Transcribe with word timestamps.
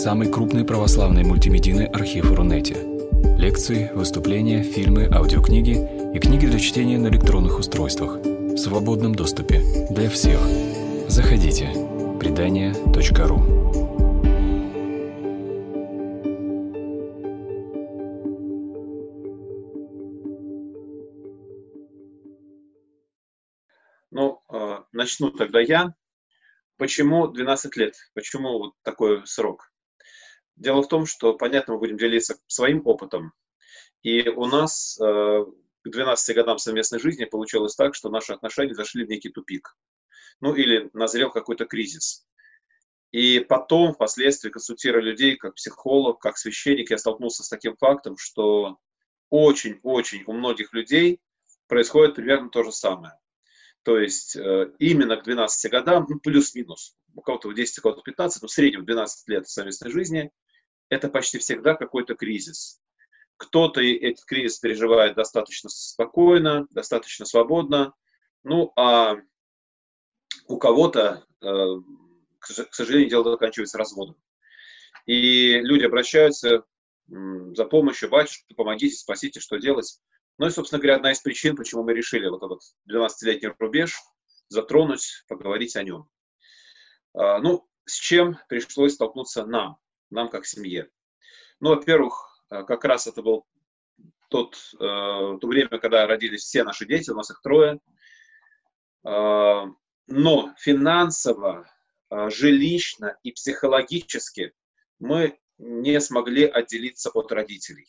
самый 0.00 0.32
крупный 0.32 0.64
православный 0.64 1.24
мультимедийный 1.24 1.84
архив 1.84 2.32
Рунете. 2.32 2.74
Лекции, 3.36 3.90
выступления, 3.92 4.62
фильмы, 4.62 5.06
аудиокниги 5.12 6.14
и 6.14 6.18
книги 6.18 6.46
для 6.46 6.58
чтения 6.58 6.96
на 6.96 7.08
электронных 7.08 7.58
устройствах 7.58 8.16
в 8.16 8.56
свободном 8.56 9.14
доступе 9.14 9.60
для 9.90 10.08
всех. 10.08 10.40
Заходите. 11.06 11.66
Предания.ру 12.18 13.60
Ну, 24.10 24.40
э, 24.50 24.78
начну 24.92 25.30
тогда 25.30 25.60
я. 25.60 25.92
Почему 26.78 27.28
12 27.28 27.76
лет? 27.76 27.96
Почему 28.14 28.58
вот 28.58 28.72
такой 28.82 29.26
срок? 29.26 29.70
Дело 30.60 30.82
в 30.82 30.88
том, 30.88 31.06
что, 31.06 31.32
понятно, 31.32 31.72
мы 31.72 31.80
будем 31.80 31.96
делиться 31.96 32.38
своим 32.46 32.82
опытом. 32.84 33.32
И 34.02 34.28
у 34.28 34.44
нас 34.44 34.98
э, 35.00 35.44
к 35.82 35.88
12 35.88 36.36
годам 36.36 36.58
совместной 36.58 37.00
жизни 37.00 37.24
получилось 37.24 37.74
так, 37.74 37.94
что 37.94 38.10
наши 38.10 38.34
отношения 38.34 38.74
зашли 38.74 39.06
в 39.06 39.08
некий 39.08 39.30
тупик. 39.30 39.74
Ну 40.40 40.54
или 40.54 40.90
назрел 40.92 41.30
какой-то 41.30 41.64
кризис. 41.64 42.26
И 43.10 43.40
потом, 43.40 43.94
впоследствии, 43.94 44.50
консультируя 44.50 45.02
людей, 45.02 45.36
как 45.36 45.54
психолог, 45.54 46.20
как 46.20 46.36
священник, 46.36 46.90
я 46.90 46.98
столкнулся 46.98 47.42
с 47.42 47.48
таким 47.48 47.74
фактом, 47.78 48.18
что 48.18 48.76
очень-очень 49.30 50.24
у 50.26 50.34
многих 50.34 50.74
людей 50.74 51.20
происходит 51.68 52.16
примерно 52.16 52.50
то 52.50 52.64
же 52.64 52.70
самое. 52.70 53.14
То 53.82 53.98
есть 53.98 54.36
э, 54.36 54.72
именно 54.78 55.16
к 55.16 55.24
12 55.24 55.70
годам, 55.70 56.04
ну, 56.06 56.20
плюс-минус, 56.20 56.96
у 57.14 57.22
кого-то 57.22 57.48
в 57.48 57.54
10, 57.54 57.78
у 57.78 57.82
кого-то 57.82 58.02
в 58.02 58.04
15, 58.04 58.42
но 58.42 58.48
в 58.48 58.52
среднем 58.52 58.84
12 58.84 59.28
лет 59.28 59.48
совместной 59.48 59.90
жизни, 59.90 60.30
это 60.90 61.08
почти 61.08 61.38
всегда 61.38 61.74
какой-то 61.74 62.14
кризис. 62.14 62.80
Кто-то 63.38 63.80
этот 63.80 64.24
кризис 64.26 64.58
переживает 64.58 65.14
достаточно 65.14 65.70
спокойно, 65.70 66.66
достаточно 66.70 67.24
свободно, 67.24 67.94
ну 68.42 68.72
а 68.76 69.16
у 70.46 70.58
кого-то, 70.58 71.24
э, 71.40 71.46
к 72.38 72.74
сожалению, 72.74 73.08
дело 73.08 73.30
заканчивается 73.30 73.78
разводом. 73.78 74.16
И 75.06 75.58
люди 75.60 75.84
обращаются 75.84 76.64
за 77.08 77.64
помощью, 77.64 78.10
батюшка, 78.10 78.54
помогите, 78.54 78.96
спасите, 78.96 79.40
что 79.40 79.56
делать. 79.56 80.00
Ну 80.38 80.46
и, 80.46 80.50
собственно 80.50 80.80
говоря, 80.80 80.96
одна 80.96 81.12
из 81.12 81.20
причин, 81.20 81.56
почему 81.56 81.82
мы 81.82 81.92
решили 81.94 82.28
вот 82.28 82.42
этот 82.42 82.60
12-летний 82.88 83.50
рубеж 83.58 83.98
затронуть, 84.48 85.24
поговорить 85.28 85.76
о 85.76 85.82
нем. 85.82 86.08
А, 87.14 87.38
ну, 87.40 87.68
с 87.84 87.94
чем 87.94 88.38
пришлось 88.48 88.94
столкнуться 88.94 89.44
нам, 89.44 89.78
нам 90.10 90.28
как 90.28 90.46
семье? 90.46 90.90
Ну, 91.60 91.70
во-первых, 91.70 92.44
а, 92.48 92.62
как 92.64 92.84
раз 92.84 93.06
это 93.06 93.22
был 93.22 93.46
тот, 94.28 94.56
э, 94.74 94.78
то 94.78 95.40
время, 95.42 95.78
когда 95.80 96.06
родились 96.06 96.42
все 96.42 96.62
наши 96.62 96.86
дети, 96.86 97.10
у 97.10 97.14
нас 97.14 97.30
их 97.30 97.40
трое. 97.42 97.80
Э, 99.04 99.64
но 100.06 100.54
финансово, 100.58 101.68
э, 102.10 102.30
жилищно 102.30 103.18
и 103.22 103.32
психологически 103.32 104.52
мы 105.00 105.38
не 105.58 106.00
смогли 106.00 106.44
отделиться 106.44 107.10
от 107.10 107.32
родителей. 107.32 107.88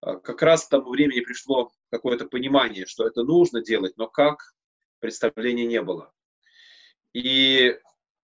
А, 0.00 0.16
как 0.16 0.42
раз 0.42 0.64
к 0.64 0.70
тому 0.70 0.90
времени 0.90 1.20
пришло 1.20 1.72
какое-то 1.90 2.26
понимание, 2.26 2.86
что 2.86 3.06
это 3.06 3.22
нужно 3.22 3.62
делать, 3.62 3.96
но 3.96 4.08
как, 4.08 4.54
представления 5.00 5.66
не 5.66 5.82
было. 5.82 6.12
И 7.12 7.78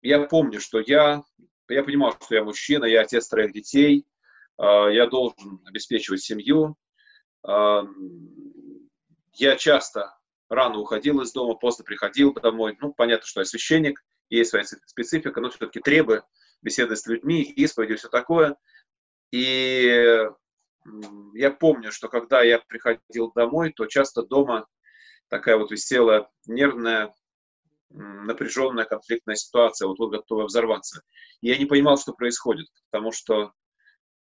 я 0.02 0.22
помню, 0.28 0.60
что 0.60 0.80
я, 0.80 1.24
я 1.70 1.84
понимал, 1.84 2.14
что 2.14 2.36
я 2.36 2.44
мужчина, 2.44 2.86
я 2.86 3.02
отец 3.02 3.28
троих 3.28 3.54
детей, 3.54 4.06
а, 4.58 4.88
я 4.88 5.08
должен 5.08 5.62
обеспечивать 5.66 6.22
семью. 6.22 6.76
А, 7.44 7.84
я 9.34 9.56
часто 9.56 10.18
рано 10.50 10.80
уходил 10.80 11.22
из 11.22 11.32
дома, 11.32 11.56
поздно 11.56 11.84
приходил 11.84 12.34
домой. 12.34 12.78
Ну, 12.82 12.94
понятно, 12.94 13.26
что 13.26 13.42
я 13.42 13.46
священник, 13.46 14.04
есть 14.30 14.50
своя 14.50 14.66
специфика, 14.66 15.40
но 15.42 15.50
все-таки 15.50 15.80
требую 15.80 16.24
беседы 16.62 16.96
с 16.96 17.06
людьми, 17.06 17.44
исповеди 17.44 17.96
все 17.96 18.10
такое. 18.10 18.58
И 19.32 20.26
я 21.34 21.52
помню, 21.52 21.92
что 21.92 22.08
когда 22.08 22.42
я 22.42 22.60
приходил 22.60 23.32
домой, 23.34 23.74
то 23.74 23.86
часто 23.86 24.24
дома 24.24 24.68
такая 25.28 25.58
вот 25.58 25.72
висела 25.72 26.32
нервная, 26.46 27.14
напряженная 27.90 28.86
конфликтная 28.86 29.36
ситуация, 29.36 29.88
вот, 29.88 30.00
вот 30.00 30.12
готовая 30.12 30.46
взорваться. 30.46 31.02
Я 31.42 31.58
не 31.58 31.66
понимал, 31.66 31.98
что 31.98 32.14
происходит, 32.14 32.68
потому 32.90 33.12
что 33.12 33.54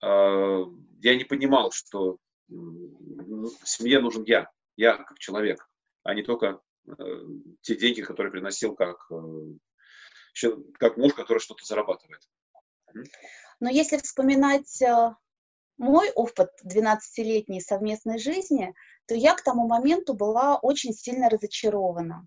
э, 0.03 0.65
я 1.01 1.17
не 1.17 1.25
понимал, 1.25 1.71
что 1.73 2.19
э, 2.51 2.55
семье 3.65 4.01
нужен 4.01 4.25
я, 4.25 4.51
я 4.77 4.97
как 4.97 5.19
человек, 5.19 5.67
а 6.03 6.15
не 6.15 6.23
только 6.23 6.61
э, 6.87 6.93
те 7.63 7.77
деньги, 7.77 8.03
которые 8.03 8.31
приносил 8.31 8.75
как, 8.75 8.97
э, 9.11 10.49
как 10.79 10.97
муж, 10.97 11.15
который 11.15 11.39
что-то 11.39 11.65
зарабатывает. 11.65 12.21
Но 13.61 13.71
если 13.71 13.97
вспоминать 13.97 14.83
э, 14.83 15.15
мой 15.79 16.11
опыт 16.11 16.51
12-летней 16.65 17.61
совместной 17.61 18.19
жизни, 18.19 18.75
то 19.07 19.15
я 19.15 19.35
к 19.35 19.43
тому 19.43 19.67
моменту 19.67 20.15
была 20.15 20.57
очень 20.57 20.93
сильно 20.93 21.29
разочарована. 21.29 22.27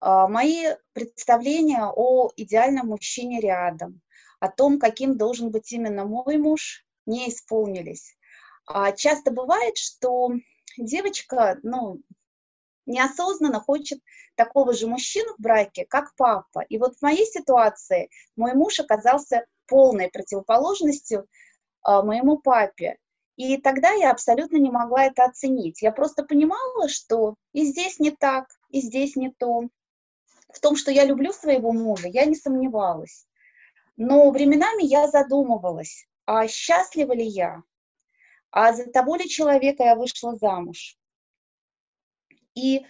А, 0.00 0.28
мои 0.28 0.66
представления 0.94 1.84
о 1.84 2.30
идеальном 2.36 2.88
мужчине 2.88 3.40
рядом, 3.40 4.00
о 4.40 4.48
том, 4.48 4.78
каким 4.78 5.16
должен 5.16 5.50
быть 5.50 5.70
именно 5.72 6.06
мой 6.06 6.38
муж, 6.38 6.84
не 7.06 7.28
исполнились. 7.28 8.16
А 8.66 8.92
часто 8.92 9.30
бывает, 9.30 9.76
что 9.76 10.30
девочка, 10.78 11.58
ну, 11.62 12.00
неосознанно 12.86 13.60
хочет 13.60 14.00
такого 14.36 14.72
же 14.72 14.86
мужчину 14.86 15.34
в 15.34 15.42
браке, 15.42 15.84
как 15.86 16.14
папа. 16.16 16.60
И 16.68 16.78
вот 16.78 16.96
в 16.96 17.02
моей 17.02 17.26
ситуации 17.26 18.08
мой 18.36 18.54
муж 18.54 18.80
оказался 18.80 19.44
полной 19.66 20.08
противоположностью 20.08 21.26
а, 21.82 22.02
моему 22.02 22.38
папе. 22.38 22.96
И 23.36 23.56
тогда 23.58 23.90
я 23.92 24.10
абсолютно 24.10 24.56
не 24.56 24.70
могла 24.70 25.04
это 25.04 25.24
оценить. 25.24 25.82
Я 25.82 25.92
просто 25.92 26.24
понимала, 26.24 26.88
что 26.88 27.36
и 27.52 27.64
здесь 27.64 27.98
не 27.98 28.10
так, 28.10 28.46
и 28.70 28.80
здесь 28.80 29.16
не 29.16 29.30
то. 29.30 29.68
В 30.52 30.60
том, 30.60 30.76
что 30.76 30.90
я 30.90 31.04
люблю 31.04 31.32
своего 31.32 31.72
мужа, 31.72 32.08
я 32.08 32.24
не 32.24 32.34
сомневалась. 32.34 33.26
Но 33.96 34.30
временами 34.30 34.84
я 34.84 35.08
задумывалась, 35.08 36.06
а 36.26 36.46
счастлива 36.48 37.12
ли 37.12 37.24
я? 37.24 37.62
А 38.50 38.72
за 38.72 38.86
того 38.86 39.16
ли 39.16 39.28
человека 39.28 39.84
я 39.84 39.94
вышла 39.94 40.36
замуж? 40.36 40.96
И 42.54 42.78
э, 42.78 42.84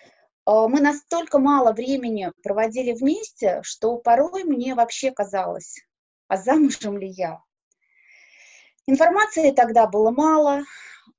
мы 0.44 0.80
настолько 0.80 1.38
мало 1.38 1.72
времени 1.72 2.32
проводили 2.42 2.92
вместе, 2.92 3.60
что 3.62 3.98
порой 3.98 4.44
мне 4.44 4.74
вообще 4.74 5.10
казалось, 5.10 5.80
а 6.28 6.36
замужем 6.36 6.96
ли 6.96 7.08
я? 7.08 7.42
Информации 8.86 9.52
тогда 9.52 9.86
было 9.86 10.10
мало, 10.10 10.64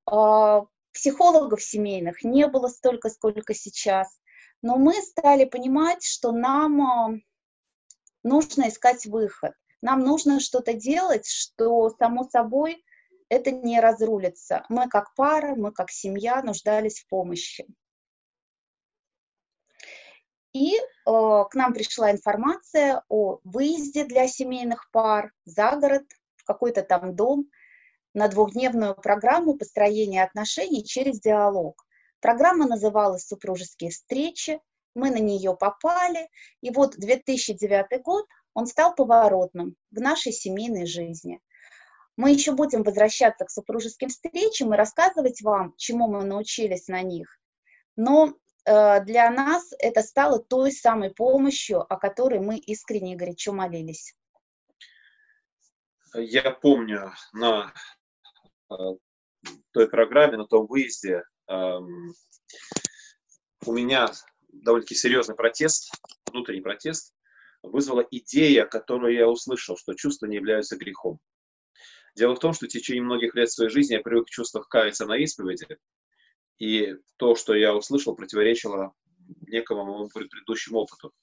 а, 0.06 0.66
психологов 0.94 1.62
семейных 1.62 2.24
не 2.24 2.48
было 2.48 2.68
столько, 2.68 3.10
сколько 3.10 3.54
сейчас. 3.54 4.21
Но 4.62 4.78
мы 4.78 4.94
стали 5.02 5.46
понимать, 5.46 6.04
что 6.04 6.32
нам 6.32 6.82
а, 6.82 7.10
нужно 8.24 8.70
искать 8.70 9.06
выход. 9.06 9.54
Нам 9.82 10.02
нужно 10.02 10.40
что-то 10.40 10.74
делать, 10.74 11.28
что, 11.28 11.90
само 11.90 12.24
собой, 12.26 12.84
это 13.30 13.52
не 13.52 13.80
разрулится. 13.80 14.66
Мы 14.70 14.88
как 14.88 15.16
пара, 15.16 15.56
мы 15.56 15.72
как 15.72 15.90
семья 15.90 16.44
нуждались 16.44 17.00
в 17.00 17.08
помощи. 17.08 17.66
И 20.54 20.76
э, 20.76 20.80
к 21.06 21.50
нам 21.54 21.74
пришла 21.74 22.12
информация 22.12 23.04
о 23.08 23.40
выезде 23.44 24.04
для 24.04 24.28
семейных 24.28 24.92
пар 24.92 25.32
за 25.46 25.78
город, 25.78 26.04
в 26.36 26.44
какой-то 26.44 26.82
там 26.82 27.16
дом, 27.16 27.50
на 28.14 28.28
двухдневную 28.28 28.96
программу 28.96 29.58
построения 29.58 30.24
отношений 30.24 30.84
через 30.84 31.22
диалог. 31.22 31.86
Программа 32.22 32.68
называлась 32.68 33.28
«Супружеские 33.28 33.90
встречи», 33.90 34.60
мы 34.94 35.10
на 35.10 35.18
нее 35.18 35.56
попали, 35.56 36.30
и 36.62 36.70
вот 36.70 36.96
2009 36.98 38.02
год, 38.04 38.26
он 38.54 38.68
стал 38.68 38.94
поворотным 38.94 39.76
в 39.90 40.00
нашей 40.00 40.32
семейной 40.32 40.86
жизни. 40.86 41.40
Мы 42.18 42.32
еще 42.32 42.52
будем 42.52 42.84
возвращаться 42.84 43.46
к 43.46 43.50
супружеским 43.50 44.10
встречам 44.10 44.74
и 44.74 44.78
рассказывать 44.78 45.42
вам, 45.42 45.74
чему 45.78 46.08
мы 46.10 46.24
научились 46.26 46.88
на 46.90 47.02
них. 47.02 47.40
Но 47.96 48.36
э, 48.66 49.04
для 49.06 49.32
нас 49.32 49.72
это 49.80 50.04
стало 50.04 50.40
той 50.40 50.74
самой 50.74 51.12
помощью, 51.12 51.82
о 51.82 51.98
которой 51.98 52.40
мы 52.40 52.58
искренне 52.58 53.14
и 53.14 53.18
горячо 53.18 53.54
молились. 53.54 54.14
Я 56.14 56.52
помню 56.52 57.14
на 57.32 57.74
той 59.72 59.90
программе, 59.90 60.38
на 60.38 60.46
том 60.46 60.68
выезде 60.68 61.24
у 63.66 63.74
меня 63.74 64.12
довольно-таки 64.52 64.96
серьезный 64.96 65.36
протест, 65.36 65.92
внутренний 66.32 66.62
протест, 66.62 67.14
вызвала 67.62 68.06
идея, 68.10 68.66
которую 68.66 69.14
я 69.14 69.28
услышал, 69.28 69.78
что 69.78 69.94
чувства 69.94 70.26
не 70.28 70.38
являются 70.38 70.78
грехом. 70.78 71.20
Дело 72.16 72.36
в 72.36 72.40
том, 72.40 72.54
что 72.54 72.66
в 72.66 72.70
течение 72.70 73.04
многих 73.04 73.36
лет 73.36 73.52
своей 73.52 73.70
жизни 73.70 73.94
я 73.94 74.02
привык 74.02 74.28
в 74.28 74.32
чувствах 74.32 74.68
каяться 74.68 75.06
на 75.06 75.18
исповеди, 75.18 75.78
и 76.58 76.96
то, 77.18 77.36
что 77.36 77.54
я 77.56 77.74
услышал, 77.76 78.16
противоречило 78.16 78.94
некому 79.48 79.86
моему 79.86 80.10
предыдущему 80.10 80.80
опыту. 80.80 81.14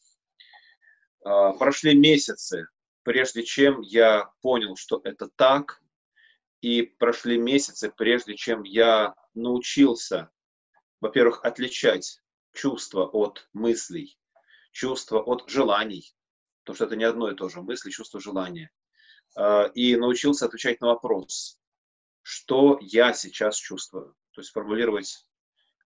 А, 1.25 1.53
прошли 1.53 1.95
месяцы, 1.95 2.69
прежде 3.03 3.43
чем 3.43 3.81
я 3.83 4.31
понял, 4.41 4.77
что 4.77 5.01
это 5.05 5.29
так, 5.37 5.83
и 6.61 6.83
прошли 6.83 7.39
месяцы, 7.39 7.93
прежде 7.97 8.35
чем 8.35 8.63
я 8.63 9.15
научился, 9.39 10.31
во-первых, 11.01 11.45
отличать 11.45 12.21
чувства 12.53 13.07
от 13.07 13.49
мыслей, 13.53 14.19
чувства 14.73 15.21
от 15.21 15.49
желаний, 15.49 16.15
потому 16.63 16.77
что 16.77 16.85
это 16.85 16.97
не 16.97 17.05
одно 17.05 17.31
и 17.31 17.35
то 17.35 17.49
же, 17.49 17.63
мысли, 17.63 17.91
чувства, 17.91 18.21
желания. 18.21 18.71
А, 19.37 19.71
и 19.75 19.97
научился 19.97 20.47
отвечать 20.47 20.81
на 20.81 20.89
вопрос, 20.89 21.59
что 22.23 22.79
я 22.81 23.13
сейчас 23.13 23.57
чувствую. 23.57 24.15
То 24.33 24.41
есть 24.41 24.53
формулировать, 24.53 25.27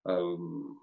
эм, 0.05 0.81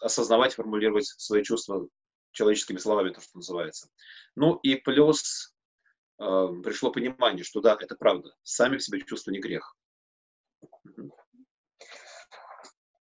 осознавать, 0.00 0.54
формулировать 0.54 1.06
свои 1.06 1.42
чувства 1.42 1.88
человеческими 2.32 2.78
словами, 2.78 3.10
то, 3.10 3.20
что 3.20 3.36
называется. 3.36 3.88
Ну 4.36 4.56
и 4.56 4.76
плюс 4.76 5.54
э, 6.18 6.48
пришло 6.62 6.92
понимание, 6.92 7.44
что 7.44 7.60
да, 7.60 7.76
это 7.78 7.96
правда. 7.96 8.34
Сами 8.42 8.76
в 8.76 8.82
себе 8.82 9.00
чувства 9.00 9.32
не 9.32 9.40
грех. 9.40 9.76
Э, 10.62 10.66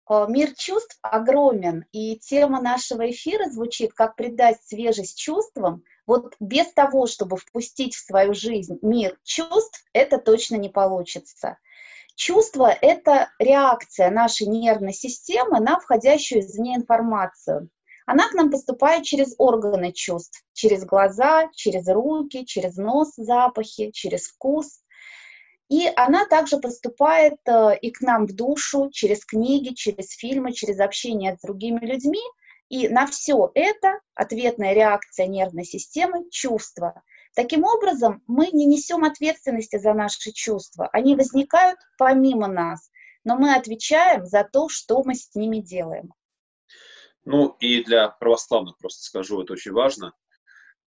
мир 0.09 0.53
чувств 0.55 0.97
огромен, 1.01 1.85
и 1.91 2.17
тема 2.17 2.61
нашего 2.61 3.09
эфира 3.09 3.49
звучит 3.49 3.93
как 3.93 4.15
придать 4.15 4.61
свежесть 4.63 5.17
чувствам. 5.17 5.83
Вот 6.05 6.35
без 6.39 6.71
того, 6.73 7.07
чтобы 7.07 7.37
впустить 7.37 7.95
в 7.95 8.05
свою 8.05 8.33
жизнь 8.33 8.77
мир 8.81 9.17
чувств, 9.23 9.83
это 9.93 10.17
точно 10.17 10.57
не 10.57 10.69
получится. 10.69 11.57
Чувство– 12.15 12.67
это 12.81 13.31
реакция 13.39 14.11
нашей 14.11 14.47
нервной 14.47 14.93
системы 14.93 15.59
на 15.59 15.79
входящую 15.79 16.41
извне 16.41 16.75
информацию. 16.75 17.69
Она 18.05 18.27
к 18.27 18.33
нам 18.33 18.51
поступает 18.51 19.03
через 19.03 19.33
органы 19.37 19.93
чувств, 19.93 20.43
через 20.53 20.85
глаза, 20.85 21.49
через 21.53 21.87
руки, 21.87 22.45
через 22.45 22.75
нос, 22.75 23.13
запахи, 23.15 23.91
через 23.91 24.27
вкус. 24.27 24.81
И 25.73 25.91
она 25.95 26.27
также 26.27 26.57
поступает 26.57 27.39
э, 27.47 27.75
и 27.81 27.89
к 27.89 28.01
нам 28.01 28.27
в 28.27 28.35
душу 28.35 28.91
через 28.91 29.25
книги, 29.25 29.73
через 29.73 30.11
фильмы, 30.11 30.53
через 30.53 30.79
общение 30.79 31.35
с 31.35 31.41
другими 31.41 31.83
людьми. 31.83 32.21
И 32.69 32.87
на 32.89 33.07
все 33.07 33.49
это 33.55 33.99
ответная 34.13 34.73
реакция 34.73 35.25
нервной 35.25 35.65
системы– 35.65 36.29
чувства. 36.31 37.01
Таким 37.35 37.63
образом, 37.63 38.21
мы 38.27 38.49
не 38.53 38.67
несем 38.67 39.03
ответственности 39.03 39.79
за 39.79 39.95
наши 39.95 40.31
чувства. 40.31 40.89
Они 40.93 41.15
возникают 41.15 41.79
помимо 41.97 42.45
нас, 42.45 42.91
но 43.23 43.35
мы 43.35 43.55
отвечаем 43.55 44.27
за 44.27 44.43
то, 44.43 44.69
что 44.69 45.03
мы 45.03 45.15
с 45.15 45.33
ними 45.33 45.57
делаем. 45.57 46.13
Ну 47.25 47.55
и 47.59 47.83
для 47.83 48.09
православных 48.09 48.77
просто 48.77 49.05
скажу, 49.05 49.41
это 49.41 49.53
очень 49.53 49.71
важно. 49.71 50.13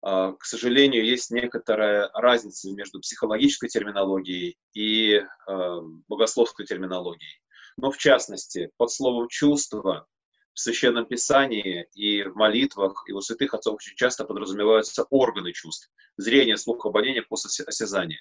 А, 0.06 0.32
к 0.32 0.44
сожалению, 0.44 1.02
есть 1.02 1.30
некоторая 1.30 2.10
разница 2.12 2.70
между 2.70 3.00
психологической 3.00 3.70
терминологией 3.70 4.58
и 4.74 5.22
а, 5.46 5.80
богословской 6.08 6.66
терминологией. 6.66 7.40
Но 7.78 7.90
в 7.90 7.96
частности, 7.96 8.70
под 8.76 8.90
словом 8.90 9.28
«чувство» 9.28 10.06
в 10.52 10.60
Священном 10.60 11.06
Писании 11.06 11.88
и 11.94 12.22
в 12.22 12.36
молитвах, 12.36 13.04
и 13.08 13.12
у 13.12 13.22
святых 13.22 13.54
отцов 13.54 13.76
очень 13.76 13.96
часто 13.96 14.26
подразумеваются 14.26 15.04
органы 15.08 15.52
чувств. 15.52 15.90
Зрение, 16.18 16.58
слух, 16.58 16.84
обоняние, 16.84 17.22
вкус, 17.22 17.46
осязание. 17.66 18.20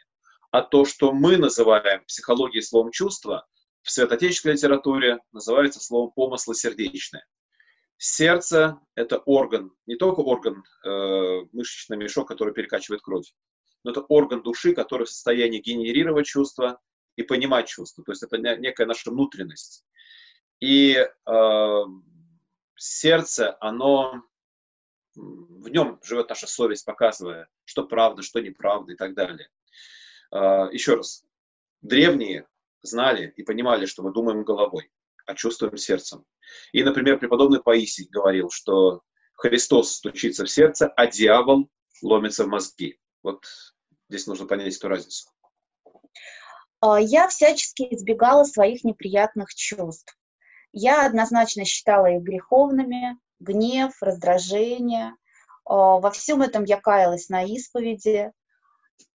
А 0.52 0.62
то, 0.62 0.86
что 0.86 1.12
мы 1.12 1.36
называем 1.36 2.06
психологией 2.06 2.64
словом 2.64 2.92
«чувство», 2.92 3.46
в 3.82 3.92
святотеческой 3.92 4.54
литературе 4.54 5.20
называется 5.34 5.82
словом 5.82 6.12
«помыслы 6.16 6.56
сердечное». 6.56 7.26
Сердце– 7.98 8.80
это 8.96 9.18
орган, 9.20 9.72
не 9.86 9.96
только 9.96 10.20
орган, 10.20 10.64
э, 10.86 11.42
мышечный 11.52 11.98
мешок, 11.98 12.28
который 12.28 12.54
перекачивает 12.54 13.02
кровь, 13.02 13.34
но 13.84 13.92
это 13.92 14.02
орган 14.02 14.42
души, 14.42 14.74
который 14.74 15.06
в 15.06 15.10
состоянии 15.10 15.60
генерировать 15.60 16.26
чувства 16.26 16.82
и 17.16 17.24
понимать 17.24 17.68
чувства. 17.68 18.04
То 18.04 18.12
есть 18.12 18.24
это 18.24 18.38
некая 18.38 18.86
наша 18.86 19.12
внутренность. 19.12 19.86
И 20.60 20.96
э, 20.96 21.84
сердце, 22.76 23.58
оно 23.60 24.24
в 25.16 25.70
нем 25.70 26.00
живет 26.04 26.30
наша 26.30 26.48
совесть, 26.48 26.86
показывая, 26.86 27.48
что 27.66 27.86
правда, 27.86 28.22
что 28.22 28.40
неправда 28.40 28.94
и 28.94 28.96
так 28.96 29.14
далее. 29.14 29.50
Э, 30.32 30.70
еще 30.72 30.96
раз, 30.96 31.26
древние 31.82 32.48
знали 32.82 33.34
и 33.36 33.44
понимали, 33.44 33.86
что 33.86 34.04
мы 34.04 34.12
думаем 34.12 34.44
головой 34.44 34.92
а 35.26 35.36
чувствуем 35.36 35.78
сердцем. 35.78 36.26
И, 36.72 36.84
например, 36.84 37.20
преподобный 37.20 37.62
Паисий 37.62 38.08
говорил, 38.10 38.50
что 38.50 39.02
Христос 39.36 39.96
стучится 39.96 40.46
в 40.46 40.50
сердце, 40.50 40.88
а 40.88 41.08
дьявол 41.08 41.70
ломится 42.02 42.46
в 42.46 42.48
мозги. 42.48 43.00
Вот 43.22 43.46
здесь 44.10 44.28
нужно 44.28 44.46
понять 44.46 44.76
эту 44.76 44.88
разницу. 44.88 45.30
А, 46.82 47.00
я 47.00 47.28
всячески 47.28 47.84
избегала 47.92 48.44
своих 48.44 48.84
неприятных 48.84 49.54
чувств. 49.54 50.18
Я 50.72 51.06
однозначно 51.06 51.66
считала 51.66 52.08
их 52.08 52.24
греховными, 52.24 53.18
гнев, 53.40 53.94
раздражение. 54.02 55.16
А, 55.66 56.00
во 56.00 56.12
всем 56.12 56.42
этом 56.42 56.66
я 56.66 56.80
каялась 56.80 57.30
на 57.30 57.44
исповеди 57.44 58.32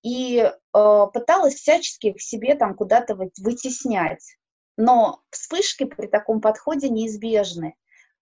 и 0.02 0.50
а, 0.72 1.06
пыталась 1.06 1.54
всячески 1.54 2.08
их 2.08 2.22
себе 2.22 2.54
там 2.54 2.74
куда-то 2.74 3.14
вытеснять. 3.14 4.38
Но 4.78 5.24
вспышки 5.30 5.84
при 5.84 6.06
таком 6.06 6.40
подходе 6.40 6.88
неизбежны, 6.88 7.74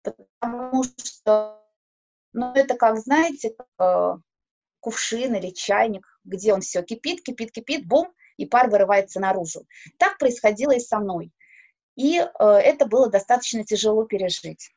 потому 0.03 0.83
что, 0.85 1.63
ну, 2.33 2.53
это 2.55 2.77
как, 2.77 2.97
знаете, 2.97 3.55
э, 3.79 4.15
кувшин 4.81 5.35
или 5.35 5.51
чайник, 5.51 6.07
где 6.25 6.55
он 6.55 6.63
все 6.63 6.83
кипит, 6.83 7.23
кипит, 7.23 7.53
кипит, 7.53 7.87
бум, 7.87 8.11
и 8.39 8.47
пар 8.47 8.71
вырывается 8.71 9.21
наружу. 9.21 9.67
Так 9.99 10.17
происходило 10.17 10.73
и 10.73 10.81
со 10.81 10.99
мной. 10.99 11.31
И 11.95 12.21
э, 12.21 12.27
это 12.41 12.87
было 12.87 13.11
достаточно 13.11 13.63
тяжело 13.63 14.05
пережить. 14.05 14.71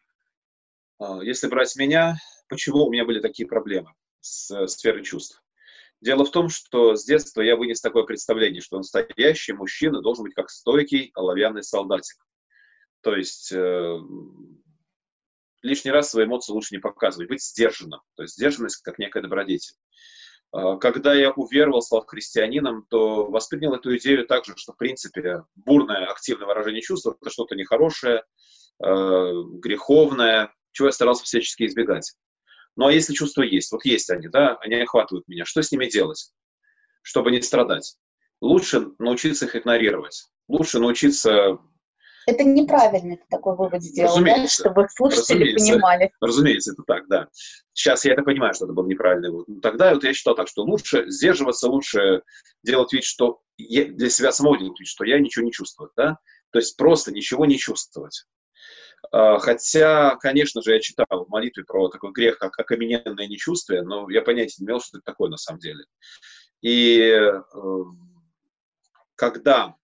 А, 0.99 1.23
если 1.23 1.47
брать 1.47 1.73
меня, 1.77 2.17
почему 2.49 2.83
у 2.83 2.91
меня 2.91 3.05
были 3.05 3.21
такие 3.21 3.47
проблемы 3.47 3.93
с 4.19 4.51
э, 4.51 4.67
сферой 4.67 5.03
чувств? 5.03 5.41
Дело 6.01 6.23
в 6.23 6.31
том, 6.31 6.47
что 6.49 6.95
с 6.95 7.03
детства 7.03 7.41
я 7.41 7.57
вынес 7.57 7.81
такое 7.81 8.03
представление, 8.03 8.61
что 8.61 8.77
настоящий 8.77 9.53
мужчина 9.53 10.01
должен 10.01 10.23
быть 10.23 10.33
как 10.33 10.49
стойкий 10.49 11.11
оловянный 11.13 11.63
солдатик. 11.63 12.17
То 13.01 13.15
есть 13.15 13.51
э, 13.51 13.97
лишний 15.61 15.91
раз 15.91 16.11
свои 16.11 16.25
эмоции 16.25 16.53
лучше 16.53 16.75
не 16.75 16.79
показывать, 16.79 17.29
быть 17.29 17.43
сдержанным. 17.43 18.01
То 18.15 18.23
есть 18.23 18.35
сдержанность 18.35 18.81
как 18.81 18.97
некая 18.97 19.21
добродетель. 19.21 19.75
Э, 20.55 20.77
когда 20.79 21.13
я 21.13 21.31
уверовал, 21.31 21.81
стал 21.81 22.05
христианином, 22.05 22.85
то 22.89 23.29
воспринял 23.29 23.73
эту 23.73 23.95
идею 23.97 24.25
так 24.25 24.45
же, 24.45 24.53
что, 24.55 24.73
в 24.73 24.77
принципе, 24.77 25.43
бурное, 25.55 26.05
активное 26.05 26.47
выражение 26.47 26.81
чувств– 26.81 27.07
это 27.21 27.29
что-то 27.29 27.55
нехорошее, 27.55 28.23
э, 28.83 29.31
греховное, 29.53 30.53
чего 30.71 30.87
я 30.87 30.91
старался 30.93 31.23
всячески 31.23 31.65
избегать. 31.65 32.15
Ну 32.79 32.87
а 32.87 32.93
если 32.93 33.13
чувства 33.13 33.41
есть, 33.41 33.73
вот 33.73 33.83
есть 33.83 34.09
они, 34.09 34.29
да, 34.29 34.55
они 34.61 34.75
охватывают 34.75 35.27
меня, 35.27 35.43
что 35.43 35.61
с 35.61 35.69
ними 35.69 35.87
делать, 35.87 36.31
чтобы 37.01 37.29
не 37.29 37.41
страдать? 37.41 37.97
Лучше 38.39 38.93
научиться 38.99 39.47
их 39.47 39.55
игнорировать, 39.57 40.29
лучше 40.47 40.79
научиться 40.79 41.59
это 42.25 42.43
неправильно 42.43 43.17
ты 43.17 43.23
такой 43.29 43.57
вывод 43.57 43.83
сделал, 43.83 44.23
да? 44.23 44.47
чтобы 44.47 44.87
слушатели 44.95 45.57
понимали. 45.57 46.11
Разумеется, 46.21 46.71
это 46.71 46.83
так, 46.87 47.07
да. 47.09 47.27
Сейчас 47.73 48.05
я 48.05 48.13
это 48.13 48.21
понимаю, 48.21 48.53
что 48.53 48.63
это 48.63 48.73
был 48.73 48.85
неправильный 48.85 49.31
вывод. 49.31 49.47
Но 49.49 49.59
тогда 49.59 49.93
вот 49.93 50.03
я 50.05 50.13
считал 50.13 50.35
так, 50.35 50.47
что 50.47 50.63
лучше 50.63 51.09
сдерживаться, 51.09 51.67
лучше 51.67 52.21
делать 52.63 52.93
вид, 52.93 53.03
что 53.03 53.41
я, 53.57 53.85
для 53.85 54.09
себя 54.09 54.31
самого 54.31 54.57
делать 54.57 54.79
вид, 54.79 54.87
что 54.87 55.03
я 55.03 55.19
ничего 55.19 55.43
не 55.43 55.51
чувствую, 55.51 55.91
да? 55.97 56.17
То 56.51 56.59
есть 56.59 56.77
просто 56.77 57.11
ничего 57.11 57.45
не 57.45 57.57
чувствовать. 57.57 58.25
А, 59.11 59.39
хотя, 59.39 60.15
конечно 60.17 60.61
же, 60.61 60.73
я 60.73 60.79
читал 60.79 61.25
в 61.25 61.29
молитве 61.29 61.63
про 61.63 61.89
такой 61.89 62.11
грех, 62.11 62.37
как 62.37 62.57
окамененное 62.59 63.27
нечувствие, 63.27 63.81
но 63.81 64.09
я 64.09 64.21
понятия 64.21 64.57
не 64.59 64.65
имел, 64.67 64.81
что 64.81 64.97
это 64.97 65.05
такое 65.05 65.29
на 65.29 65.37
самом 65.37 65.59
деле. 65.59 65.85
И 66.61 66.99
э, 66.99 67.41
когда 69.15 69.75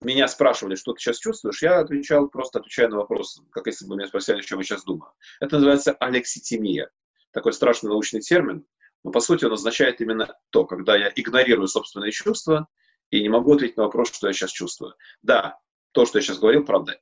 меня 0.00 0.28
спрашивали, 0.28 0.74
что 0.74 0.92
ты 0.92 1.00
сейчас 1.00 1.18
чувствуешь, 1.18 1.62
я 1.62 1.78
отвечал, 1.78 2.28
просто 2.28 2.58
отвечая 2.58 2.88
на 2.88 2.96
вопрос, 2.96 3.40
как 3.50 3.66
если 3.66 3.86
бы 3.86 3.96
меня 3.96 4.08
спросили, 4.08 4.38
о 4.38 4.42
чем 4.42 4.58
я 4.58 4.64
сейчас 4.64 4.84
думаю. 4.84 5.12
Это 5.40 5.56
называется 5.56 5.92
алекситимия. 5.92 6.90
Такой 7.30 7.52
страшный 7.52 7.88
научный 7.88 8.20
термин, 8.20 8.66
но 9.04 9.10
по 9.10 9.20
сути 9.20 9.44
он 9.44 9.52
означает 9.52 10.00
именно 10.00 10.36
то, 10.50 10.64
когда 10.64 10.96
я 10.96 11.10
игнорирую 11.14 11.66
собственные 11.66 12.12
чувства 12.12 12.68
и 13.10 13.22
не 13.22 13.28
могу 13.28 13.54
ответить 13.54 13.76
на 13.76 13.84
вопрос, 13.84 14.12
что 14.12 14.26
я 14.26 14.32
сейчас 14.32 14.50
чувствую. 14.50 14.94
Да, 15.22 15.58
то, 15.92 16.04
что 16.04 16.18
я 16.18 16.22
сейчас 16.22 16.38
говорил, 16.38 16.64
правда, 16.64 17.00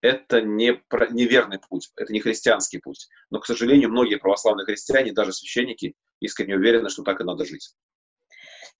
это 0.00 0.40
не 0.40 0.80
неверный 1.10 1.58
путь, 1.58 1.90
это 1.96 2.12
не 2.12 2.20
христианский 2.20 2.78
путь. 2.78 3.08
Но, 3.30 3.40
к 3.40 3.46
сожалению, 3.46 3.90
многие 3.90 4.16
православные 4.16 4.64
христиане, 4.64 5.12
даже 5.12 5.32
священники, 5.32 5.94
искренне 6.20 6.56
уверены, 6.56 6.88
что 6.88 7.02
так 7.02 7.20
и 7.20 7.24
надо 7.24 7.44
жить. 7.44 7.74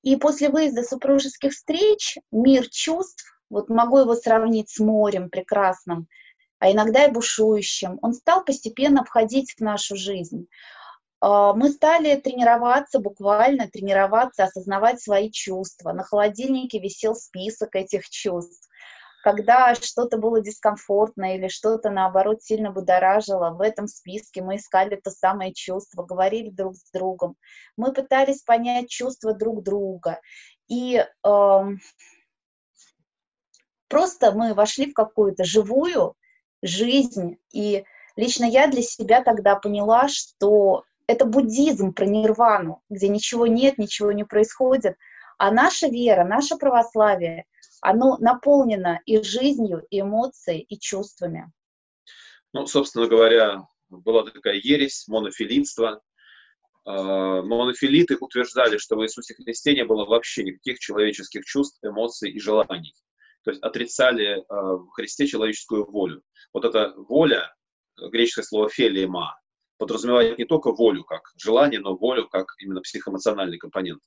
И 0.03 0.17
после 0.17 0.49
выезда 0.49 0.83
супружеских 0.83 1.53
встреч 1.53 2.19
мир 2.31 2.69
чувств, 2.69 3.25
вот 3.51 3.69
могу 3.69 3.99
его 3.99 4.15
сравнить 4.15 4.71
с 4.71 4.79
морем 4.79 5.31
прекрасным, 5.31 6.07
а 6.61 6.71
иногда 6.71 7.05
и 7.05 7.11
бушующим, 7.11 7.99
он 8.03 8.15
стал 8.15 8.45
постепенно 8.45 9.05
входить 9.05 9.55
в 9.57 9.61
нашу 9.61 9.97
жизнь. 9.97 10.49
А, 11.21 11.53
мы 11.53 11.71
стали 11.71 12.17
тренироваться, 12.17 12.99
буквально 12.99 13.69
тренироваться, 13.69 14.45
осознавать 14.45 15.01
свои 15.01 15.31
чувства. 15.31 15.93
На 15.93 16.03
холодильнике 16.03 16.79
висел 16.79 17.15
список 17.15 17.75
этих 17.75 18.09
чувств. 18.09 18.68
Когда 19.23 19.75
что-то 19.75 20.17
было 20.17 20.41
дискомфортно 20.41 21.35
или 21.37 21.49
что-то, 21.49 21.91
наоборот, 21.91 22.43
сильно 22.43 22.71
будоражило, 22.71 23.51
в 23.51 23.61
этом 23.61 23.89
списке 23.89 24.43
мы 24.43 24.57
искали 24.57 24.97
то 24.97 25.11
самое 25.11 25.53
чувство, 25.53 26.05
говорили 26.05 26.51
друг 26.51 26.77
с 26.77 26.91
другом. 26.93 27.37
Мы 27.77 27.93
пытались 27.93 28.43
понять 28.43 28.89
чувства 28.89 29.35
друг 29.35 29.65
друга. 29.65 30.21
И 30.69 31.05
э, 31.05 31.61
просто 33.89 34.33
мы 34.33 34.55
вошли 34.55 34.91
в 34.91 34.95
какую-то 34.95 35.45
живую 35.45 36.15
жизнь. 36.63 37.39
И 37.53 37.85
лично 38.15 38.45
я 38.45 38.69
для 38.69 38.83
себя 38.83 39.23
тогда 39.23 39.57
поняла, 39.57 40.09
что 40.09 40.85
это 41.09 41.25
буддизм 41.25 41.93
про 41.93 42.05
нирвану, 42.05 42.83
где 42.89 43.09
ничего 43.09 43.47
нет, 43.47 43.79
ничего 43.79 44.13
не 44.13 44.25
происходит. 44.25 44.97
А 45.39 45.51
наша 45.51 45.89
вера, 45.89 46.25
наше 46.25 46.57
православие, 46.57 47.47
оно 47.81 48.17
наполнено 48.19 49.01
и 49.07 49.23
жизнью, 49.23 49.87
и 49.91 50.01
эмоцией, 50.01 50.61
и 50.61 50.79
чувствами. 50.79 51.53
Ну, 52.53 52.67
собственно 52.67 53.07
говоря, 53.07 53.67
была 53.91 54.25
такая 54.25 54.55
ересь, 54.55 55.07
монофилитство. 55.09 56.03
А, 56.85 57.43
монофилиты 57.43 58.17
утверждали, 58.19 58.79
что 58.79 58.97
в 58.97 59.05
Иисусе 59.05 59.35
Христе 59.35 59.75
не 59.75 59.85
было 59.85 60.07
вообще 60.07 60.45
никаких 60.45 60.79
человеческих 60.79 61.45
чувств, 61.45 61.79
эмоций 61.83 62.31
и 62.31 62.41
желаний. 62.41 62.95
То 63.45 63.51
есть 63.51 63.63
отрицали 63.63 64.45
а, 64.49 64.77
в 64.77 64.89
Христе 64.91 65.27
человеческую 65.27 65.91
волю. 65.91 66.23
Вот 66.53 66.65
эта 66.65 66.95
воля, 66.97 67.55
греческое 67.97 68.45
слово 68.45 68.69
«фелима», 68.69 69.39
подразумевает 69.79 70.39
не 70.39 70.45
только 70.45 70.73
волю 70.73 71.05
как 71.05 71.23
желание, 71.37 71.81
но 71.81 71.97
волю 71.97 72.29
как 72.29 72.55
именно 72.59 72.81
психоэмоциональный 72.81 73.59
компонент. 73.59 74.03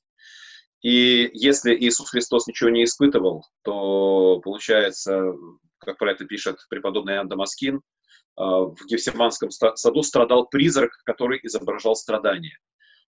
И 0.82 1.30
если 1.32 1.74
Иисус 1.74 2.10
Христос 2.10 2.46
ничего 2.48 2.70
не 2.70 2.84
испытывал, 2.84 3.46
то 3.62 4.40
получается, 4.40 5.32
как 5.78 5.98
про 5.98 6.10
это 6.10 6.24
пишет 6.24 6.58
преподобный 6.68 7.14
Иоанн 7.14 7.28
Дамаскин, 7.28 7.82
а, 8.36 8.64
в 8.64 8.76
Гефсиманском 8.86 9.50
саду 9.50 10.02
страдал 10.02 10.48
призрак, 10.48 10.90
который 11.04 11.38
изображал 11.42 11.94
страдания. 11.94 12.58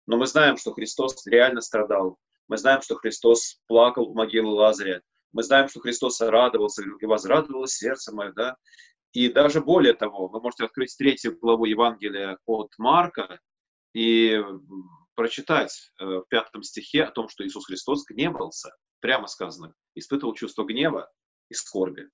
Но 0.07 0.17
мы 0.17 0.27
знаем, 0.27 0.57
что 0.57 0.73
Христос 0.73 1.27
реально 1.27 1.61
страдал. 1.63 2.19
Мы 2.47 2.59
знаем, 2.59 2.83
что 2.83 2.95
Христос 2.95 3.59
плакал 3.67 4.11
у 4.11 4.15
могилы 4.15 4.53
Лазаря. 4.53 5.01
Мы 5.33 5.43
знаем, 5.43 5.69
что 5.69 5.81
Христос 5.81 6.21
радовался, 6.21 6.83
и 7.01 7.07
возрадовалось 7.07 7.73
сердце 7.73 8.15
мое, 8.15 8.33
да. 8.33 8.57
И 9.13 9.29
даже 9.29 9.61
более 9.61 9.95
того, 9.95 10.29
вы 10.29 10.41
можете 10.41 10.65
открыть 10.65 10.95
третью 10.97 11.39
главу 11.39 11.65
Евангелия 11.65 12.39
от 12.47 12.73
Марка 12.79 13.41
и 13.95 14.41
прочитать 15.15 15.93
э, 15.99 16.05
в 16.05 16.25
пятом 16.29 16.63
стихе 16.63 17.05
о 17.05 17.11
том, 17.11 17.29
что 17.29 17.47
Иисус 17.47 17.67
Христос 17.67 18.05
гневался, 18.05 18.75
прямо 19.01 19.27
сказано, 19.27 19.75
испытывал 19.95 20.35
чувство 20.35 20.65
гнева 20.65 21.11
и 21.49 21.55
скорби. 21.55 22.09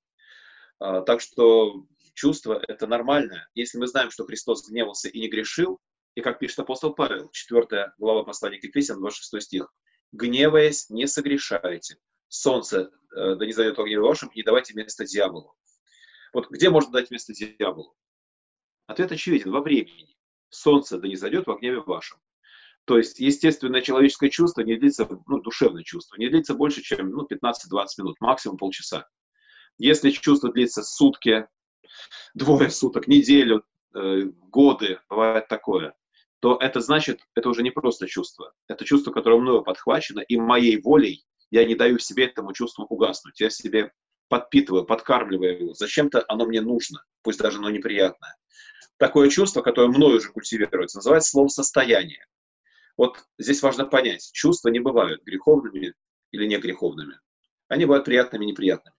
А, 0.79 1.03
так 1.03 1.21
что 1.21 1.87
чувство— 2.15 2.63
это 2.69 2.87
нормально. 2.87 3.49
Если 3.55 3.79
мы 3.79 3.87
знаем, 3.87 4.11
что 4.11 4.25
Христос 4.25 4.69
гневался 4.69 5.09
и 5.09 5.21
не 5.21 5.29
грешил, 5.29 5.79
и 6.15 6.23
как 6.23 6.39
пишет 6.39 6.61
апостол 6.61 6.95
Павел, 6.95 7.31
4 7.31 7.93
глава 7.99 8.25
послания 8.25 8.59
к 8.59 8.65
Ефесям, 8.65 8.99
26 8.99 9.47
стих, 9.47 9.73
«Гневаясь, 10.13 10.91
не 10.91 11.07
согрешайте. 11.07 11.99
Солнце 12.29 12.91
э, 13.15 13.35
да 13.37 13.47
не 13.47 13.53
зайдет 13.53 13.79
в 13.79 13.81
огне 13.81 14.01
вашем, 14.01 14.29
и 14.31 14.39
не 14.39 14.43
давайте 14.43 14.75
место 14.75 15.05
дьяволу». 15.05 15.55
Вот 16.33 16.51
где 16.51 16.71
можно 16.71 16.93
дать 16.93 17.11
место 17.11 17.33
дьяволу? 17.33 17.97
Ответ 18.87 19.13
очевиден, 19.13 19.53
во 19.53 19.61
времени. 19.61 20.17
Солнце 20.49 20.99
да 20.99 21.07
не 21.07 21.17
зайдет 21.17 21.47
в 21.47 21.55
гневе 21.55 21.81
вашем. 21.81 22.21
То 22.85 22.99
есть 22.99 23.21
естественное 23.21 23.83
человеческое 23.83 24.31
чувство 24.31 24.63
не 24.63 24.77
длится, 24.77 25.09
ну, 25.27 25.41
душевное 25.41 25.83
чувство, 25.83 26.17
не 26.17 26.29
длится 26.29 26.55
больше, 26.55 26.83
чем 26.83 27.11
ну, 27.11 27.27
15-20 27.27 27.53
минут, 27.99 28.17
максимум 28.21 28.57
полчаса. 28.57 29.07
Если 29.79 30.11
чувство 30.11 30.53
длится 30.53 30.83
сутки, 30.83 31.47
двое 32.35 32.71
суток, 32.71 33.07
неделю, 33.07 33.65
э, 33.95 34.23
годы, 34.49 35.01
бывает 35.09 35.49
такое, 35.49 35.95
то 36.41 36.57
это 36.61 36.81
значит, 36.81 37.21
это 37.35 37.49
уже 37.49 37.63
не 37.63 37.71
просто 37.71 38.07
чувство. 38.07 38.53
Это 38.67 38.85
чувство, 38.85 39.13
которое 39.13 39.39
мною 39.41 39.63
подхвачено, 39.63 40.21
и 40.21 40.37
моей 40.37 40.81
волей 40.81 41.25
я 41.51 41.65
не 41.65 41.75
даю 41.75 41.99
себе 41.99 42.27
этому 42.27 42.53
чувству 42.53 42.85
угаснуть. 42.85 43.41
Я 43.41 43.51
себе 43.51 43.93
подпитываю, 44.29 44.87
подкармливаю 44.87 45.61
его. 45.61 45.75
Зачем-то 45.75 46.25
оно 46.29 46.47
мне 46.47 46.61
нужно, 46.61 47.05
пусть 47.23 47.41
даже 47.41 47.59
оно 47.59 47.69
неприятное. 47.69 48.37
Такое 48.97 49.29
чувство, 49.29 49.61
которое 49.61 49.89
мною 49.89 50.19
уже 50.19 50.31
культивируется, 50.31 50.99
называется 50.99 51.31
словом 51.31 51.49
«состояние». 51.49 52.25
Вот 53.01 53.25
здесь 53.39 53.63
важно 53.63 53.87
понять, 53.87 54.31
чувства 54.35 54.69
не 54.69 54.79
бывают 54.79 55.25
греховными 55.25 55.95
или 56.33 56.47
не 56.47 56.59
греховными. 56.59 57.19
Они 57.67 57.87
бывают 57.87 58.05
приятными 58.05 58.45
и 58.45 58.49
неприятными. 58.49 58.95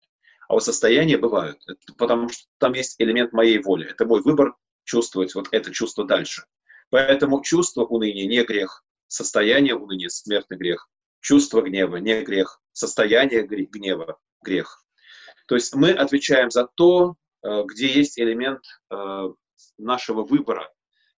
А 0.50 0.53
вот 0.53 0.63
состояния 0.63 1.20
бывают, 1.20 1.62
это 1.67 1.93
потому 2.00 2.27
что 2.29 2.48
там 2.58 2.74
есть 2.74 2.96
элемент 3.00 3.31
моей 3.31 3.60
воли. 3.60 3.86
Это 3.88 4.08
мой 4.08 4.24
выбор 4.24 4.55
чувствовать 4.86 5.36
вот 5.36 5.50
это 5.51 5.70
чувство 5.70 6.03
дальше. 6.03 6.46
Поэтому 6.89 7.43
чувство 7.43 7.86
уныния 7.86 8.25
не 8.25 8.43
грех, 8.43 8.84
состояние 9.05 9.75
уныния– 9.75 10.10
смертный 10.10 10.58
грех, 10.58 10.89
чувство 11.20 11.62
гнева 11.62 11.98
не 11.98 12.24
грех, 12.24 12.60
состояние 12.72 13.43
гнева– 13.43 14.17
грех. 14.41 14.84
То 15.46 15.53
есть 15.53 15.75
мы 15.75 15.91
отвечаем 15.91 16.50
за 16.50 16.65
то, 16.65 17.17
э, 17.43 17.63
где 17.65 17.86
есть 17.86 18.17
элемент 18.17 18.63
э, 18.89 19.29
нашего 19.77 20.24
выбора, 20.24 20.74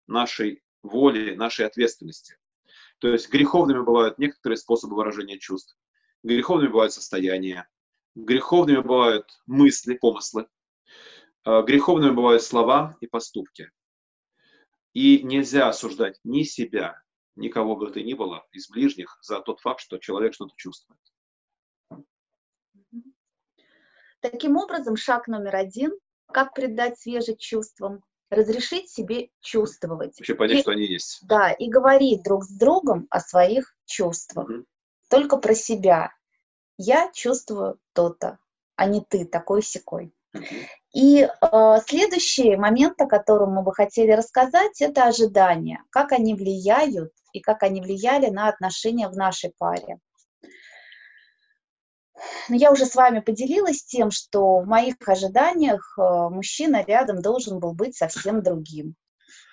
нашей 0.09 0.65
воли, 0.83 1.37
нашей 1.37 1.65
ответственности. 1.65 2.39
То 3.03 3.09
есть 3.09 3.31
греховными 3.31 3.81
бывают 3.81 4.21
некоторые 4.21 4.57
способы 4.57 4.95
выражения 4.95 5.37
чувств, 5.37 5.77
греховными 6.23 6.71
бывают 6.71 6.93
состояния, 6.93 7.69
греховными 8.15 8.81
бывают 8.81 9.29
мысли, 9.47 9.95
помыслы, 9.95 10.47
э, 11.45 11.63
греховными 11.65 12.13
бывают 12.13 12.45
слова 12.45 12.97
и 13.01 13.09
поступки. 13.09 13.73
И 14.93 15.21
нельзя 15.25 15.69
осуждать 15.69 16.21
ни 16.23 16.45
себя, 16.45 17.03
никого 17.35 17.75
бы 17.75 17.91
то 17.91 18.01
ни 18.01 18.15
было 18.15 18.47
из 18.53 18.71
ближних 18.71 19.19
за 19.21 19.41
тот 19.41 19.59
факт, 19.59 19.81
что 19.81 19.99
человек 19.99 20.35
что-то 20.35 20.55
чувствует. 20.57 21.01
Таким 24.21 24.57
образом, 24.57 24.95
шаг 24.95 25.27
номер 25.27 25.57
один– 25.57 25.91
как 26.33 26.55
придать 26.55 27.01
свежесть 27.01 27.41
чувствам, 27.41 28.05
разрешить 28.33 28.91
себе 28.91 29.29
чувствовать. 29.41 30.19
Вообще 30.19 30.35
понять, 30.35 30.59
и, 30.59 30.61
что 30.63 30.71
они 30.73 30.87
есть. 30.87 31.21
Да, 31.23 31.51
и 31.51 31.69
говорить 31.69 32.23
друг 32.23 32.45
с 32.45 32.49
другом 32.49 33.07
о 33.11 33.21
своих 33.21 33.75
чувствах. 33.87 34.49
Угу. 34.49 34.65
Только 35.11 35.37
про 35.37 35.55
себя. 35.55 36.13
Я 36.79 37.11
чувствую 37.13 37.79
то-то, 37.93 38.39
а 38.77 38.87
не 38.87 39.01
ты 39.03 39.25
такой 39.27 39.63
секой. 39.63 40.13
Угу. 40.35 40.45
И 40.95 41.23
э, 41.23 41.77
следующий 41.87 42.57
момент, 42.57 43.01
о 43.01 43.07
котором 43.07 43.53
мы 43.53 43.63
бы 43.63 43.75
хотели 43.75 44.13
рассказать, 44.13 44.81
это 44.81 45.05
ожидания. 45.05 45.83
Как 45.91 46.13
они 46.13 46.35
влияют 46.35 47.13
и 47.33 47.41
как 47.41 47.63
они 47.63 47.81
влияли 47.81 48.29
на 48.31 48.49
отношения 48.49 49.09
в 49.09 49.17
нашей 49.17 49.53
паре. 49.59 49.99
Но 52.49 52.57
я 52.57 52.71
уже 52.71 52.87
с 52.87 52.95
вами 52.95 53.21
поделилась 53.21 53.85
тем, 53.85 54.11
что 54.11 54.59
в 54.59 54.67
моих 54.67 54.97
ожиданиях 55.07 55.97
э, 55.99 56.03
мужчина 56.29 56.85
рядом 56.85 57.23
должен 57.23 57.59
был 57.59 57.73
быть 57.73 57.97
совсем 57.97 58.43
другим. 58.43 58.95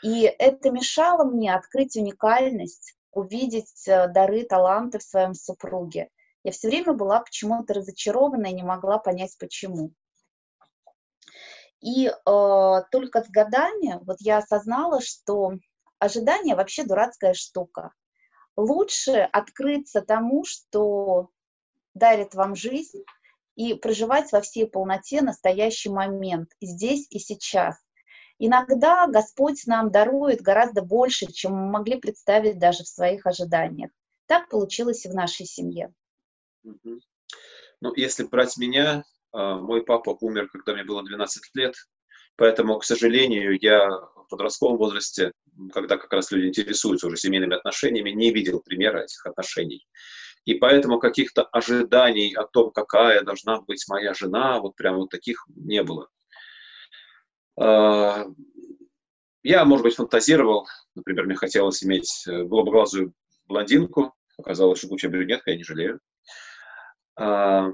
И 0.04 0.24
это 0.24 0.72
мешало 0.72 1.24
мне 1.24 1.54
открыть 1.54 1.96
уникальность, 1.96 2.96
увидеть 3.12 3.88
э, 3.88 4.08
дары, 4.08 4.44
таланты 4.44 5.00
в 5.00 5.04
своем 5.04 5.34
супруге. 5.34 6.10
Я 6.44 6.52
все 6.52 6.68
время 6.68 6.94
была 6.94 7.22
почему-то 7.22 7.74
разочарована 7.74 8.48
и 8.48 8.54
не 8.54 8.64
могла 8.64 8.98
понять, 8.98 9.36
почему. 9.40 9.92
И 11.82 12.08
э, 12.08 12.14
только 12.26 13.24
с 13.24 13.30
годами 13.30 14.00
вот 14.04 14.18
я 14.20 14.38
осознала, 14.38 15.02
что 15.02 15.54
ожидание 15.98 16.56
вообще 16.56 16.84
дурацкая 16.84 17.34
штука. 17.34 17.94
Лучше 18.56 19.30
открыться 19.32 20.02
тому, 20.02 20.44
что 20.44 21.30
дарит 22.00 22.34
вам 22.34 22.56
жизнь 22.56 23.04
и 23.56 23.76
проживать 23.76 24.32
во 24.32 24.42
всей 24.42 24.66
полноте 24.68 25.22
настоящий 25.22 25.90
момент, 25.90 26.50
здесь 26.62 27.06
и 27.12 27.20
сейчас. 27.20 27.78
Иногда 28.40 29.06
Господь 29.08 29.68
нам 29.68 29.92
дарует 29.92 30.42
гораздо 30.42 30.82
больше, 30.82 31.32
чем 31.32 31.52
мы 31.54 31.70
могли 31.70 32.00
представить 32.00 32.58
даже 32.58 32.84
в 32.84 32.88
своих 32.88 33.28
ожиданиях. 33.28 33.92
Так 34.28 34.50
получилось 34.50 35.06
и 35.06 35.10
в 35.10 35.14
нашей 35.14 35.46
семье. 35.46 35.94
Ну, 36.64 37.94
если 37.96 38.24
брать 38.24 38.58
меня, 38.58 39.04
а, 39.32 39.58
мой 39.58 39.84
папа 39.84 40.18
умер, 40.22 40.50
когда 40.50 40.74
мне 40.74 40.84
было 40.84 41.04
12 41.04 41.44
лет. 41.54 41.76
Поэтому, 42.36 42.80
к 42.80 42.86
сожалению, 42.86 43.58
я 43.62 43.90
в 43.90 44.28
подростковом 44.30 44.78
возрасте, 44.78 45.34
когда 45.74 45.98
как 45.98 46.12
раз 46.14 46.32
люди 46.32 46.48
интересуются 46.48 47.08
уже 47.08 47.18
семейными 47.18 47.56
отношениями, 47.56 48.12
не 48.12 48.32
видел 48.32 48.62
примера 48.62 49.00
этих 49.00 49.26
отношений. 49.26 49.86
И 50.46 50.56
поэтому 50.56 51.00
каких-то 51.00 51.44
ожиданий 51.44 52.34
о 52.34 52.44
том, 52.46 52.72
какая 52.72 53.22
должна 53.24 53.62
быть 53.62 53.86
моя 53.88 54.14
жена, 54.14 54.60
вот 54.60 54.76
прям 54.76 54.98
вот 54.98 55.10
таких 55.10 55.46
не 55.56 55.84
было. 55.84 56.10
А, 57.60 58.26
я, 59.44 59.66
может 59.66 59.84
быть, 59.84 59.96
фантазировал, 59.96 60.68
например, 60.96 61.26
мне 61.26 61.36
хотелось 61.36 61.84
иметь 61.84 62.26
э, 62.28 62.44
голубоглазую 62.44 63.14
блондинку, 63.46 64.14
оказалось, 64.38 64.80
что 64.80 64.88
лучшая 64.88 65.12
брюнетка, 65.12 65.52
я 65.52 65.58
не 65.58 65.64
жалею. 65.64 66.00
А, 67.16 67.70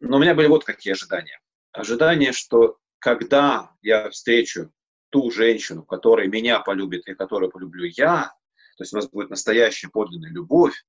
но 0.00 0.16
у 0.16 0.20
меня 0.20 0.34
были 0.34 0.46
вот 0.46 0.64
какие 0.64 0.92
ожидания. 0.92 1.40
Ожидания, 1.72 2.32
что 2.32 2.78
когда 3.00 3.72
я 3.82 4.08
встречу 4.10 4.72
ту 5.10 5.30
женщину, 5.30 5.84
которая 5.84 6.26
меня 6.26 6.60
полюбит 6.60 7.06
и 7.08 7.14
которую 7.14 7.50
полюблю 7.50 7.90
я, 7.96 8.32
то 8.76 8.82
есть 8.82 8.92
у 8.92 8.96
нас 8.96 9.08
будет 9.08 9.30
настоящая 9.30 9.88
подлинная 9.88 10.30
любовь, 10.30 10.84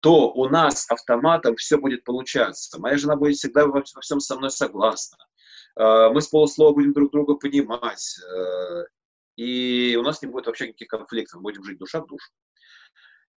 то 0.00 0.30
у 0.30 0.48
нас 0.48 0.88
автоматом 0.90 1.56
все 1.56 1.78
будет 1.78 2.04
получаться. 2.04 2.80
Моя 2.80 2.96
жена 2.96 3.16
будет 3.16 3.36
всегда 3.36 3.66
во, 3.66 3.82
всем 3.82 4.20
со 4.20 4.36
мной 4.36 4.50
согласна. 4.50 5.18
А, 5.76 6.10
мы 6.10 6.20
с 6.20 6.28
полуслова 6.28 6.74
будем 6.74 6.92
друг 6.92 7.12
друга 7.12 7.34
понимать. 7.34 8.18
Э, 8.20 8.84
и 9.36 9.96
у 9.96 10.02
нас 10.02 10.22
не 10.22 10.28
будет 10.28 10.46
вообще 10.46 10.68
никаких 10.68 10.88
конфликтов. 10.88 11.36
Мы 11.36 11.42
будем 11.42 11.64
жить 11.64 11.78
душа 11.78 12.00
в 12.00 12.06
душу. 12.06 12.30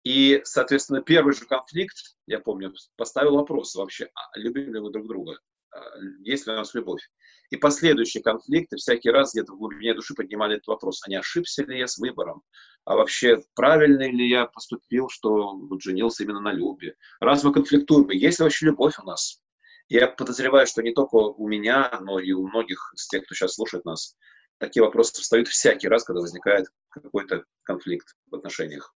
И, 0.03 0.41
соответственно, 0.43 1.01
первый 1.01 1.33
же 1.33 1.45
конфликт, 1.45 1.97
я 2.25 2.39
помню, 2.39 2.73
поставил 2.95 3.35
вопрос 3.35 3.75
вообще, 3.75 4.09
а 4.15 4.39
любим 4.39 4.73
ли 4.73 4.79
мы 4.79 4.91
друг 4.91 5.07
друга, 5.07 5.39
а, 5.71 5.79
есть 6.23 6.47
ли 6.47 6.53
у 6.53 6.55
нас 6.55 6.73
любовь. 6.73 7.01
И 7.49 7.57
последующие 7.57 8.21
конфликты 8.21 8.77
всякий 8.77 9.09
раз 9.09 9.33
где-то 9.33 9.53
в 9.53 9.57
глубине 9.57 9.95
души 9.95 10.13
поднимали 10.13 10.57
этот 10.57 10.67
вопрос, 10.67 11.01
а 11.05 11.09
не 11.09 11.15
ошибся 11.15 11.63
ли 11.63 11.79
я 11.79 11.87
с 11.87 11.97
выбором, 11.97 12.43
а 12.85 12.95
вообще 12.95 13.43
правильно 13.55 14.09
ли 14.09 14.29
я 14.29 14.45
поступил, 14.45 15.09
что 15.09 15.57
вот 15.57 15.81
женился 15.81 16.23
именно 16.23 16.41
на 16.41 16.51
любви. 16.51 16.93
Раз 17.19 17.43
мы 17.43 17.51
конфликтуем, 17.51 18.09
есть 18.11 18.39
ли 18.39 18.43
вообще 18.43 18.67
любовь 18.67 18.99
у 18.99 19.03
нас? 19.03 19.41
Я 19.87 20.07
подозреваю, 20.07 20.67
что 20.67 20.83
не 20.83 20.93
только 20.93 21.15
у 21.15 21.47
меня, 21.47 21.97
но 22.01 22.19
и 22.19 22.31
у 22.31 22.47
многих 22.47 22.93
из 22.95 23.07
тех, 23.07 23.23
кто 23.23 23.33
сейчас 23.33 23.55
слушает 23.55 23.85
нас, 23.85 24.15
такие 24.59 24.83
вопросы 24.83 25.19
встают 25.19 25.47
всякий 25.47 25.87
раз, 25.87 26.03
когда 26.03 26.21
возникает 26.21 26.67
какой-то 26.89 27.43
конфликт 27.63 28.15
в 28.29 28.35
отношениях. 28.35 28.93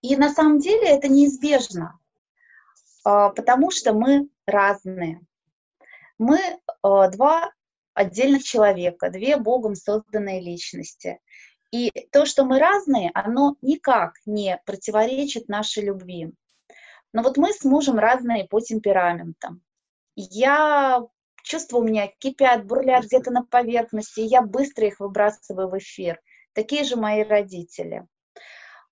И 0.00 0.16
на 0.16 0.32
самом 0.32 0.58
деле 0.58 0.88
это 0.88 1.08
неизбежно, 1.08 1.98
а, 3.04 3.30
потому 3.30 3.70
что 3.70 3.92
мы 3.92 4.28
разные. 4.46 5.20
Мы 6.18 6.38
два 6.84 7.50
отдельных 7.94 8.44
человека, 8.44 9.10
две 9.10 9.36
Богом 9.36 9.74
созданные 9.74 10.40
личности. 10.40 11.18
И 11.70 11.90
то, 12.12 12.26
что 12.26 12.44
мы 12.44 12.58
разные, 12.58 13.10
оно 13.14 13.56
никак 13.62 14.14
не 14.26 14.60
противоречит 14.64 15.48
нашей 15.48 15.84
любви. 15.84 16.32
Но 17.12 17.22
вот 17.22 17.36
мы 17.36 17.52
с 17.52 17.64
мужем 17.64 17.98
разные 17.98 18.46
по 18.46 18.60
темпераментам. 18.60 19.62
Я 20.14 21.02
чувства 21.42 21.78
у 21.78 21.82
меня 21.82 22.10
кипят, 22.18 22.66
бурлят 22.66 23.04
где-то 23.04 23.30
на 23.30 23.44
поверхности, 23.44 24.20
и 24.20 24.26
я 24.26 24.42
быстро 24.42 24.86
их 24.86 25.00
выбрасываю 25.00 25.68
в 25.68 25.78
эфир. 25.78 26.20
Такие 26.52 26.84
же 26.84 26.96
мои 26.96 27.22
родители. 27.22 28.06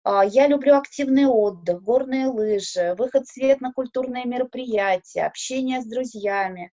А, 0.05 0.25
я 0.25 0.47
люблю 0.49 0.77
активный 0.77 1.27
отдых, 1.27 1.83
горные 1.83 2.27
лыжи, 2.27 2.95
выход 2.99 3.27
в 3.27 3.33
свет 3.33 3.61
на 3.61 3.73
культурные 3.73 4.25
мероприятия, 4.25 5.23
общение 5.23 5.81
с 5.81 5.87
друзьями. 5.87 6.73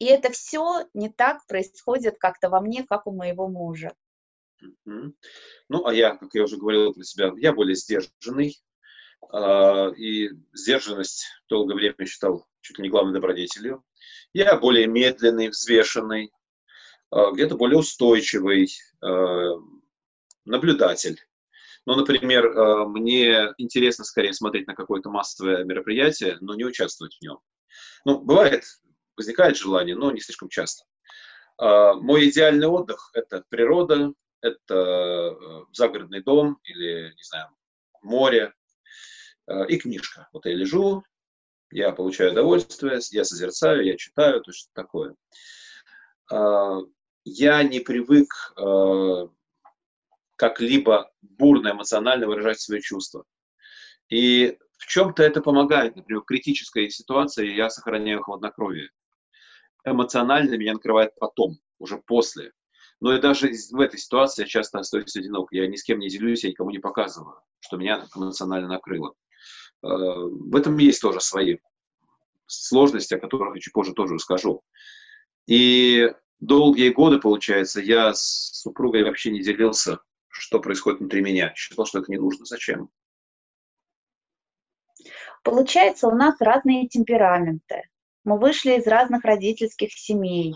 И 0.00 0.06
это 0.06 0.30
все 0.32 0.88
не 0.94 1.10
так 1.10 1.46
происходит 1.46 2.18
как-то 2.18 2.48
во 2.48 2.60
мне, 2.60 2.84
как 2.84 3.06
у 3.06 3.12
моего 3.12 3.48
мужа. 3.48 3.94
Ну, 4.84 5.86
а 5.86 5.92
я, 5.92 6.16
как 6.16 6.34
я 6.34 6.44
уже 6.44 6.56
говорил 6.56 6.92
про 6.94 7.04
себя, 7.04 7.32
я 7.36 7.52
более 7.52 7.74
сдержанный. 7.74 8.58
А, 9.32 9.88
и 9.90 10.30
сдержанность 10.54 11.26
долгое 11.48 11.74
время 11.74 12.06
считал 12.06 12.46
чуть 12.62 12.78
ли 12.78 12.84
не 12.84 12.88
главной 12.88 13.12
добродетелью. 13.12 13.84
Я 14.32 14.56
более 14.56 14.86
медленный, 14.86 15.48
взвешенный, 15.48 16.32
а, 17.10 17.30
где-то 17.32 17.56
более 17.56 17.78
устойчивый, 17.78 18.70
наблюдатель. 20.44 21.20
Ну, 21.90 21.96
например, 21.96 22.46
э, 22.46 22.84
мне 22.86 23.52
интересно 23.58 24.04
скорее 24.04 24.32
смотреть 24.32 24.68
на 24.68 24.76
какое-то 24.76 25.10
массовое 25.10 25.64
мероприятие, 25.64 26.38
но 26.40 26.54
не 26.54 26.64
участвовать 26.64 27.16
в 27.16 27.20
нем. 27.20 27.40
Ну, 28.04 28.20
бывает, 28.20 28.62
возникает 29.16 29.56
желание, 29.56 29.96
но 29.96 30.12
не 30.12 30.20
слишком 30.20 30.48
часто. 30.48 30.84
Э, 31.60 31.94
мой 31.94 32.28
идеальный 32.28 32.68
отдых– 32.68 33.10
это 33.14 33.42
природа, 33.48 34.12
это 34.40 34.74
э, 34.76 35.64
загородный 35.72 36.22
дом 36.22 36.60
или, 36.62 37.12
не 37.12 37.24
знаю, 37.24 37.48
море 38.02 38.54
и 39.68 39.76
книжка. 39.76 40.28
Вот 40.32 40.46
я 40.46 40.54
лежу, 40.54 41.02
я 41.72 41.90
получаю 41.90 42.30
удовольствие, 42.30 43.00
я 43.10 43.24
созерцаю, 43.24 43.84
я 43.84 43.96
читаю, 43.96 44.40
то 44.42 44.52
есть 44.52 44.70
такое. 44.74 45.16
Я 47.24 47.62
не 47.64 47.80
привык 47.80 48.54
как-либо 50.40 51.12
бурно 51.20 51.72
эмоционально 51.72 52.26
выражать 52.26 52.58
свои 52.58 52.80
чувства. 52.80 53.24
И 54.08 54.56
в 54.78 54.86
чем-то 54.86 55.22
это 55.22 55.42
помогает. 55.42 55.96
Например, 55.96 56.22
в 56.22 56.24
критической 56.24 56.88
ситуации 56.88 57.54
я 57.54 57.68
сохраняю 57.68 58.22
хладнокровие. 58.22 58.88
Эмоционально 59.84 60.54
меня 60.54 60.72
накрывает 60.72 61.12
потом, 61.18 61.58
уже 61.78 61.98
после. 61.98 62.52
Но 63.00 63.14
и 63.14 63.20
даже 63.20 63.50
в 63.70 63.80
этой 63.80 63.98
ситуации 63.98 64.44
я 64.44 64.48
часто 64.48 64.78
остаюсь 64.78 65.14
одинок. 65.14 65.52
Я 65.52 65.66
ни 65.66 65.76
с 65.76 65.84
кем 65.84 65.98
не 65.98 66.08
делюсь, 66.08 66.42
я 66.42 66.48
никому 66.48 66.70
не 66.70 66.78
показываю, 66.78 67.36
что 67.60 67.76
меня 67.76 68.06
эмоционально 68.16 68.68
накрыло. 68.68 69.12
Э, 69.82 69.88
в 69.88 70.56
этом 70.56 70.78
есть 70.78 71.02
тоже 71.02 71.20
свои 71.20 71.58
сложности, 72.46 73.12
о 73.12 73.20
которых 73.20 73.56
я 73.56 73.60
чуть 73.60 73.74
позже 73.74 73.92
тоже 73.92 74.14
расскажу. 74.14 74.62
И 75.46 76.10
долгие 76.38 76.88
годы, 76.88 77.18
получается, 77.18 77.82
я 77.82 78.14
с 78.14 78.52
супругой 78.54 79.04
вообще 79.04 79.30
не 79.32 79.42
делился 79.42 80.00
что 80.30 80.60
происходит 80.60 81.00
внутри 81.00 81.20
меня. 81.20 81.52
Считал, 81.54 81.86
что 81.86 81.98
это 81.98 82.10
не 82.10 82.18
нужно. 82.18 82.46
Зачем? 82.46 82.90
Получается, 85.42 86.08
у 86.08 86.14
нас 86.14 86.40
разные 86.40 86.88
темпераменты. 86.88 87.82
Мы 88.24 88.38
вышли 88.38 88.72
из 88.78 88.86
разных 88.86 89.24
родительских 89.24 89.92
семей. 89.92 90.54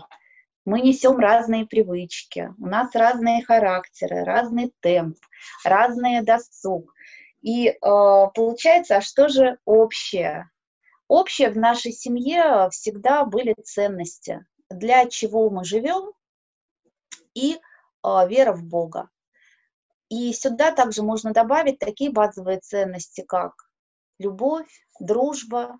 Мы 0.65 0.81
несем 0.81 1.17
разные 1.17 1.65
привычки. 1.65 2.53
У 2.59 2.67
нас 2.67 2.93
разные 2.95 3.43
характеры, 3.43 4.23
разный 4.23 4.73
темп, 4.81 5.17
разный 5.63 6.23
досуг. 6.23 6.93
И 7.41 7.67
э, 7.67 7.75
получается, 7.79 8.97
а 8.97 9.01
что 9.01 9.29
же 9.29 9.59
общее? 9.65 10.49
Общее 11.07 11.51
в 11.51 11.57
нашей 11.57 11.91
семье 11.91 12.69
всегда 12.71 13.25
были 13.25 13.53
ценности, 13.63 14.43
для 14.69 15.05
чего 15.05 15.51
мы 15.51 15.63
живем, 15.63 16.13
и 17.35 17.53
э, 17.53 18.27
вера 18.27 18.53
в 18.53 18.63
Бога. 18.63 19.09
И 20.15 20.31
сюда 20.31 20.71
также 20.71 21.03
можно 21.03 21.33
добавить 21.33 21.77
такие 21.77 22.09
базовые 22.09 22.61
ценности, 22.61 23.19
как 23.19 23.51
любовь, 24.17 24.87
дружба. 24.97 25.77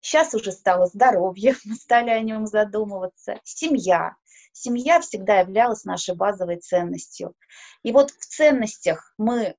Сейчас 0.00 0.32
уже 0.32 0.52
стало 0.52 0.86
здоровье, 0.86 1.56
мы 1.64 1.74
стали 1.74 2.10
о 2.10 2.20
нем 2.20 2.46
задумываться. 2.46 3.40
Семья. 3.42 4.14
Семья 4.52 5.00
всегда 5.00 5.40
являлась 5.40 5.84
нашей 5.84 6.14
базовой 6.14 6.58
ценностью. 6.58 7.34
И 7.82 7.90
вот 7.90 8.12
в 8.12 8.26
ценностях 8.26 9.12
мы 9.18 9.56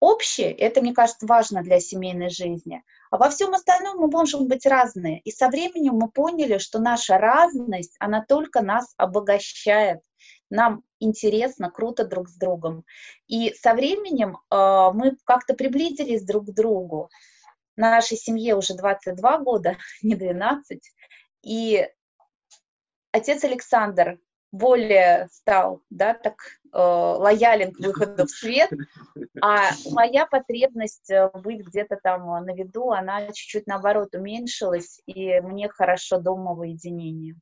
общие, 0.00 0.50
это, 0.50 0.80
мне 0.80 0.94
кажется, 0.94 1.26
важно 1.26 1.62
для 1.62 1.78
семейной 1.78 2.30
жизни, 2.30 2.82
а 3.10 3.18
во 3.18 3.28
всем 3.28 3.52
остальном 3.52 3.98
мы 3.98 4.08
можем 4.10 4.48
быть 4.48 4.64
разные. 4.64 5.20
И 5.20 5.30
со 5.30 5.48
временем 5.48 5.96
мы 5.96 6.10
поняли, 6.10 6.56
что 6.56 6.78
наша 6.78 7.18
разность, 7.18 7.96
она 7.98 8.24
только 8.26 8.62
нас 8.62 8.94
обогащает 8.96 10.00
нам 10.52 10.84
интересно, 11.00 11.70
круто 11.70 12.04
друг 12.04 12.28
с 12.28 12.36
другом. 12.36 12.84
И 13.26 13.54
со 13.54 13.74
временем 13.74 14.36
э, 14.50 14.90
мы 14.92 15.16
как-то 15.24 15.54
приблизились 15.54 16.24
друг 16.24 16.46
к 16.46 16.54
другу. 16.54 17.10
Нашей 17.76 18.18
семье 18.18 18.54
уже 18.54 18.74
22 18.74 19.38
года, 19.38 19.76
не 20.02 20.14
12. 20.14 20.80
И 21.42 21.88
отец 23.12 23.44
Александр 23.44 24.18
более 24.52 25.28
стал, 25.32 25.80
да, 25.88 26.12
так 26.12 26.34
э, 26.70 26.78
лоялен 26.78 27.72
к 27.72 27.78
выходу 27.78 28.26
в 28.26 28.30
свет, 28.30 28.70
а 29.40 29.70
моя 29.90 30.26
потребность 30.26 31.10
э, 31.10 31.30
быть 31.42 31.66
где-то 31.66 31.98
там 32.02 32.26
на 32.44 32.54
виду, 32.54 32.90
она 32.90 33.28
чуть-чуть 33.28 33.66
наоборот 33.66 34.14
уменьшилась, 34.14 35.00
и 35.06 35.40
мне 35.40 35.70
хорошо 35.70 36.18
дома 36.18 36.52
в 36.52 36.60
уединении. 36.60 37.36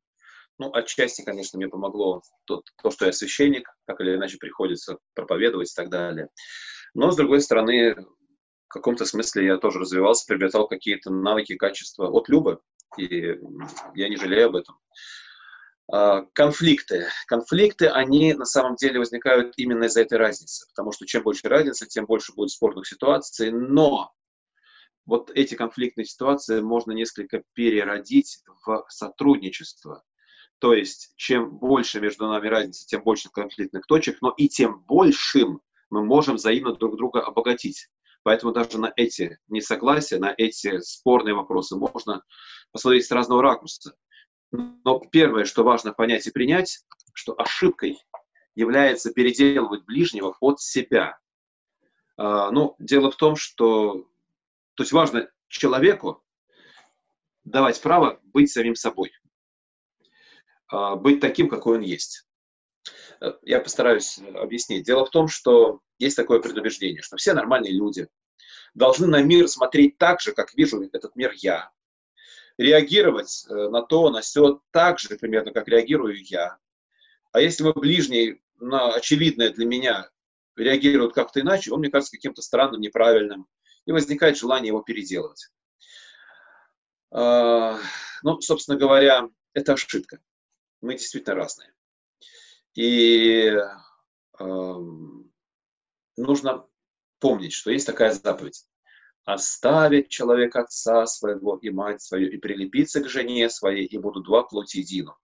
Ну, 0.60 0.70
отчасти, 0.74 1.22
конечно, 1.22 1.56
мне 1.56 1.68
помогло 1.68 2.20
то, 2.44 2.62
то, 2.82 2.90
что 2.90 3.06
я 3.06 3.12
священник, 3.12 3.74
как 3.86 3.98
или 4.02 4.16
иначе 4.16 4.36
приходится 4.36 4.98
проповедовать 5.14 5.72
и 5.72 5.74
так 5.74 5.88
далее. 5.88 6.28
Но, 6.92 7.10
с 7.10 7.16
другой 7.16 7.40
стороны, 7.40 7.94
в 7.94 8.68
каком-то 8.68 9.06
смысле 9.06 9.46
я 9.46 9.56
тоже 9.56 9.78
развивался, 9.78 10.26
приобретал 10.26 10.68
какие-то 10.68 11.10
навыки, 11.10 11.56
качества 11.56 12.10
от 12.10 12.28
Любы, 12.28 12.58
И 12.98 13.38
я 13.94 14.10
не 14.10 14.16
жалею 14.16 14.48
об 14.48 14.56
этом. 14.56 14.78
А, 15.90 16.26
конфликты. 16.34 17.06
Конфликты, 17.26 17.86
они 17.86 18.34
на 18.34 18.44
самом 18.44 18.76
деле 18.76 18.98
возникают 18.98 19.54
именно 19.56 19.84
из-за 19.84 20.02
этой 20.02 20.18
разницы. 20.18 20.66
Потому 20.68 20.92
что 20.92 21.06
чем 21.06 21.22
больше 21.22 21.48
разницы, 21.48 21.86
тем 21.86 22.04
больше 22.04 22.34
будет 22.34 22.50
спорных 22.50 22.86
ситуаций. 22.86 23.50
Но 23.50 24.12
вот 25.06 25.30
эти 25.34 25.54
конфликтные 25.54 26.04
ситуации 26.04 26.60
можно 26.60 26.92
несколько 26.92 27.44
переродить 27.54 28.42
в 28.66 28.84
сотрудничество. 28.90 30.04
То 30.60 30.74
есть, 30.74 31.14
чем 31.16 31.56
больше 31.56 32.00
между 32.00 32.28
нами 32.28 32.46
разница, 32.46 32.86
тем 32.86 33.02
больше 33.02 33.30
конфликтных 33.30 33.86
точек, 33.86 34.18
но 34.20 34.30
и 34.36 34.46
тем 34.46 34.80
большим 34.86 35.62
мы 35.88 36.04
можем 36.04 36.36
взаимно 36.36 36.74
друг 36.74 36.96
друга 36.96 37.22
обогатить. 37.22 37.88
Поэтому 38.22 38.52
даже 38.52 38.78
на 38.78 38.92
эти 38.94 39.38
несогласия, 39.48 40.18
на 40.18 40.34
эти 40.36 40.80
спорные 40.80 41.34
вопросы 41.34 41.76
можно 41.76 42.22
посмотреть 42.72 43.06
с 43.06 43.10
разного 43.10 43.42
ракурса. 43.42 43.96
Но 44.52 44.98
первое, 45.10 45.46
что 45.46 45.64
важно 45.64 45.94
понять 45.94 46.26
и 46.26 46.30
принять, 46.30 46.84
что 47.14 47.34
ошибкой 47.40 47.98
является 48.54 49.14
переделывать 49.14 49.86
ближнего 49.86 50.36
от 50.40 50.60
себя. 50.60 51.18
А, 52.18 52.50
ну, 52.50 52.76
дело 52.78 53.10
в 53.10 53.16
том, 53.16 53.34
что 53.34 54.06
то 54.74 54.82
есть 54.82 54.92
важно 54.92 55.30
человеку 55.48 56.22
давать 57.44 57.80
право 57.80 58.20
быть 58.24 58.50
самим 58.50 58.74
собой, 58.74 59.12
быть 60.70 61.20
таким, 61.20 61.48
какой 61.48 61.78
он 61.78 61.82
есть. 61.82 62.26
Э, 63.20 63.32
я 63.42 63.60
постараюсь 63.60 64.18
объяснить. 64.34 64.84
Дело 64.84 65.04
в 65.04 65.10
том, 65.10 65.28
что 65.28 65.80
есть 65.98 66.16
такое 66.16 66.40
предубеждение, 66.40 67.02
что 67.02 67.16
все 67.16 67.34
нормальные 67.34 67.72
люди 67.72 68.08
должны 68.74 69.06
на 69.06 69.22
мир 69.22 69.48
смотреть 69.48 69.98
так 69.98 70.20
же, 70.20 70.32
как 70.32 70.54
вижу 70.54 70.82
этот 70.82 71.16
мир 71.16 71.32
я, 71.36 71.70
реагировать 72.56 73.46
э, 73.48 73.68
на 73.68 73.82
то, 73.82 74.10
на 74.10 74.20
все 74.20 74.60
так 74.70 74.98
же 74.98 75.08
примерно, 75.16 75.52
как 75.52 75.68
реагирую 75.68 76.22
я. 76.24 76.58
А 77.32 77.40
если 77.40 77.62
вы 77.62 77.72
ближний 77.72 78.40
на 78.58 78.94
очевидное 78.94 79.50
для 79.50 79.66
меня 79.66 80.10
реагирует 80.56 81.14
как-то 81.14 81.40
иначе, 81.40 81.72
он 81.72 81.80
мне 81.80 81.90
кажется 81.90 82.16
каким-то 82.16 82.42
странным, 82.42 82.80
неправильным, 82.80 83.46
и 83.86 83.92
возникает 83.92 84.36
желание 84.36 84.68
его 84.68 84.82
переделывать. 84.82 85.48
А, 87.12 87.78
ну, 88.22 88.40
собственно 88.40 88.76
говоря, 88.76 89.28
это 89.54 89.72
ошибка. 89.72 90.20
Мы 90.80 90.94
действительно 90.94 91.34
разные. 91.34 91.72
И 92.74 93.52
э, 94.38 94.74
нужно 96.16 96.66
помнить, 97.18 97.52
что 97.52 97.70
есть 97.70 97.86
такая 97.86 98.12
заповедь. 98.12 98.64
Оставить 99.24 100.08
человек 100.08 100.56
отца 100.56 101.06
своего 101.06 101.56
и 101.58 101.70
мать 101.70 102.02
свою, 102.02 102.30
и 102.30 102.38
прилепиться 102.38 103.00
к 103.00 103.08
жене 103.08 103.50
своей, 103.50 103.84
и 103.84 103.98
будут 103.98 104.24
два 104.24 104.42
плоти 104.42 104.78
едино. 104.78 105.16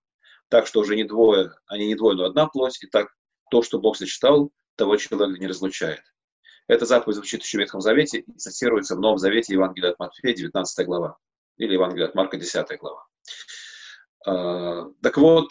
Так 0.48 0.66
что 0.66 0.80
уже 0.80 0.94
не 0.94 1.04
двое, 1.04 1.52
они 1.66 1.86
не 1.86 1.94
двое, 1.94 2.16
но 2.16 2.24
одна 2.24 2.46
плоть, 2.46 2.82
и 2.82 2.86
так 2.86 3.08
то, 3.50 3.62
что 3.62 3.80
Бог 3.80 3.96
сочетал, 3.96 4.52
того 4.76 4.96
человека 4.96 5.40
не 5.40 5.46
разлучает. 5.46 6.02
Эта 6.68 6.84
заповедь 6.84 7.16
звучит 7.16 7.42
еще 7.42 7.58
в 7.58 7.60
Ветхом 7.60 7.80
Завете 7.80 8.18
и 8.18 8.32
цитируется 8.38 8.96
в 8.96 9.00
Новом 9.00 9.18
Завете 9.18 9.54
Евангелия 9.54 9.90
от 9.90 9.98
Матфея, 9.98 10.34
19 10.34 10.86
глава, 10.86 11.16
или 11.56 11.72
Евангелия 11.72 12.08
от 12.08 12.14
Марка, 12.14 12.36
10 12.36 12.78
глава. 12.78 13.06
А, 14.26 14.86
так 15.02 15.16
вот, 15.18 15.50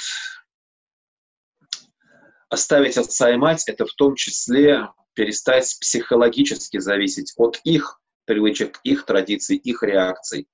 оставить 2.50 2.98
отца 2.98 3.32
и 3.32 3.38
мать– 3.38 3.64
это 3.68 3.86
в 3.86 3.94
том 3.94 4.16
числе 4.16 4.90
перестать 5.14 5.78
психологически 5.80 6.80
зависеть 6.80 7.34
от 7.38 7.62
их 7.64 8.02
привычек, 8.26 8.82
их 8.84 9.06
традиций, 9.06 9.56
их 9.56 9.82
реакций, 9.82 10.50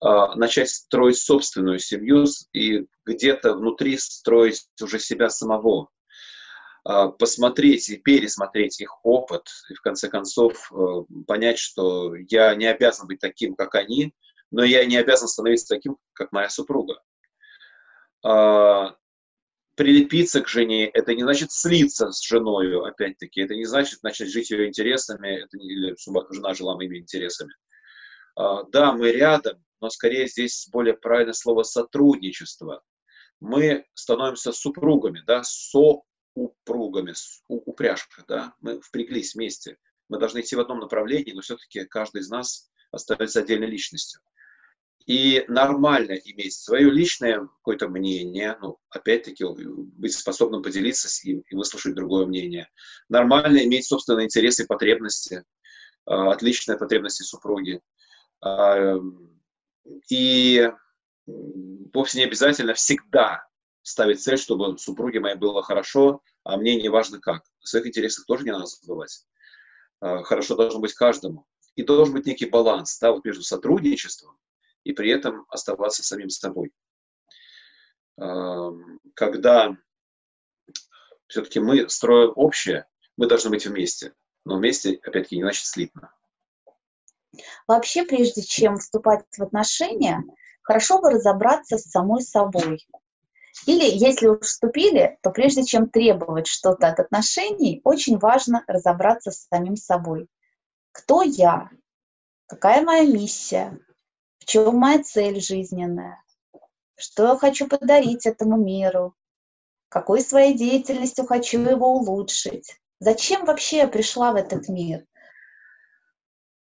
а, 0.00 0.36
начать 0.36 0.70
строить 0.70 1.18
собственную 1.18 1.80
семью 1.80 2.26
и 2.52 2.86
где-то 3.04 3.54
внутри 3.54 3.98
строить 3.98 4.68
уже 4.80 5.00
себя 5.00 5.28
самого, 5.28 5.88
а, 6.84 7.08
посмотреть 7.08 7.88
и 7.88 7.96
пересмотреть 7.96 8.80
их 8.80 9.04
опыт, 9.04 9.48
и 9.70 9.74
в 9.74 9.80
конце 9.80 10.08
концов 10.08 10.70
понять, 11.26 11.58
что 11.58 12.14
я 12.14 12.54
не 12.54 12.66
обязан 12.66 13.08
быть 13.08 13.18
таким, 13.18 13.56
как 13.56 13.74
они, 13.74 14.14
но 14.52 14.62
я 14.62 14.84
не 14.84 14.96
обязан 14.98 15.26
становиться 15.26 15.74
таким, 15.74 15.96
как 16.12 16.30
моя 16.30 16.48
супруга. 16.48 17.02
А, 18.26 18.96
прилепиться 19.76 20.40
к 20.40 20.48
жене, 20.48 20.88
это 20.88 21.14
не 21.14 21.22
значит 21.22 21.52
слиться 21.52 22.10
с 22.10 22.20
женой, 22.26 22.76
опять-таки, 22.88 23.40
это 23.40 23.54
не 23.54 23.66
значит 23.66 24.02
начать 24.02 24.30
жить 24.30 24.50
ее 24.50 24.66
интересами, 24.66 25.44
это 25.44 25.56
не, 25.56 25.68
или 25.68 25.94
чтобы 25.96 26.26
жена 26.32 26.52
жила 26.52 26.74
моими 26.74 26.98
интересами. 26.98 27.54
А, 28.34 28.64
да, 28.64 28.92
мы 28.92 29.12
рядом, 29.12 29.64
но 29.80 29.90
скорее 29.90 30.26
здесь 30.26 30.68
более 30.72 30.94
правильное 30.94 31.34
слово 31.34 31.62
сотрудничество. 31.62 32.82
Мы 33.38 33.86
становимся 33.94 34.50
супругами, 34.50 35.22
да, 35.24 35.44
со 35.44 36.02
упругами, 36.34 37.14
упряжка, 37.46 38.24
да, 38.26 38.54
мы 38.60 38.80
впряглись 38.80 39.36
вместе. 39.36 39.78
Мы 40.08 40.18
должны 40.18 40.40
идти 40.40 40.56
в 40.56 40.60
одном 40.60 40.80
направлении, 40.80 41.32
но 41.32 41.42
все-таки 41.42 41.84
каждый 41.84 42.22
из 42.22 42.28
нас 42.28 42.72
остается 42.90 43.38
отдельной 43.38 43.68
личностью. 43.68 44.20
И 45.06 45.44
нормально 45.46 46.14
иметь 46.24 46.54
свое 46.54 46.90
личное 46.90 47.46
какое-то 47.58 47.88
мнение, 47.88 48.58
ну, 48.60 48.78
опять-таки, 48.90 49.44
быть 49.44 50.12
способным 50.12 50.64
поделиться 50.64 51.08
с 51.08 51.22
ним 51.22 51.44
и 51.48 51.54
выслушать 51.54 51.94
другое 51.94 52.26
мнение. 52.26 52.68
Нормально 53.08 53.58
иметь 53.58 53.86
собственные 53.86 54.26
интересы 54.26 54.64
и 54.64 54.66
потребности, 54.66 55.44
а, 56.06 56.32
отличные 56.32 56.76
потребности 56.76 57.22
супруги. 57.22 57.80
А, 58.40 58.96
и 60.10 60.72
вовсе 61.26 62.18
не 62.18 62.24
обязательно 62.24 62.74
всегда 62.74 63.46
ставить 63.82 64.20
цель, 64.20 64.38
чтобы 64.38 64.76
супруге 64.76 65.20
моей 65.20 65.36
было 65.36 65.62
хорошо, 65.62 66.20
а 66.42 66.56
мне 66.56 66.74
не 66.74 66.88
важно 66.88 67.20
как. 67.20 67.44
В 67.60 67.68
своих 67.68 67.86
интересах 67.86 68.26
тоже 68.26 68.42
не 68.42 68.50
надо 68.50 68.66
забывать. 68.66 69.24
А, 70.00 70.24
хорошо 70.24 70.56
должно 70.56 70.80
быть 70.80 70.94
каждому. 70.94 71.46
И 71.76 71.84
должен 71.84 72.12
быть 72.12 72.26
некий 72.26 72.46
баланс 72.46 72.98
да, 72.98 73.12
вот 73.12 73.24
между 73.24 73.44
сотрудничеством 73.44 74.36
и 74.86 74.92
при 74.92 75.10
этом 75.10 75.46
оставаться 75.48 76.04
самим 76.04 76.30
собой. 76.30 76.72
Когда 79.14 79.76
все-таки 81.26 81.58
мы 81.58 81.88
строим 81.88 82.32
общее, 82.36 82.86
мы 83.16 83.26
должны 83.26 83.50
быть 83.50 83.66
вместе. 83.66 84.14
Но 84.44 84.58
вместе, 84.58 85.00
опять-таки, 85.02 85.36
не 85.36 85.42
значит 85.42 85.66
слитно. 85.66 86.14
Вообще, 87.66 88.04
прежде 88.04 88.42
чем 88.42 88.78
вступать 88.78 89.24
в 89.36 89.42
отношения, 89.42 90.22
хорошо 90.62 91.00
бы 91.00 91.10
разобраться 91.10 91.78
с 91.78 91.90
самой 91.90 92.22
собой. 92.22 92.86
Или 93.66 93.84
если 93.84 94.28
уж 94.28 94.42
вступили, 94.42 95.18
то 95.22 95.30
прежде 95.30 95.64
чем 95.64 95.88
требовать 95.88 96.46
что-то 96.46 96.86
от 96.86 97.00
отношений, 97.00 97.80
очень 97.82 98.18
важно 98.18 98.62
разобраться 98.68 99.32
с 99.32 99.48
самим 99.48 99.74
собой. 99.74 100.28
Кто 100.92 101.22
я? 101.22 101.70
Какая 102.46 102.84
моя 102.84 103.04
миссия? 103.04 103.80
В 104.38 104.44
чем 104.44 104.76
моя 104.76 105.02
цель 105.02 105.40
жизненная? 105.40 106.22
Что 106.96 107.28
я 107.28 107.36
хочу 107.36 107.66
подарить 107.68 108.26
этому 108.26 108.56
миру? 108.56 109.14
Какой 109.88 110.20
своей 110.20 110.54
деятельностью 110.54 111.26
хочу 111.26 111.60
его 111.60 111.94
улучшить? 111.94 112.80
Зачем 113.00 113.44
вообще 113.44 113.78
я 113.78 113.88
пришла 113.88 114.32
в 114.32 114.36
этот 114.36 114.68
мир? 114.68 115.04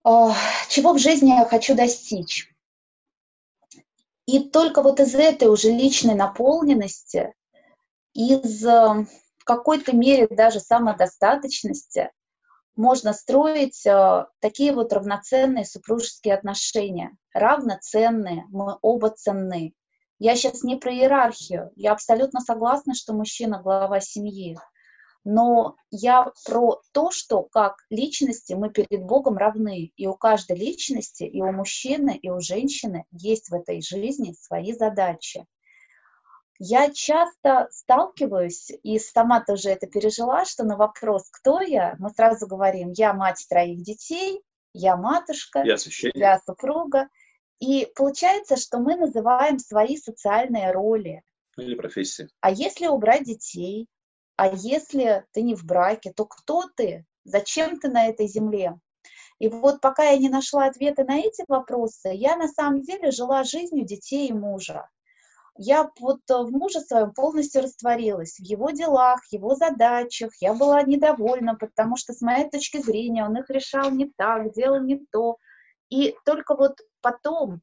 Чего 0.03 0.93
в 0.93 0.99
жизни 0.99 1.29
я 1.29 1.45
хочу 1.45 1.75
достичь? 1.75 2.53
И 4.25 4.49
только 4.49 4.81
вот 4.81 4.99
из 4.99 5.15
этой 5.15 5.47
уже 5.47 5.71
личной 5.71 6.15
наполненности, 6.15 7.33
из 8.13 8.63
в 8.63 9.43
какой-то 9.45 9.95
мере 9.95 10.27
даже 10.27 10.59
самодостаточности 10.59 12.11
можно 12.77 13.11
строить 13.13 13.85
э, 13.85 14.25
такие 14.39 14.71
вот 14.71 14.93
равноценные 14.93 15.65
супружеские 15.65 16.35
отношения. 16.35 17.17
Равноценные, 17.33 18.45
мы 18.49 18.77
оба 18.81 19.09
ценны. 19.09 19.73
Я 20.19 20.35
сейчас 20.35 20.63
не 20.63 20.77
про 20.77 20.93
иерархию, 20.93 21.71
я 21.75 21.91
абсолютно 21.91 22.39
согласна, 22.39 22.95
что 22.95 23.13
мужчина 23.13 23.61
глава 23.61 23.99
семьи, 23.99 24.57
но 25.23 25.75
я 25.91 26.31
про 26.45 26.81
то, 26.93 27.11
что 27.11 27.43
как 27.43 27.75
личности 27.89 28.53
мы 28.53 28.69
перед 28.69 29.03
Богом 29.03 29.37
равны, 29.37 29.91
и 29.95 30.07
у 30.07 30.15
каждой 30.15 30.57
личности, 30.57 31.23
и 31.23 31.41
у 31.41 31.51
мужчины, 31.51 32.17
и 32.19 32.29
у 32.29 32.39
женщины 32.39 33.05
есть 33.11 33.49
в 33.49 33.53
этой 33.53 33.81
жизни 33.81 34.33
свои 34.39 34.73
задачи. 34.73 35.45
Я 36.59 36.91
часто 36.91 37.67
сталкиваюсь, 37.71 38.71
и 38.81 38.97
сама 38.97 39.41
тоже 39.41 39.69
это 39.69 39.85
пережила, 39.85 40.43
что 40.45 40.63
на 40.63 40.75
вопрос 40.75 41.29
«Кто 41.29 41.61
я?» 41.61 41.95
мы 41.99 42.09
сразу 42.09 42.47
говорим 42.47 42.91
«Я 42.91 43.13
мать 43.13 43.45
троих 43.47 43.83
детей», 43.83 44.41
«Я 44.73 44.95
матушка», 44.95 45.63
«Я, 45.63 45.77
я 46.15 46.39
супруга». 46.39 47.09
И 47.59 47.87
получается, 47.95 48.55
что 48.55 48.79
мы 48.79 48.95
называем 48.95 49.59
свои 49.59 49.97
социальные 49.97 50.71
роли. 50.71 51.23
Или 51.57 51.75
профессии. 51.75 52.29
А 52.41 52.51
если 52.51 52.87
убрать 52.87 53.23
детей, 53.23 53.87
а 54.35 54.47
если 54.47 55.25
ты 55.31 55.41
не 55.41 55.55
в 55.55 55.63
браке, 55.63 56.13
то 56.13 56.25
кто 56.25 56.63
ты? 56.75 57.05
Зачем 57.23 57.79
ты 57.79 57.89
на 57.89 58.07
этой 58.07 58.27
земле? 58.27 58.79
И 59.39 59.47
вот 59.47 59.81
пока 59.81 60.03
я 60.03 60.17
не 60.17 60.29
нашла 60.29 60.65
ответы 60.65 61.03
на 61.03 61.19
эти 61.19 61.43
вопросы, 61.47 62.09
я 62.13 62.35
на 62.35 62.47
самом 62.47 62.81
деле 62.81 63.11
жила 63.11 63.43
жизнью 63.43 63.85
детей 63.85 64.29
и 64.29 64.33
мужа. 64.33 64.87
Я 65.57 65.89
вот 65.99 66.21
в 66.27 66.51
муже 66.51 66.81
своем 66.81 67.13
полностью 67.13 67.63
растворилась, 67.63 68.37
в 68.37 68.43
его 68.43 68.69
делах, 68.69 69.21
его 69.31 69.55
задачах. 69.55 70.31
Я 70.39 70.53
была 70.53 70.83
недовольна, 70.83 71.55
потому 71.55 71.97
что 71.97 72.13
с 72.13 72.21
моей 72.21 72.49
точки 72.49 72.81
зрения 72.81 73.25
он 73.25 73.37
их 73.37 73.49
решал 73.49 73.89
не 73.89 74.11
так, 74.17 74.53
делал 74.53 74.81
не 74.81 75.03
то. 75.11 75.37
И 75.89 76.15
только 76.25 76.55
вот 76.55 76.77
потом, 77.01 77.61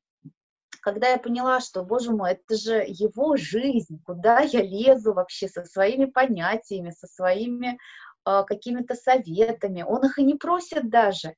когда 0.80 1.08
я 1.08 1.18
поняла, 1.18 1.60
что, 1.60 1.84
боже 1.84 2.10
мой, 2.10 2.32
это 2.32 2.56
же 2.56 2.84
его 2.86 3.36
жизнь, 3.36 4.02
куда 4.04 4.40
я 4.40 4.62
лезу 4.62 5.12
вообще 5.14 5.48
со 5.48 5.64
своими 5.64 6.06
понятиями, 6.06 6.90
со 6.90 7.06
своими 7.06 7.78
э, 8.26 8.42
какими-то 8.46 8.94
советами, 8.94 9.82
он 9.82 10.04
их 10.04 10.18
и 10.18 10.24
не 10.24 10.34
просит 10.34 10.90
даже. 10.90 11.34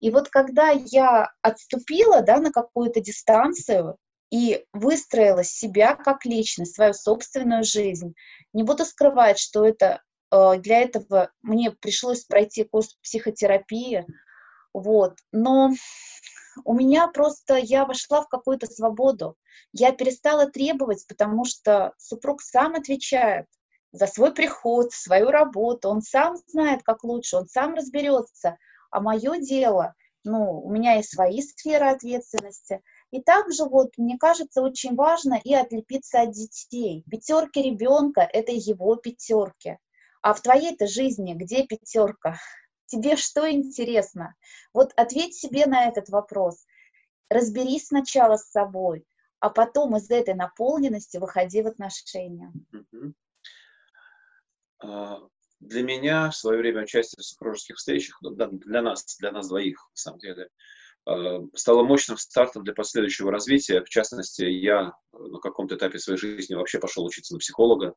И 0.00 0.10
вот 0.10 0.28
когда 0.30 0.70
я 0.70 1.32
отступила 1.42 2.22
да, 2.22 2.38
на 2.38 2.50
какую-то 2.50 3.00
дистанцию 3.00 3.98
и 4.30 4.64
выстроила 4.72 5.44
себя 5.44 5.94
как 5.94 6.24
личность, 6.24 6.74
свою 6.74 6.92
собственную 6.92 7.64
жизнь, 7.64 8.14
не 8.52 8.62
буду 8.62 8.84
скрывать, 8.84 9.38
что 9.38 9.64
это 9.64 10.02
э, 10.30 10.58
для 10.58 10.80
этого 10.80 11.30
мне 11.42 11.70
пришлось 11.70 12.24
пройти 12.24 12.64
курс 12.64 12.94
психотерапии, 13.02 14.06
вот, 14.74 15.18
но 15.32 15.70
у 16.64 16.74
меня 16.74 17.08
просто, 17.08 17.56
я 17.56 17.84
вошла 17.84 18.22
в 18.22 18.28
какую-то 18.28 18.66
свободу. 18.66 19.36
Я 19.72 19.92
перестала 19.92 20.50
требовать, 20.50 21.06
потому 21.06 21.44
что 21.44 21.92
супруг 21.98 22.42
сам 22.42 22.74
отвечает 22.74 23.46
за 23.92 24.06
свой 24.06 24.34
приход, 24.34 24.92
свою 24.92 25.30
работу, 25.30 25.88
он 25.88 26.02
сам 26.02 26.36
знает, 26.46 26.82
как 26.82 27.04
лучше, 27.04 27.36
он 27.36 27.46
сам 27.46 27.74
разберется. 27.74 28.56
А 28.90 29.00
мое 29.00 29.38
дело, 29.38 29.94
ну, 30.24 30.60
у 30.60 30.70
меня 30.70 30.94
есть 30.94 31.14
свои 31.14 31.40
сферы 31.42 31.86
ответственности. 31.86 32.82
И 33.10 33.22
также 33.22 33.64
вот, 33.64 33.96
мне 33.96 34.18
кажется, 34.18 34.60
очень 34.60 34.94
важно 34.94 35.40
и 35.42 35.54
отлепиться 35.54 36.22
от 36.22 36.32
детей. 36.32 37.04
Пятерки 37.10 37.62
ребенка– 37.62 38.20
это 38.32 38.52
его 38.52 38.96
пятерки. 38.96 39.78
А 40.20 40.34
в 40.34 40.42
твоей-то 40.42 40.86
жизни 40.86 41.34
где 41.34 41.66
пятерка? 41.66 42.38
Тебе 42.86 43.16
что 43.16 43.50
интересно? 43.50 44.34
Вот 44.72 44.92
ответь 44.96 45.34
себе 45.34 45.66
на 45.66 45.86
этот 45.86 46.08
вопрос. 46.10 46.66
Разберись 47.30 47.88
сначала 47.88 48.36
с 48.36 48.50
собой, 48.50 49.06
а 49.40 49.50
потом 49.50 49.96
из 49.96 50.10
этой 50.10 50.34
наполненности 50.34 51.18
выходи 51.18 51.62
в 51.62 51.66
отношения. 51.66 52.52
А, 54.80 55.20
для 55.60 55.82
меня 55.82 56.30
в 56.30 56.36
свое 56.36 56.58
время 56.58 56.82
участие 56.82 57.22
в 57.22 57.26
супружеских 57.26 57.76
встречах, 57.76 58.20
ну, 58.22 58.30
для 58.34 58.82
нас, 58.82 59.16
для 59.18 59.32
нас 59.32 59.48
двоих, 59.48 59.78
на 59.92 59.96
самом 59.96 60.18
деле, 60.20 60.48
стало 61.54 61.84
мощным 61.84 62.18
стартом 62.18 62.64
для 62.64 62.74
последующего 62.74 63.30
развития. 63.32 63.82
В 63.82 63.88
частности, 63.88 64.42
я 64.42 64.92
на 65.12 65.38
каком-то 65.38 65.76
этапе 65.76 65.98
своей 65.98 66.18
жизни 66.18 66.54
вообще 66.54 66.78
пошел 66.78 67.04
учиться 67.04 67.34
на 67.34 67.38
психолога. 67.38 67.94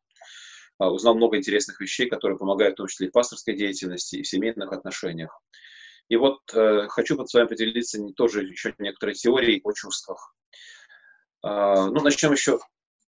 А, 0.81 0.89
узнал 0.89 1.15
много 1.15 1.37
интересных 1.37 1.79
вещей, 1.79 2.09
которые 2.09 2.37
помогают 2.37 2.73
в 2.73 2.77
том 2.77 2.87
числе 2.87 3.07
и 3.07 3.09
в 3.09 3.13
пасторской 3.13 3.55
деятельности, 3.55 4.15
и 4.15 4.23
в 4.23 4.27
семейных 4.27 4.71
отношениях. 4.71 5.39
И 6.09 6.15
вот 6.15 6.39
э, 6.53 6.87
хочу 6.89 7.23
с 7.23 7.33
вами 7.33 7.47
поделиться 7.47 8.01
не, 8.01 8.13
тоже 8.13 8.43
еще 8.43 8.73
некоторой 8.79 9.13
теорией 9.13 9.61
о 9.63 9.73
чувствах. 9.73 10.33
Э, 11.43 11.85
ну, 11.85 12.01
начнем 12.01 12.31
еще 12.31 12.59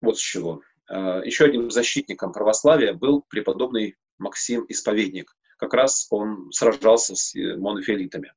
вот 0.02 0.18
с 0.18 0.22
чего. 0.22 0.62
Э, 0.90 1.22
еще 1.24 1.46
одним 1.46 1.70
защитником 1.70 2.32
православия 2.32 2.94
был 2.94 3.24
преподобный 3.30 3.98
Максим 4.18 4.66
Исповедник. 4.68 5.36
Как 5.58 5.74
раз 5.74 6.08
он 6.10 6.52
сражался 6.52 7.16
с 7.16 7.36
э, 7.36 7.56
монофилитами, 7.56 8.34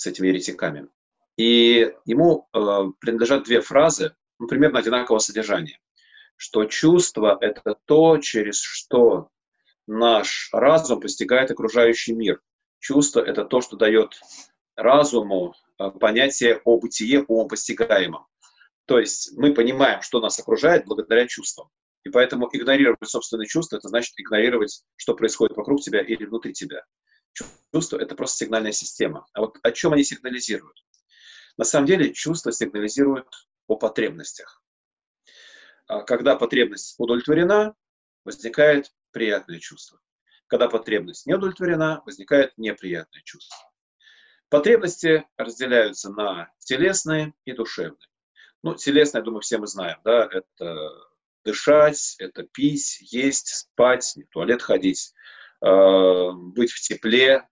с 0.00 0.06
этими 0.06 0.28
еретиками. 0.28 0.88
И 1.36 1.92
ему 2.04 2.48
э, 2.52 2.58
принадлежат 3.00 3.44
две 3.44 3.60
фразы, 3.60 4.14
ну, 4.38 4.46
примерно 4.46 4.78
одинакового 4.78 5.20
содержания 5.20 5.78
что 6.40 6.64
чувство— 6.64 7.36
это 7.42 7.76
то, 7.84 8.16
через 8.16 8.62
что 8.62 9.28
наш 9.86 10.48
разум 10.54 10.98
постигает 10.98 11.50
окружающий 11.50 12.14
мир. 12.14 12.40
Чувство— 12.78 13.20
это 13.26 13.44
то, 13.44 13.60
что 13.60 13.76
дает 13.76 14.18
разуму 14.74 15.54
э, 15.78 15.90
понятие 15.90 16.62
о 16.64 16.78
бытие, 16.78 17.26
о 17.28 17.46
постигаемом. 17.46 18.24
То 18.86 18.98
есть 18.98 19.36
мы 19.36 19.52
понимаем, 19.52 20.00
что 20.00 20.18
нас 20.18 20.38
окружает 20.38 20.86
благодаря 20.86 21.26
чувствам. 21.26 21.68
И 22.04 22.08
поэтому 22.08 22.48
игнорировать 22.50 23.06
собственные 23.06 23.46
чувства— 23.46 23.76
это 23.76 23.88
значит 23.88 24.14
игнорировать, 24.16 24.82
что 24.96 25.14
происходит 25.14 25.58
вокруг 25.58 25.82
тебя 25.82 26.00
или 26.00 26.24
внутри 26.24 26.54
тебя. 26.54 26.86
Чувство— 27.32 27.96
это 28.00 28.14
просто 28.14 28.44
сигнальная 28.44 28.72
система. 28.72 29.26
А 29.32 29.40
вот 29.40 29.58
о 29.62 29.72
чем 29.72 29.92
они 29.92 30.04
сигнализируют? 30.04 30.84
На 31.56 31.64
самом 31.64 31.86
деле 31.86 32.12
чувства 32.12 32.52
сигнализируют 32.52 33.28
о 33.66 33.76
потребностях. 33.76 34.62
А 35.86 36.02
когда 36.02 36.36
потребность 36.36 36.94
удовлетворена, 36.98 37.74
возникает 38.24 38.92
приятное 39.12 39.58
чувство. 39.58 40.00
Когда 40.46 40.68
потребность 40.68 41.26
не 41.26 41.34
удовлетворена, 41.34 42.02
возникает 42.06 42.56
неприятное 42.56 43.22
чувство. 43.22 43.56
Потребности 44.48 45.26
разделяются 45.36 46.10
на 46.10 46.52
телесные 46.58 47.34
и 47.44 47.52
душевные. 47.52 48.08
Ну, 48.62 48.74
телесные, 48.74 49.20
я 49.20 49.24
думаю, 49.24 49.40
все 49.42 49.58
мы 49.58 49.66
знаем, 49.68 49.98
да, 50.04 50.28
это 50.30 50.90
дышать, 51.44 52.16
это 52.18 52.42
пить, 52.42 52.98
есть, 53.00 53.48
спать, 53.48 54.16
в 54.16 54.32
туалет 54.32 54.60
ходить, 54.60 55.14
быть 55.60 56.72
в 56.72 56.80
тепле, 56.80 57.46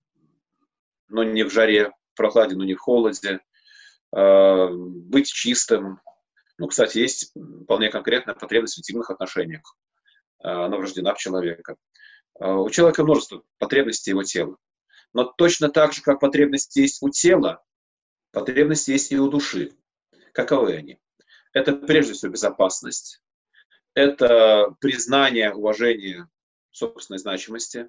но 1.09 1.25
не 1.25 1.43
в 1.43 1.51
жаре, 1.51 1.91
в 1.91 2.17
прохладе, 2.17 2.57
но 2.57 2.65
не 2.65 2.75
в 2.75 2.81
холоде, 2.81 3.41
э, 4.17 4.69
быть 4.71 5.29
чистым, 5.29 6.01
ну, 6.59 6.67
кстати, 6.67 6.99
есть 6.99 7.33
вполне 7.65 7.89
конкретная 7.89 8.35
потребность 8.35 8.77
в 8.77 8.81
интимных 8.81 9.11
отношениях. 9.11 9.77
А, 10.41 10.67
она 10.67 10.77
врождена 10.77 11.15
в 11.15 11.19
человека. 11.19 11.77
А, 12.39 12.57
у 12.57 12.69
человека 12.69 13.05
множество 13.05 13.45
потребностей 13.59 14.11
его 14.11 14.25
тела. 14.25 14.57
Но 15.15 15.25
точно 15.25 15.71
так 15.71 15.93
же, 15.93 16.03
как 16.03 16.21
потребности 16.21 16.81
есть 16.81 17.01
у 17.01 17.09
тела, 17.11 17.65
потребности 18.33 18.91
есть 18.91 19.13
и 19.13 19.19
у 19.19 19.29
души. 19.29 19.73
Каковы 20.33 20.75
они? 20.75 20.99
Это 21.53 21.73
прежде 21.73 22.13
всего 22.13 22.33
безопасность, 22.33 23.23
это 23.95 24.77
признание, 24.81 25.55
уважение 25.55 26.29
собственной 26.71 27.19
значимости, 27.19 27.89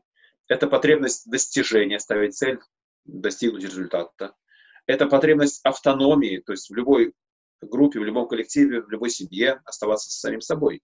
это 0.50 0.68
потребность 0.68 1.30
достижения, 1.30 2.00
ставить 2.00 2.36
цель, 2.36 2.60
достигнуть 3.06 3.64
результата, 3.64 4.36
это 4.88 5.06
потребность 5.06 5.62
автономии, 5.64 6.44
то 6.46 6.52
есть 6.52 6.70
в 6.70 6.76
любой 6.76 7.14
группе, 7.62 8.00
в 8.00 8.04
любом 8.04 8.28
коллективе, 8.28 8.82
в 8.82 8.90
любой 8.90 9.12
семье 9.12 9.62
оставаться 9.64 10.10
с 10.10 10.20
самим 10.20 10.42
собой. 10.42 10.82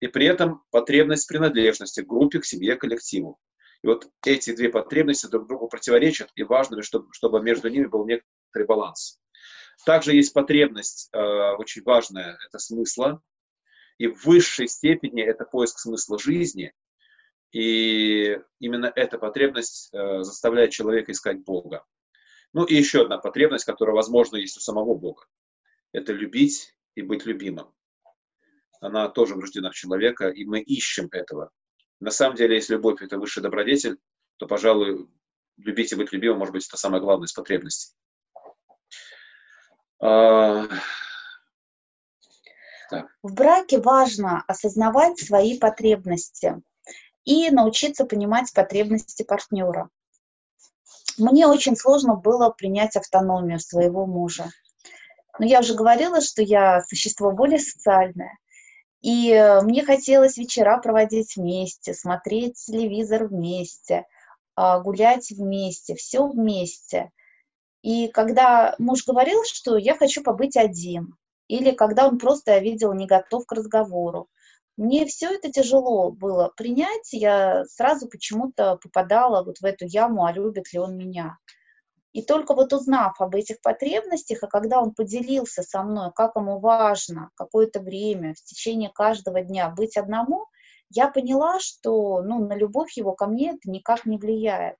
И 0.00 0.06
при 0.06 0.26
этом 0.26 0.62
потребность 0.70 1.26
принадлежности 1.26 2.02
к 2.02 2.06
группе, 2.06 2.38
к 2.38 2.44
семье, 2.44 2.76
к 2.76 2.82
коллективу. 2.82 3.40
И 3.82 3.86
вот 3.86 4.08
эти 4.24 4.54
две 4.54 4.68
потребности 4.68 5.26
друг 5.26 5.48
другу 5.48 5.68
противоречат, 5.68 6.30
и 6.34 6.42
важно, 6.42 6.82
чтобы, 6.82 7.40
между 7.42 7.68
ними 7.68 7.86
был 7.86 8.06
некоторый 8.06 8.66
баланс. 8.66 9.18
Также 9.86 10.14
есть 10.14 10.32
потребность, 10.34 11.08
э, 11.12 11.18
очень 11.18 11.82
важная, 11.84 12.36
это 12.46 12.58
смысла. 12.58 13.22
И 13.96 14.08
в 14.08 14.24
высшей 14.26 14.68
степени 14.68 15.22
это 15.22 15.44
поиск 15.44 15.78
смысла 15.78 16.18
жизни. 16.18 16.72
И 17.52 18.38
именно 18.60 18.92
эта 18.94 19.18
потребность 19.18 19.88
э, 19.92 20.22
заставляет 20.22 20.70
человека 20.70 21.12
искать 21.12 21.44
Бога. 21.44 21.84
Ну 22.52 22.64
и 22.64 22.74
еще 22.74 23.02
одна 23.02 23.18
потребность, 23.18 23.64
которая, 23.64 23.94
возможно, 23.94 24.36
есть 24.36 24.56
у 24.56 24.60
самого 24.60 24.94
Бога 24.94 25.26
это 25.92 26.12
любить 26.12 26.74
и 26.94 27.02
быть 27.02 27.24
любимым. 27.26 27.72
Она 28.80 29.08
тоже 29.08 29.34
врождена 29.34 29.70
в 29.70 29.74
человека, 29.74 30.28
и 30.28 30.44
мы 30.44 30.60
ищем 30.60 31.08
этого. 31.10 31.50
На 32.00 32.10
самом 32.10 32.36
деле, 32.36 32.56
если 32.56 32.74
любовь– 32.74 32.98
это 33.02 33.18
высший 33.18 33.42
добродетель, 33.42 33.98
то, 34.36 34.46
пожалуй, 34.46 35.08
любить 35.56 35.92
и 35.92 35.96
быть 35.96 36.12
любимым, 36.12 36.38
может 36.38 36.52
быть, 36.52 36.66
это 36.66 36.76
самое 36.76 37.02
главное 37.02 37.26
из 37.26 37.32
потребностей. 37.32 37.96
А... 40.00 40.68
В 43.22 43.34
браке 43.34 43.80
важно 43.80 44.44
осознавать 44.46 45.18
свои 45.18 45.58
потребности 45.58 46.62
и 47.24 47.50
научиться 47.50 48.04
понимать 48.04 48.52
потребности 48.52 49.22
партнера. 49.22 49.90
Мне 51.18 51.46
очень 51.46 51.76
сложно 51.76 52.14
было 52.14 52.50
принять 52.50 52.96
автономию 52.96 53.58
своего 53.58 54.06
мужа. 54.06 54.50
Но 55.38 55.46
я 55.46 55.60
уже 55.60 55.74
говорила, 55.74 56.20
что 56.20 56.42
я 56.42 56.82
существо 56.82 57.32
более 57.32 57.58
социальное. 57.58 58.38
И 59.00 59.30
э, 59.30 59.60
мне 59.62 59.84
хотелось 59.84 60.36
вечера 60.36 60.78
проводить 60.78 61.36
вместе, 61.36 61.94
смотреть 61.94 62.56
телевизор 62.56 63.26
вместе, 63.26 64.06
а, 64.56 64.80
гулять 64.80 65.30
вместе, 65.30 65.94
все 65.94 66.26
вместе. 66.26 67.10
И 67.82 68.08
когда 68.08 68.74
муж 68.78 69.06
говорил, 69.06 69.44
что 69.44 69.76
я 69.76 69.96
хочу 69.96 70.20
побыть 70.20 70.56
один, 70.56 71.14
или 71.46 71.70
когда 71.70 72.08
он 72.08 72.18
просто, 72.18 72.52
я 72.52 72.58
видел, 72.58 72.92
не 72.92 73.06
готов 73.06 73.46
к 73.46 73.52
разговору, 73.52 74.28
мне 74.78 75.06
все 75.06 75.34
это 75.34 75.50
тяжело 75.50 76.12
было 76.12 76.52
принять, 76.56 77.12
я 77.12 77.64
сразу 77.64 78.08
почему-то 78.08 78.76
попадала 78.76 79.42
вот 79.42 79.58
в 79.58 79.64
эту 79.64 79.86
яму, 79.86 80.24
а 80.24 80.32
любит 80.32 80.72
ли 80.72 80.78
он 80.78 80.96
меня. 80.96 81.36
И 82.12 82.22
только 82.22 82.54
вот 82.54 82.72
узнав 82.72 83.20
об 83.20 83.34
этих 83.34 83.60
потребностях, 83.60 84.44
и 84.44 84.46
когда 84.46 84.80
он 84.80 84.94
поделился 84.94 85.62
со 85.62 85.82
мной, 85.82 86.12
как 86.14 86.36
ему 86.36 86.60
важно 86.60 87.30
какое-то 87.34 87.80
время 87.80 88.34
в 88.34 88.42
течение 88.44 88.90
каждого 88.90 89.42
дня 89.42 89.68
быть 89.68 89.96
одному, 89.96 90.46
я 90.90 91.08
поняла, 91.08 91.58
что 91.58 92.22
ну, 92.22 92.46
на 92.46 92.54
любовь 92.54 92.96
его 92.96 93.14
ко 93.14 93.26
мне 93.26 93.50
это 93.50 93.68
никак 93.68 94.06
не 94.06 94.16
влияет. 94.16 94.76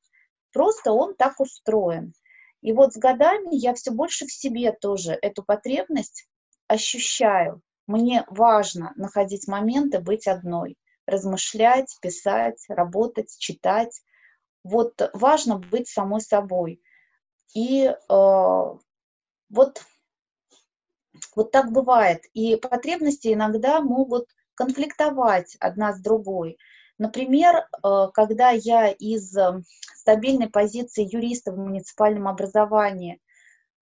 Просто 0.53 0.93
он 0.93 1.17
так 1.17 1.41
устроен. 1.41 2.13
И 2.63 2.73
вот 2.73 2.95
с 2.95 2.97
годами 2.97 3.51
я 3.55 3.75
все 3.75 3.91
больше 3.91 4.27
в 4.27 4.33
себе 4.33 4.71
тоже 4.71 5.19
эту 5.21 5.43
потребность 5.43 6.29
ощущаю. 6.69 7.63
Мне 7.89 8.25
важно 8.29 8.93
находить 8.97 9.49
моменты 9.49 9.99
быть 9.99 10.29
одной, 10.29 10.77
размышлять, 11.07 11.97
писать, 12.03 12.63
работать, 12.69 13.35
читать. 13.39 14.03
Вот 14.63 15.11
важно 15.15 15.57
быть 15.57 15.89
самой 15.89 16.21
собой. 16.21 16.83
И 17.55 17.87
э, 17.87 17.95
вот, 18.09 19.83
вот 21.35 21.51
так 21.51 21.73
бывает. 21.73 22.21
И 22.35 22.57
потребности 22.57 23.33
иногда 23.33 23.81
могут 23.81 24.27
конфликтовать 24.55 25.57
одна 25.59 25.95
с 25.95 26.01
другой. 26.03 26.59
Например, 26.99 27.57
э, 27.57 28.09
когда 28.13 28.51
я 28.51 28.91
из 28.91 29.35
э, 29.35 29.63
стабильной 29.95 30.51
позиции 30.51 31.09
юриста 31.11 31.53
в 31.53 31.57
муниципальном 31.57 32.29
образовании 32.29 33.19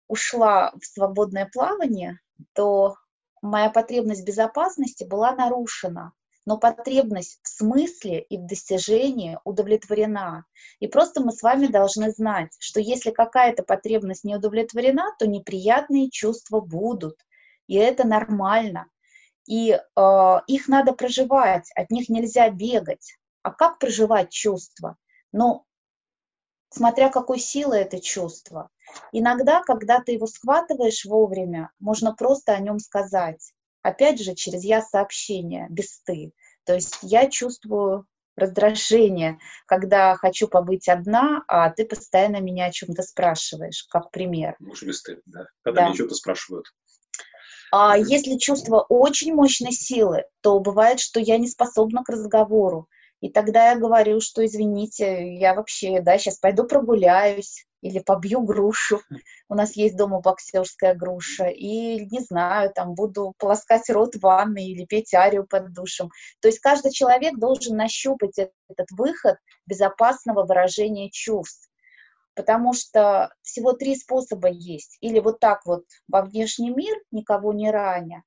ушла 0.09 0.73
в 0.73 0.85
свободное 0.85 1.49
плавание, 1.53 2.19
то 2.53 2.97
моя 3.43 3.71
потребность 3.71 4.25
безопасности 4.25 5.05
была 5.05 5.35
нарушена, 5.35 6.13
но 6.47 6.59
потребность 6.59 7.39
в 7.43 7.49
смысле 7.49 8.21
и 8.23 8.39
в 8.39 8.47
достижении 8.47 9.39
удовлетворена. 9.45 10.45
И 10.81 10.89
просто 10.89 11.23
мы 11.23 11.33
с 11.33 11.43
вами 11.43 11.67
должны 11.67 12.11
знать, 12.11 12.57
что 12.59 12.81
если 12.81 13.11
какая-то 13.11 13.63
потребность 13.63 14.25
не 14.25 14.37
удовлетворена, 14.37 15.15
то 15.19 15.27
неприятные 15.27 16.11
чувства 16.11 16.61
будут. 16.61 17.17
И 17.67 17.77
это 17.77 18.07
нормально 18.07 18.87
и 19.47 19.73
э, 19.73 20.37
их 20.47 20.69
надо 20.69 20.93
проживать, 20.93 21.71
от 21.75 21.91
них 21.91 22.09
нельзя 22.09 22.51
бегать. 22.51 23.17
А 23.43 23.51
как 23.51 23.79
проживать 23.79 24.31
чувства? 24.31 24.97
Ну, 25.33 25.65
смотря 26.71 27.09
какой 27.09 27.39
силы 27.39 27.77
это 27.77 28.01
чувство. 28.01 28.71
Иногда, 29.13 29.63
когда 29.63 30.01
ты 30.01 30.13
его 30.13 30.27
схватываешь 30.27 31.05
вовремя, 31.05 31.71
можно 31.79 32.15
просто 32.15 32.53
о 32.53 32.61
нем 32.61 32.79
сказать. 32.79 33.53
Опять 33.83 34.21
же, 34.21 34.35
через 34.35 34.65
я 34.65 34.81
сообщение, 34.81 35.67
без 35.71 36.01
ты. 36.03 36.33
То 36.65 36.75
есть 36.75 36.99
я 37.03 37.29
чувствую 37.29 38.07
раздражение, 38.37 39.39
когда 39.67 40.15
хочу 40.17 40.49
побыть 40.49 40.89
одна, 40.89 41.45
а 41.49 41.69
ты 41.71 41.85
постоянно 41.85 42.41
меня 42.41 42.67
о 42.67 42.73
чем-то 42.73 43.03
спрашиваешь, 43.03 43.85
как 43.91 44.11
пример. 44.11 44.57
Может, 44.59 44.89
без 44.89 45.03
ты, 45.03 45.21
да. 45.27 45.47
Когда 45.63 45.83
да. 45.83 45.87
меня 45.87 45.95
что-то 45.95 46.15
спрашивают. 46.15 46.67
А 47.73 47.97
если 47.97 48.37
чувство 48.37 48.85
очень 48.89 49.35
мощной 49.35 49.73
силы, 49.73 50.25
то 50.43 50.61
бывает, 50.61 51.01
что 51.01 51.19
я 51.21 51.39
не 51.39 51.49
способна 51.49 52.05
к 52.05 52.11
разговору. 52.11 52.89
И 53.23 53.31
тогда 53.31 53.71
я 53.71 53.79
говорю, 53.79 54.21
что 54.21 54.45
извините, 54.45 55.37
я 55.37 55.55
вообще, 55.55 56.01
да, 56.01 56.19
сейчас 56.19 56.39
пойду 56.39 56.65
прогуляюсь 56.65 57.65
или 57.81 58.01
побью 58.01 58.41
грушу. 58.41 59.01
У 59.49 59.55
нас 59.55 59.77
есть 59.77 59.97
дома 59.97 60.21
боксерская 60.21 60.97
груша. 60.97 61.47
И, 61.47 62.05
не 62.07 62.19
знаю, 62.19 62.73
там 62.75 62.95
буду 62.95 63.33
полоскать 63.39 63.89
рот 63.91 64.17
в 64.17 64.23
ванной 64.23 64.65
или 64.65 64.85
петь 64.87 65.15
арию 65.15 65.47
под 65.47 65.73
душем. 65.73 66.11
То 66.41 66.49
есть 66.49 66.59
каждый 66.59 66.91
человек 66.91 67.39
должен 67.39 67.77
нащупать 67.77 68.39
этот 68.39 68.91
выход 68.91 69.37
безопасного 69.67 70.45
выражения 70.45 71.09
чувств 71.11 71.69
потому 72.35 72.73
что 72.73 73.31
всего 73.43 73.75
три 73.75 73.95
способа 73.95 74.49
есть. 74.49 74.97
Или 75.03 75.19
вот 75.21 75.39
так 75.39 75.67
вот 75.67 75.85
во 76.09 76.23
внешний 76.23 76.71
мир, 76.71 76.97
никого 77.11 77.53
не 77.53 77.71
раня, 77.71 78.23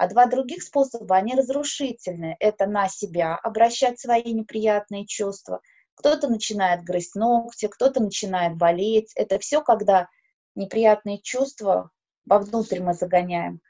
а 0.00 0.08
два 0.08 0.24
других 0.24 0.62
способа, 0.62 1.16
они 1.16 1.34
разрушительные. 1.34 2.36
Это 2.40 2.66
на 2.66 2.88
себя 2.88 3.36
обращать 3.36 4.00
свои 4.00 4.32
неприятные 4.32 5.06
чувства. 5.06 5.60
Кто-то 5.94 6.28
начинает 6.28 6.82
грызть 6.82 7.14
ногти, 7.14 7.68
кто-то 7.68 8.00
начинает 8.02 8.56
болеть. 8.56 9.12
Это 9.14 9.38
все, 9.38 9.60
когда 9.60 10.08
неприятные 10.54 11.20
чувства 11.20 11.90
вовнутрь 12.24 12.80
мы 12.80 12.94
загоняем. 12.94 13.60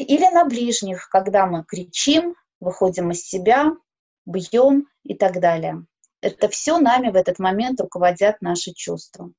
Или 0.00 0.28
на 0.34 0.44
ближних, 0.44 1.08
когда 1.08 1.46
мы 1.46 1.64
кричим, 1.64 2.34
выходим 2.58 3.12
из 3.12 3.22
себя, 3.22 3.72
бьем 4.26 4.88
и 5.04 5.14
так 5.14 5.38
далее 5.38 5.84
это 6.22 6.48
все 6.48 6.78
нами 6.78 7.10
в 7.10 7.16
этот 7.16 7.38
момент 7.38 7.80
руководят 7.80 8.42
наши 8.42 8.72
чувства. 8.72 9.32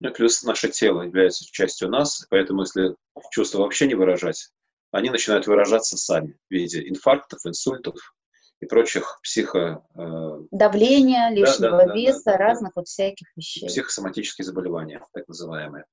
Ну, 0.00 0.12
плюс 0.12 0.42
наше 0.42 0.68
тело 0.68 1.02
является 1.02 1.44
частью 1.44 1.88
нас, 1.88 2.26
поэтому 2.30 2.62
если 2.62 2.96
чувства 3.30 3.60
вообще 3.60 3.86
не 3.86 3.94
выражать, 3.94 4.50
они 4.94 5.10
начинают 5.10 5.48
выражаться 5.48 5.96
сами 5.96 6.38
в 6.48 6.54
виде 6.54 6.88
инфарктов, 6.88 7.44
инсультов 7.46 8.14
и 8.60 8.66
прочих 8.66 9.18
психо... 9.24 9.84
Э, 9.96 10.38
Давления, 10.52 11.30
лишнего 11.30 11.78
да, 11.78 11.86
да, 11.86 11.94
веса, 11.94 12.22
да, 12.26 12.32
да, 12.32 12.38
разных 12.38 12.74
да. 12.74 12.80
вот 12.80 12.86
всяких 12.86 13.26
вещей. 13.36 13.66
Психосоматические 13.66 14.44
заболевания, 14.44 15.04
так 15.12 15.26
называемые. 15.26 15.86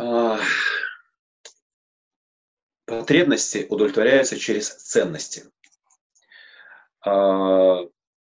А, 0.00 0.40
потребности 2.84 3.66
удовлетворяются 3.70 4.36
через 4.40 4.70
ценности. 4.70 5.44
А, 7.06 7.78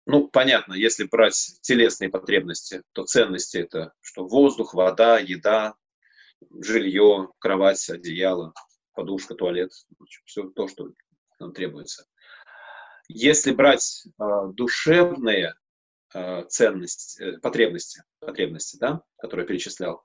ну, 0.06 0.28
понятно, 0.28 0.74
если 0.74 1.02
брать 1.02 1.58
телесные 1.62 2.10
потребности, 2.10 2.82
то 2.92 3.02
ценности 3.02 3.56
это 3.56 3.92
что 4.02 4.24
воздух, 4.24 4.72
вода, 4.72 5.18
еда, 5.18 5.74
жилье, 6.60 7.30
кровать, 7.40 7.90
одеяло, 7.90 8.54
подушка, 8.94 9.34
туалет, 9.34 9.72
все 10.24 10.48
то, 10.50 10.68
что 10.68 10.92
нам 11.38 11.52
требуется. 11.52 12.06
Если 13.08 13.52
брать 13.52 14.06
э, 14.06 14.24
душевные 14.54 15.54
э, 16.14 16.44
ценности, 16.44 17.22
э, 17.22 17.38
потребности, 17.40 18.02
потребности, 18.20 18.76
да, 18.78 19.02
которые 19.18 19.44
я 19.44 19.48
перечислял, 19.48 20.02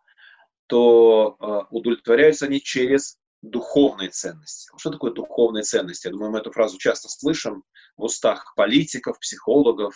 то 0.67 1.38
э, 1.39 1.45
удовлетворяются 1.69 2.45
они 2.45 2.62
через 2.62 3.17
духовные 3.41 4.10
ценности. 4.10 4.69
Что 4.78 4.91
такое 4.91 5.12
духовные 5.12 5.63
ценности? 5.63 6.08
Я 6.08 6.13
думаю, 6.13 6.32
мы 6.32 6.39
эту 6.39 6.52
фразу 6.52 6.78
часто 6.78 7.08
слышим 7.08 7.63
в 7.95 8.04
устах 8.04 8.54
политиков, 8.56 9.19
психологов. 9.19 9.95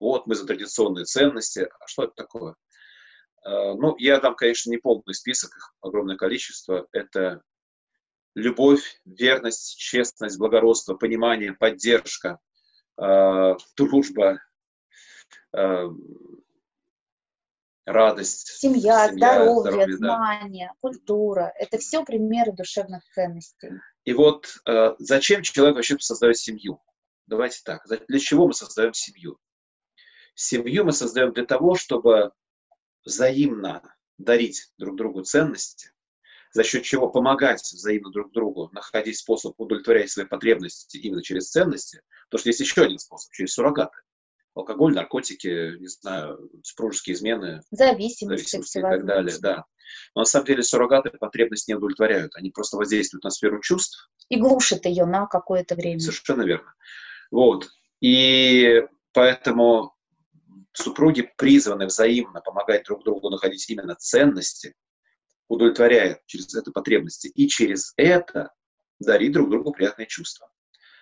Вот, 0.00 0.26
мы 0.26 0.34
за 0.34 0.46
традиционные 0.46 1.04
ценности. 1.04 1.68
А 1.80 1.86
что 1.86 2.04
это 2.04 2.14
такое? 2.14 2.54
Ну, 3.44 3.94
я 3.98 4.20
дам, 4.20 4.34
конечно, 4.34 4.70
не 4.70 4.78
полный 4.78 5.14
список, 5.14 5.56
их 5.56 5.74
огромное 5.80 6.16
количество. 6.16 6.86
Это 6.92 7.42
любовь, 8.38 9.00
верность, 9.04 9.76
честность, 9.76 10.38
благородство, 10.38 10.94
понимание, 10.94 11.52
поддержка, 11.52 12.38
э, 13.00 13.54
дружба, 13.76 14.40
э, 15.56 15.88
радость. 17.84 18.46
Семья, 18.58 19.08
семья 19.08 19.12
здоровье, 19.12 19.60
здоровье 19.60 19.96
знания, 19.96 20.70
да. 20.72 20.78
культура. 20.80 21.52
Это 21.56 21.78
все 21.78 22.04
примеры 22.04 22.52
душевных 22.52 23.02
ценностей. 23.12 23.72
И 24.04 24.12
вот 24.12 24.46
э, 24.66 24.94
зачем 24.98 25.42
человек 25.42 25.76
вообще 25.76 25.98
создает 25.98 26.36
семью? 26.36 26.80
Давайте 27.26 27.60
так. 27.64 27.84
Для 28.06 28.18
чего 28.18 28.46
мы 28.46 28.54
создаем 28.54 28.94
семью? 28.94 29.38
Семью 30.34 30.84
мы 30.84 30.92
создаем 30.92 31.32
для 31.32 31.44
того, 31.44 31.74
чтобы 31.74 32.32
взаимно 33.04 33.82
дарить 34.16 34.72
друг 34.78 34.96
другу 34.96 35.22
ценности, 35.22 35.92
за 36.52 36.64
счет 36.64 36.82
чего 36.82 37.08
помогать 37.08 37.60
взаимно 37.60 38.10
друг 38.10 38.32
другу, 38.32 38.70
находить 38.72 39.18
способ 39.18 39.54
удовлетворять 39.60 40.10
свои 40.10 40.26
потребности 40.26 40.96
именно 40.96 41.22
через 41.22 41.50
ценности. 41.50 42.02
Потому 42.26 42.40
что 42.40 42.48
есть 42.48 42.60
еще 42.60 42.82
один 42.82 42.98
способ, 42.98 43.32
через 43.32 43.54
суррогаты 43.54 43.96
алкоголь, 44.58 44.94
наркотики, 44.94 45.78
не 45.78 45.86
знаю, 45.86 46.50
супружеские 46.62 47.14
измены, 47.14 47.62
зависимости, 47.70 48.24
зависимости 48.24 48.78
и 48.78 48.82
так 48.82 49.06
далее, 49.06 49.36
да. 49.40 49.64
Но 50.14 50.22
на 50.22 50.24
самом 50.24 50.46
деле 50.46 50.62
суррогаты 50.62 51.10
потребность 51.10 51.68
не 51.68 51.74
удовлетворяют, 51.74 52.34
они 52.34 52.50
просто 52.50 52.76
воздействуют 52.76 53.24
на 53.24 53.30
сферу 53.30 53.60
чувств. 53.60 54.10
И 54.28 54.38
глушат 54.38 54.84
ее 54.84 55.06
на 55.06 55.26
какое-то 55.26 55.74
время. 55.76 56.00
Совершенно 56.00 56.42
верно. 56.42 56.74
Вот. 57.30 57.68
И 58.00 58.82
поэтому 59.12 59.94
супруги 60.72 61.30
призваны 61.36 61.86
взаимно 61.86 62.40
помогать 62.40 62.84
друг 62.84 63.04
другу 63.04 63.30
находить 63.30 63.68
именно 63.70 63.94
ценности, 63.94 64.74
удовлетворяя 65.48 66.22
через 66.26 66.54
это 66.54 66.70
потребности, 66.70 67.28
и 67.28 67.48
через 67.48 67.92
это 67.96 68.52
дарить 69.00 69.32
друг 69.32 69.50
другу 69.50 69.72
приятные 69.72 70.06
чувства. 70.06 70.50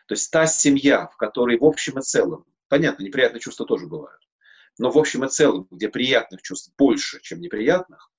То 0.06 0.14
есть 0.14 0.30
та 0.30 0.46
семья, 0.46 1.08
в 1.08 1.16
которой 1.16 1.58
в 1.58 1.64
общем 1.64 1.98
и 1.98 2.02
целом 2.02 2.46
Понятно, 2.68 3.04
неприятные 3.04 3.40
чувства 3.40 3.66
тоже 3.66 3.86
бывают. 3.86 4.20
Но 4.78 4.90
в 4.90 4.98
общем 4.98 5.24
и 5.24 5.28
целом, 5.28 5.68
где 5.70 5.88
приятных 5.88 6.42
чувств 6.42 6.72
больше, 6.76 7.20
чем 7.22 7.40
неприятных, 7.40 8.10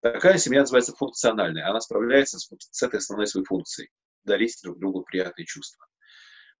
такая 0.00 0.38
семья 0.38 0.60
называется 0.60 0.94
функциональной. 0.96 1.62
Она 1.62 1.80
справляется 1.80 2.38
с, 2.38 2.48
с 2.58 2.82
этой 2.82 2.96
основной 2.96 3.26
своей 3.26 3.46
функцией– 3.46 3.90
дарить 4.24 4.58
друг 4.62 4.78
другу 4.78 5.02
приятные 5.02 5.44
чувства. 5.44 5.86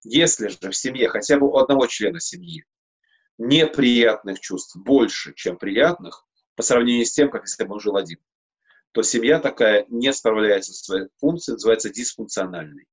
Если 0.04 0.48
же 0.48 0.58
в 0.58 0.76
семье 0.76 1.08
хотя 1.08 1.38
бы 1.38 1.48
у 1.48 1.56
одного 1.56 1.86
члена 1.86 2.20
семьи 2.20 2.64
неприятных 3.38 4.40
чувств 4.40 4.76
больше, 4.76 5.32
чем 5.34 5.56
приятных, 5.56 6.26
по 6.54 6.62
сравнению 6.62 7.06
с 7.06 7.12
тем, 7.12 7.30
как 7.30 7.42
если 7.42 7.64
бы 7.64 7.74
он 7.74 7.80
жил 7.80 7.96
один, 7.96 8.18
то 8.92 9.02
семья 9.02 9.38
такая 9.38 9.86
не 9.88 10.12
справляется 10.12 10.72
со 10.72 10.84
своей 10.84 11.08
функцией, 11.18 11.54
называется 11.54 11.90
дисфункциональной. 11.90 12.86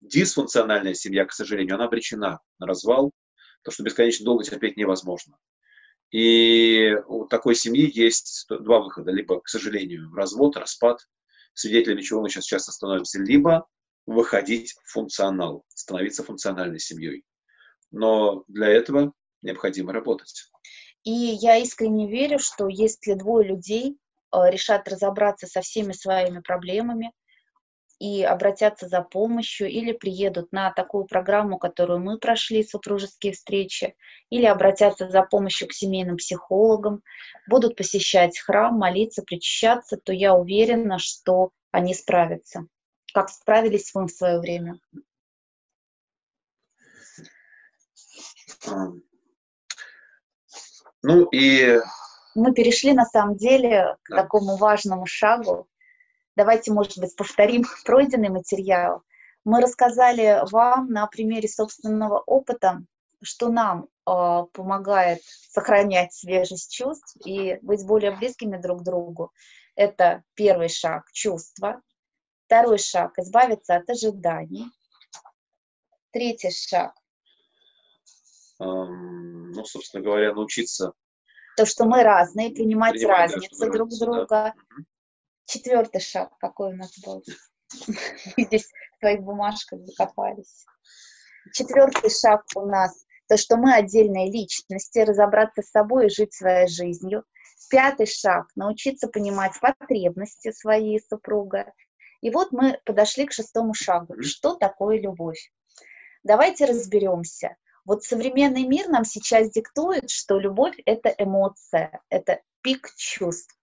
Дисфункциональная 0.00 0.94
семья, 0.94 1.24
к 1.24 1.32
сожалению, 1.32 1.74
она 1.74 1.86
обречена 1.86 2.40
на 2.58 2.66
развал, 2.66 3.12
то, 3.62 3.70
что 3.70 3.82
бесконечно 3.82 4.24
долго 4.24 4.44
терпеть 4.44 4.76
невозможно. 4.76 5.36
И 6.10 6.94
у 7.06 7.26
такой 7.26 7.54
семьи 7.54 7.90
есть 7.92 8.46
два 8.48 8.80
выхода. 8.80 9.10
Либо, 9.10 9.40
к 9.40 9.48
сожалению, 9.48 10.12
развод, 10.14 10.56
распад, 10.56 11.00
свидетелями 11.54 12.02
чего 12.02 12.22
мы 12.22 12.30
сейчас 12.30 12.44
часто 12.44 12.72
становимся, 12.72 13.20
либо 13.20 13.66
выходить 14.06 14.72
в 14.84 14.92
функционал, 14.92 15.64
становиться 15.68 16.22
функциональной 16.22 16.78
семьей. 16.78 17.24
Но 17.90 18.44
для 18.48 18.68
этого 18.68 19.12
необходимо 19.42 19.92
работать. 19.92 20.50
И 21.04 21.10
я 21.10 21.56
искренне 21.56 22.10
верю, 22.10 22.38
что 22.38 22.68
если 22.68 23.14
двое 23.14 23.48
людей 23.48 23.98
решат 24.32 24.88
разобраться 24.88 25.46
со 25.46 25.60
всеми 25.60 25.92
своими 25.92 26.40
проблемами, 26.40 27.12
и 27.98 28.22
обратятся 28.22 28.88
за 28.88 29.02
помощью, 29.02 29.68
или 29.68 29.92
приедут 29.92 30.52
на 30.52 30.70
такую 30.70 31.04
программу, 31.04 31.58
которую 31.58 31.98
мы 31.98 32.18
прошли, 32.18 32.62
супружеские 32.62 33.32
встречи, 33.32 33.96
или 34.30 34.44
обратятся 34.44 35.08
за 35.08 35.22
помощью 35.22 35.68
к 35.68 35.72
семейным 35.72 36.16
психологам, 36.16 37.02
будут 37.48 37.76
посещать 37.76 38.38
храм, 38.38 38.74
молиться, 38.74 39.22
причащаться, 39.22 39.96
то 39.96 40.12
я 40.12 40.34
уверена, 40.34 40.98
что 40.98 41.50
они 41.72 41.92
справятся. 41.92 42.66
Как 43.12 43.30
справились 43.30 43.92
вы 43.94 44.04
в 44.04 44.10
свое 44.10 44.38
время? 44.38 44.78
Ну 51.02 51.24
и... 51.32 51.80
Мы 52.38 52.52
перешли 52.52 52.92
на 52.92 53.04
самом 53.04 53.36
деле 53.36 53.96
к 54.02 54.14
такому 54.14 54.56
важному 54.56 55.06
шагу, 55.06 55.68
Давайте, 56.38 56.70
может 56.72 56.98
быть, 56.98 57.16
повторим 57.16 57.64
пройденный 57.84 58.28
материал. 58.28 59.02
Мы 59.44 59.60
рассказали 59.60 60.38
вам 60.52 60.86
на 60.86 61.04
примере 61.08 61.48
собственного 61.48 62.20
опыта, 62.20 62.80
что 63.24 63.48
нам 63.48 63.86
э, 64.06 64.44
помогает 64.52 65.20
сохранять 65.50 66.12
свежесть 66.12 66.70
чувств 66.72 67.16
и 67.24 67.58
быть 67.62 67.84
более 67.84 68.16
близкими 68.16 68.56
друг 68.56 68.82
к 68.82 68.84
другу. 68.84 69.32
Это 69.74 70.22
первый 70.34 70.68
шаг– 70.68 71.10
чувства. 71.12 71.82
Второй 72.46 72.78
шаг– 72.78 73.14
избавиться 73.18 73.74
от 73.74 73.90
ожиданий. 73.90 74.66
Третий 76.12 76.52
шаг. 76.52 76.94
Ну, 78.60 79.64
собственно 79.64 80.04
говоря, 80.04 80.32
научиться. 80.32 80.92
То, 81.58 81.66
что 81.66 81.86
мы 81.86 82.04
разные, 82.04 82.50
принимать, 82.50 82.92
принимать 82.92 83.32
разницы 83.32 83.68
друг 83.68 83.88
друга. 83.88 84.26
Да. 84.28 84.54
Четвертый 85.44 86.00
шаг 86.00 86.30
какой 86.38 86.72
у 86.72 86.76
нас 86.76 86.96
был? 87.00 87.24
Мы 88.36 88.44
здесь 88.44 88.70
в 88.96 89.00
твоих 89.00 89.22
бумажках 89.22 89.80
закопались. 89.80 90.64
Четвертый 91.52 92.10
шаг 92.10 92.44
у 92.54 92.64
нас 92.64 93.04
то, 93.26 93.36
что 93.36 93.56
мы 93.56 93.74
отдельные 93.74 94.30
личности, 94.30 95.00
разобраться 95.00 95.62
с 95.62 95.70
собой 95.70 96.06
и 96.06 96.10
жить 96.10 96.32
своей 96.32 96.68
жизнью. 96.68 97.24
Пятый 97.70 98.06
шаг– 98.06 98.46
научиться 98.54 99.08
понимать 99.08 99.58
потребности 99.60 100.52
своей 100.52 101.00
супруга. 101.00 101.72
И 102.20 102.30
вот 102.30 102.52
мы 102.52 102.78
подошли 102.84 103.26
к 103.26 103.32
шестому 103.32 103.74
шагу. 103.74 104.22
Что 104.22 104.54
такое 104.54 105.00
любовь? 105.00 105.50
Давайте 106.22 106.66
разберемся. 106.66 107.56
Вот 107.88 108.04
современный 108.04 108.66
мир 108.66 108.86
нам 108.90 109.06
сейчас 109.06 109.50
диктует, 109.50 110.10
что 110.10 110.38
любовь– 110.38 110.76
это 110.84 111.08
эмоция, 111.08 112.02
это 112.10 112.42
пик 112.60 112.92
чувств. 112.98 113.56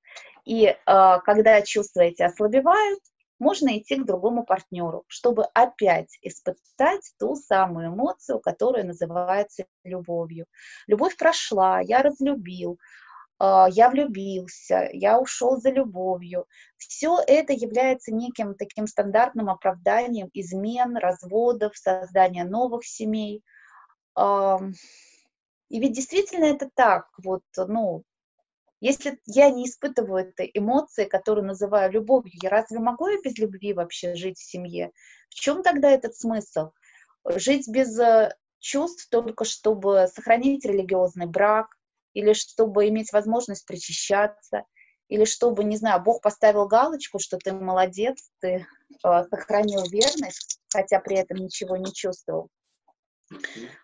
И 0.45 0.65
э, 0.65 0.75
когда 0.85 1.61
чувства 1.61 2.01
эти 2.01 2.23
ослабевают, 2.23 3.01
можно 3.37 3.77
идти 3.77 3.97
к 3.97 4.05
другому 4.07 4.43
партнеру, 4.43 5.03
чтобы 5.05 5.43
опять 5.53 6.17
испытать 6.23 7.13
ту 7.19 7.35
самую 7.35 7.89
эмоцию, 7.89 8.39
которая 8.39 8.83
называется 8.83 9.65
любовью. 9.83 10.47
Любовь 10.87 11.15
прошла, 11.17 11.79
я 11.81 12.01
разлюбил, 12.01 12.79
э, 13.39 13.65
я 13.69 13.91
влюбился, 13.91 14.89
я 14.91 15.19
ушел 15.19 15.61
за 15.61 15.69
любовью. 15.69 16.47
Все 16.77 17.19
это 17.27 17.53
является 17.53 18.11
неким 18.11 18.55
таким 18.55 18.87
стандартным 18.87 19.51
оправданием 19.51 20.31
измен, 20.33 20.97
разводов, 20.97 21.77
создания 21.77 22.43
новых 22.43 22.85
семей. 22.85 23.43
И 24.17 25.79
ведь 25.79 25.93
действительно 25.93 26.45
это 26.45 26.69
так. 26.73 27.07
Вот, 27.23 27.43
ну, 27.57 28.03
если 28.81 29.19
я 29.25 29.49
не 29.49 29.65
испытываю 29.65 30.29
этой 30.29 30.51
эмоции, 30.53 31.05
которую 31.05 31.47
называю 31.47 31.91
любовью, 31.91 32.33
я 32.41 32.49
разве 32.49 32.79
могу 32.79 33.07
я 33.07 33.17
без 33.21 33.37
любви 33.37 33.73
вообще 33.73 34.15
жить 34.15 34.37
в 34.37 34.43
семье? 34.43 34.91
В 35.29 35.35
чем 35.35 35.63
тогда 35.63 35.89
этот 35.89 36.15
смысл? 36.15 36.71
Жить 37.25 37.67
без 37.67 37.97
э, 37.99 38.35
чувств 38.59 39.07
только 39.09 39.43
чтобы 39.43 40.07
сохранить 40.13 40.65
религиозный 40.65 41.25
брак, 41.25 41.75
или 42.13 42.33
чтобы 42.33 42.87
иметь 42.89 43.11
возможность 43.11 43.65
причащаться, 43.65 44.63
или 45.07 45.25
чтобы, 45.25 45.63
не 45.63 45.77
знаю, 45.77 46.01
Бог 46.01 46.21
поставил 46.21 46.67
галочку, 46.67 47.19
что 47.19 47.37
ты 47.37 47.53
молодец, 47.53 48.29
ты 48.39 48.65
э, 49.03 49.23
сохранил 49.29 49.83
верность, 49.89 50.59
хотя 50.71 50.99
при 50.99 51.17
этом 51.17 51.37
ничего 51.37 51.77
не 51.77 51.93
чувствовал. 51.93 52.49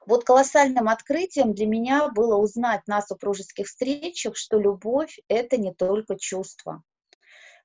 Вот 0.06 0.24
колоссальным 0.24 0.88
открытием 0.88 1.54
для 1.54 1.66
меня 1.66 2.10
было 2.10 2.36
узнать 2.36 2.88
на 2.88 3.02
супружеских 3.02 3.68
встречах, 3.68 4.38
что 4.38 4.60
любовь— 4.60 5.20
это 5.28 5.58
не 5.58 5.74
только 5.74 6.18
чувство, 6.18 6.84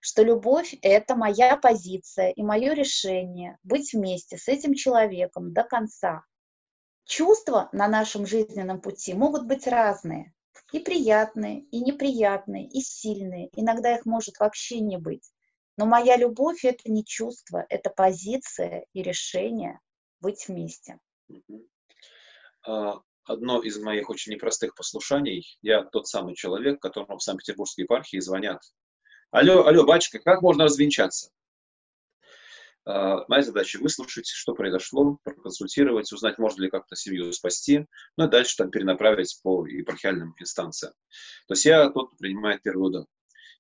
что 0.00 0.22
любовь— 0.22 0.74
это 0.82 1.16
моя 1.16 1.56
позиция 1.56 2.30
и 2.30 2.42
мое 2.42 2.72
решение 2.72 3.58
быть 3.62 3.92
вместе 3.92 4.38
с 4.38 4.48
этим 4.48 4.74
человеком 4.74 5.52
до 5.52 5.64
конца. 5.64 6.24
Чувства 7.04 7.68
на 7.72 7.88
нашем 7.88 8.26
жизненном 8.26 8.80
пути 8.80 9.14
могут 9.14 9.46
быть 9.46 9.66
разные, 9.66 10.32
и 10.72 10.80
приятные, 10.80 11.60
и 11.60 11.80
неприятные, 11.80 12.66
и 12.66 12.80
сильные, 12.80 13.50
иногда 13.52 13.94
их 13.94 14.06
может 14.06 14.38
вообще 14.40 14.80
не 14.80 14.96
быть. 14.96 15.30
Но 15.76 15.84
моя 15.84 16.16
любовь— 16.16 16.60
это 16.64 16.90
не 16.90 17.04
чувство, 17.04 17.66
это 17.68 17.90
позиция 17.90 18.86
и 18.94 19.02
решение 19.02 19.78
быть 20.20 20.48
вместе. 20.48 20.98
А, 22.66 23.00
одно 23.24 23.62
из 23.62 23.78
моих 23.78 24.10
очень 24.10 24.32
непростых 24.32 24.74
послушаний. 24.74 25.58
Я 25.62 25.84
тот 25.84 26.08
самый 26.08 26.34
человек, 26.34 26.80
которому 26.80 27.18
в 27.18 27.22
Санкт-Петербургской 27.22 27.84
епархии 27.84 28.18
звонят. 28.18 28.60
Алло, 29.30 29.66
алло, 29.66 29.84
батюшка, 29.84 30.18
как 30.18 30.42
можно 30.42 30.64
развенчаться? 30.64 31.30
А, 32.84 33.24
моя 33.28 33.42
задача 33.42 33.78
выслушать, 33.78 34.28
что 34.28 34.54
произошло, 34.54 35.18
проконсультировать, 35.24 36.12
узнать, 36.12 36.38
можно 36.38 36.62
ли 36.62 36.70
как-то 36.70 36.94
семью 36.94 37.32
спасти, 37.32 37.86
ну 38.16 38.26
и 38.26 38.30
дальше 38.30 38.56
там 38.56 38.70
перенаправить 38.70 39.40
по 39.42 39.66
епархиальным 39.66 40.34
инстанциям. 40.38 40.92
То 41.48 41.54
есть 41.54 41.64
я 41.64 41.90
тот, 41.90 42.16
принимает 42.16 42.62
первый 42.62 42.86
удар. 42.86 43.06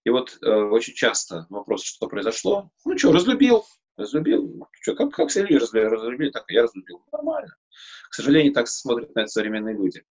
И 0.04 0.10
вот 0.10 0.38
э, 0.40 0.48
очень 0.48 0.94
часто 0.94 1.46
вопрос, 1.50 1.82
что 1.82 2.06
произошло, 2.06 2.70
ну 2.84 2.96
что, 2.96 3.10
разлюбил, 3.10 3.64
разлюбил, 3.96 4.68
что, 4.80 4.94
как, 4.94 5.10
как 5.10 5.28
все 5.28 5.42
люди 5.42 5.54
разлюбили, 5.54 5.90
разлюбили, 5.90 6.30
так 6.30 6.44
и 6.50 6.54
я 6.54 6.62
разлюбил, 6.62 7.02
нормально. 7.12 7.54
К 8.10 8.14
сожалению, 8.14 8.52
так 8.52 8.68
смотрят 8.68 9.14
на 9.14 9.20
это 9.20 9.28
современные 9.28 9.74
люди. 9.74 10.04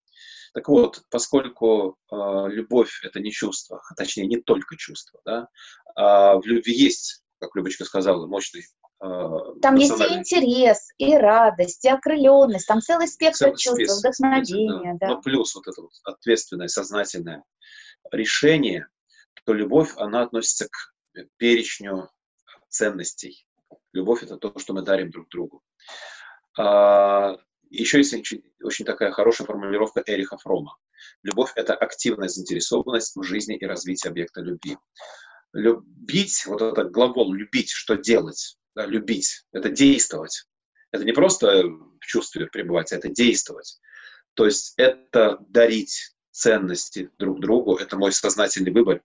Так 0.54 0.70
вот, 0.70 1.04
поскольку 1.10 1.98
э, 2.12 2.16
любовь 2.48 3.02
это 3.04 3.20
не 3.20 3.32
чувство, 3.32 3.82
а 3.90 3.94
точнее 3.96 4.26
не 4.26 4.38
только 4.38 4.78
чувство, 4.78 5.20
да, 5.26 5.50
а 5.96 6.38
в 6.38 6.46
любви 6.46 6.74
есть, 6.74 7.24
как 7.40 7.56
Любочка 7.56 7.84
сказала, 7.84 8.26
мощный 8.26 8.62
э, 9.04 9.06
там 9.62 9.76
есть 9.76 10.00
и 10.00 10.14
интерес, 10.14 10.88
и 10.98 11.16
радость, 11.16 11.84
и 11.84 11.90
окрыленность, 11.90 12.68
там 12.68 12.80
целый 12.80 13.08
спектр 13.08 13.38
целый 13.38 13.58
чувств, 13.58 13.84
спектр, 13.84 13.96
вдохновения. 14.00 14.94
Да. 14.94 15.08
Да. 15.08 15.14
Но 15.16 15.22
плюс 15.22 15.54
вот 15.56 15.68
это 15.68 15.82
вот 15.82 15.92
ответственное, 16.06 16.68
сознательное 16.68 17.44
решение, 18.12 18.88
то 19.46 19.54
любовь, 19.54 19.94
она 19.98 20.22
относится 20.24 20.70
к 20.70 20.94
перечню 21.38 22.10
ценностей. 22.70 23.46
Любовь– 23.94 24.24
это 24.24 24.38
то, 24.38 24.58
что 24.60 24.74
мы 24.74 24.82
дарим 24.82 25.10
друг 25.10 25.30
другу. 25.30 25.64
А, 26.58 27.38
еще 27.70 27.98
есть 27.98 28.14
очень, 28.14 28.86
такая 28.86 29.12
хорошая 29.12 29.48
формулировка 29.48 30.04
Эриха 30.06 30.38
Фрома. 30.38 30.78
Любовь– 31.24 31.52
это 31.56 31.74
активная 31.76 32.28
заинтересованность 32.28 33.16
в 33.16 33.24
жизни 33.24 33.56
и 33.56 33.66
развитии 33.66 34.08
объекта 34.08 34.42
любви. 34.42 34.78
Любить, 35.54 36.46
вот 36.46 36.62
этот 36.62 36.92
глагол 36.92 37.34
«любить», 37.34 37.70
что 37.70 37.96
делать? 37.96 38.58
Да, 38.76 38.86
любить– 38.86 39.46
это 39.54 39.70
действовать. 39.70 40.46
Это 40.92 41.04
не 41.04 41.14
просто 41.14 41.64
в 41.64 42.06
чувстве 42.06 42.48
пребывать, 42.48 42.92
а 42.92 42.98
это 42.98 43.10
действовать. 43.10 43.80
То 44.34 44.46
есть 44.46 44.74
это 44.78 45.38
дарить 45.48 46.16
ценности 46.32 47.10
друг 47.18 47.40
другу, 47.40 47.76
это 47.76 47.98
мой 47.98 48.12
сознательный 48.12 48.72
выбор, 48.72 49.02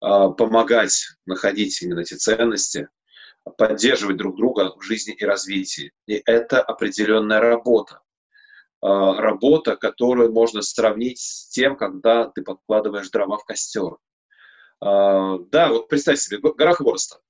а, 0.00 0.30
помогать 0.30 1.08
находить 1.26 1.82
именно 1.82 2.00
эти 2.00 2.14
ценности, 2.14 2.88
поддерживать 3.56 4.16
друг 4.16 4.36
друга 4.36 4.74
в 4.76 4.82
жизни 4.82 5.14
и 5.14 5.24
развитии. 5.24 5.92
И 6.06 6.22
это 6.24 6.60
определенная 6.62 7.40
работа. 7.40 8.00
А, 8.82 9.20
работа, 9.20 9.76
которую 9.76 10.32
можно 10.32 10.62
сравнить 10.62 11.20
с 11.20 11.48
тем, 11.48 11.76
когда 11.76 12.28
ты 12.28 12.42
подкладываешь 12.42 13.10
дрова 13.10 13.38
в 13.38 13.44
костер. 13.44 13.98
А, 14.80 15.38
да, 15.50 15.68
вот 15.68 15.88
представь 15.88 16.18
себе, 16.18 16.38
гора 16.38 16.72
хвороста. 16.72 17.20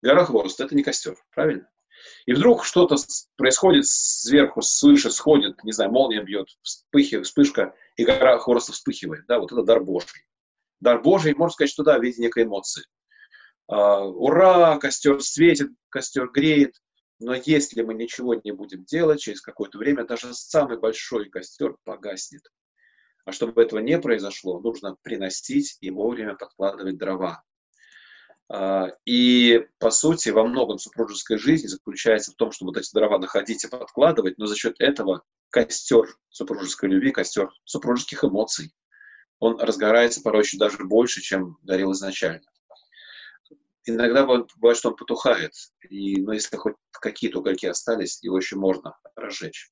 Гора 0.00 0.24
хвороста– 0.24 0.64
это 0.64 0.74
не 0.74 0.82
костер, 0.82 1.16
правильно? 1.34 1.68
И 2.26 2.32
вдруг 2.32 2.64
что-то 2.64 2.96
происходит 3.36 3.86
сверху, 3.86 4.62
свыше, 4.62 5.10
сходит, 5.10 5.62
не 5.64 5.72
знаю, 5.72 5.90
молния 5.90 6.22
бьет, 6.22 6.48
вспыхивает, 6.62 7.26
вспышка, 7.26 7.74
и 7.96 8.04
гора 8.04 8.38
хвороста 8.38 8.72
вспыхивает. 8.72 9.26
Да, 9.26 9.40
вот 9.40 9.50
это 9.52 9.62
дар 9.62 9.82
Божий. 9.82 10.26
Дар 10.80 11.02
Божий, 11.02 11.34
можно 11.34 11.52
сказать, 11.52 11.70
что 11.70 11.82
да, 11.82 11.98
в 11.98 12.02
виде 12.02 12.22
некой 12.22 12.44
эмоции. 12.44 12.84
А, 13.68 14.02
ура, 14.04 14.78
костер 14.78 15.20
светит, 15.22 15.70
костер 15.90 16.30
греет. 16.30 16.74
Но 17.20 17.34
если 17.34 17.82
мы 17.82 17.94
ничего 17.94 18.34
не 18.34 18.52
будем 18.52 18.84
делать, 18.84 19.20
через 19.20 19.40
какое-то 19.40 19.78
время 19.78 20.04
даже 20.04 20.32
самый 20.34 20.78
большой 20.78 21.28
костер 21.28 21.76
погаснет. 21.84 22.42
А 23.24 23.32
чтобы 23.32 23.60
этого 23.62 23.80
не 23.80 23.98
произошло, 23.98 24.60
нужно 24.60 24.96
приносить 25.02 25.76
и 25.80 25.90
вовремя 25.90 26.34
подкладывать 26.34 26.96
дрова. 26.96 27.42
А, 28.50 28.92
и, 29.04 29.66
по 29.78 29.90
сути, 29.90 30.30
во 30.30 30.44
многом 30.44 30.78
супружеская 30.78 31.36
жизнь 31.36 31.68
заключается 31.68 32.32
в 32.32 32.36
том, 32.36 32.52
чтобы 32.52 32.70
вот 32.70 32.78
эти 32.78 32.90
дрова 32.94 33.18
находить 33.18 33.64
и 33.64 33.68
подкладывать, 33.68 34.38
но 34.38 34.46
за 34.46 34.56
счет 34.56 34.76
этого 34.78 35.24
костер 35.50 36.06
супружеской 36.30 36.88
любви, 36.88 37.10
костер 37.10 37.50
супружеских 37.64 38.24
эмоций, 38.24 38.72
он 39.40 39.60
разгорается 39.60 40.22
порой 40.22 40.42
еще 40.42 40.56
даже 40.56 40.84
больше, 40.84 41.20
чем 41.20 41.58
горел 41.62 41.92
изначально. 41.92 42.46
Иногда 43.88 44.26
бывает, 44.26 44.76
что 44.76 44.90
он 44.90 44.96
потухает, 44.96 45.52
и, 45.88 46.20
но 46.20 46.32
если 46.34 46.56
хоть 46.56 46.74
какие-то 46.92 47.38
угольки 47.38 47.64
остались, 47.64 48.22
его 48.22 48.36
еще 48.36 48.56
можно 48.56 48.96
разжечь. 49.16 49.70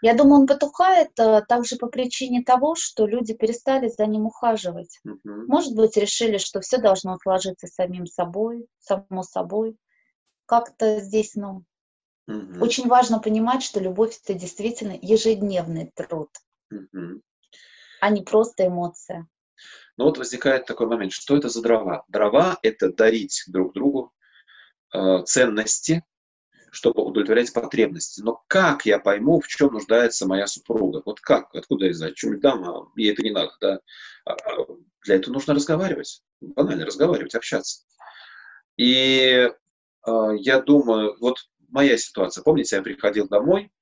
Я 0.00 0.14
думаю, 0.14 0.42
он 0.42 0.46
потухает 0.46 1.18
а, 1.18 1.42
также 1.42 1.76
по 1.76 1.88
причине 1.88 2.44
того, 2.44 2.76
что 2.76 3.04
люди 3.04 3.34
перестали 3.34 3.88
за 3.88 4.06
ним 4.06 4.26
ухаживать. 4.26 5.00
Мгм. 5.02 5.46
Может 5.48 5.74
быть, 5.74 5.96
решили, 5.96 6.38
что 6.38 6.60
все 6.60 6.78
должно 6.78 7.18
сложиться 7.18 7.66
самим 7.66 8.06
собой, 8.06 8.68
само 8.78 9.24
собой. 9.24 9.76
Как-то 10.46 11.00
здесь, 11.00 11.34
ну, 11.34 11.64
Мгм. 12.28 12.62
очень 12.62 12.86
важно 12.86 13.18
понимать, 13.18 13.64
что 13.64 13.80
любовь 13.80 14.16
это 14.22 14.34
действительно 14.34 14.96
ежедневный 15.02 15.90
труд, 15.96 16.30
Мгм. 16.70 17.22
а 18.00 18.10
не 18.10 18.22
просто 18.22 18.68
эмоция. 18.68 19.26
Но 19.98 20.04
вот 20.04 20.16
возникает 20.16 20.64
такой 20.64 20.86
момент, 20.86 21.12
что 21.12 21.36
это 21.36 21.48
за 21.48 21.60
дрова? 21.60 22.04
Дрова— 22.08 22.56
это 22.62 22.92
дарить 22.92 23.42
друг 23.48 23.74
другу 23.74 24.12
э, 24.94 25.22
ценности, 25.24 26.04
чтобы 26.70 27.02
удовлетворять 27.02 27.52
потребности. 27.52 28.20
Но 28.20 28.44
как 28.46 28.86
я 28.86 29.00
пойму, 29.00 29.40
в 29.40 29.48
чем 29.48 29.72
нуждается 29.72 30.28
моя 30.28 30.46
супруга? 30.46 31.02
Вот 31.04 31.20
как? 31.20 31.52
Откуда 31.52 31.86
я 31.86 31.92
знаю? 31.92 32.14
Чем 32.14 32.38
дам? 32.38 32.64
А 32.64 32.86
ей 32.94 33.12
это 33.12 33.22
не 33.24 33.32
надо, 33.32 33.50
да? 33.60 33.80
А, 34.24 34.34
а 34.34 34.66
для 35.04 35.16
этого 35.16 35.34
нужно 35.34 35.54
разговаривать. 35.54 36.22
Банально 36.40 36.86
разговаривать, 36.86 37.34
общаться. 37.34 37.82
И 38.76 39.50
э, 40.06 40.30
я 40.36 40.60
думаю, 40.60 41.16
вот 41.18 41.38
моя 41.70 41.98
ситуация. 41.98 42.44
Помните, 42.44 42.76
я 42.76 42.82
приходил 42.82 43.26
домой 43.26 43.72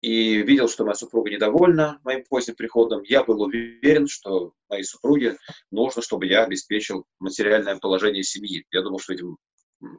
и 0.00 0.42
видел, 0.42 0.68
что 0.68 0.84
моя 0.84 0.94
супруга 0.94 1.30
недовольна 1.30 1.98
моим 2.04 2.24
поздним 2.24 2.54
приходом. 2.54 3.02
Я 3.02 3.24
был 3.24 3.42
уверен, 3.42 4.06
что 4.06 4.52
моей 4.68 4.84
супруге 4.84 5.36
нужно, 5.70 6.02
чтобы 6.02 6.26
я 6.26 6.44
обеспечил 6.44 7.06
материальное 7.18 7.76
положение 7.76 8.22
семьи. 8.22 8.66
Я 8.70 8.82
думал, 8.82 8.98
что 8.98 9.14
этим 9.14 9.38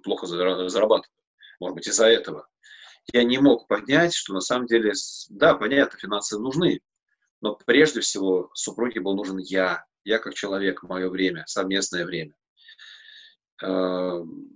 плохо 0.04 0.28
зарабатываю. 0.28 1.04
Может 1.60 1.76
быть, 1.76 1.88
из-за 1.88 2.08
этого. 2.08 2.48
Я 3.14 3.24
не 3.24 3.38
мог 3.38 3.68
понять, 3.68 4.14
что 4.14 4.34
на 4.34 4.42
самом 4.42 4.68
деле, 4.68 4.94
да, 5.30 5.56
понятно, 5.56 5.98
финансы 5.98 6.38
нужны, 6.38 6.82
но 7.42 7.56
прежде 7.66 8.02
всего 8.02 8.52
супруге 8.54 9.00
был 9.00 9.16
нужен 9.16 9.38
я, 9.38 9.86
я 10.04 10.20
как 10.20 10.34
человек, 10.34 10.84
мое 10.84 11.10
время, 11.10 11.46
совместное 11.48 12.06
время. 12.06 12.36
Эм, 13.62 14.50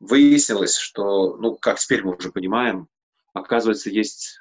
выяснилось, 0.00 0.76
что, 0.76 1.36
ну, 1.36 1.56
как 1.56 1.78
теперь 1.78 2.02
мы 2.02 2.16
уже 2.16 2.32
понимаем, 2.32 2.88
оказывается, 3.38 3.90
есть 3.90 4.40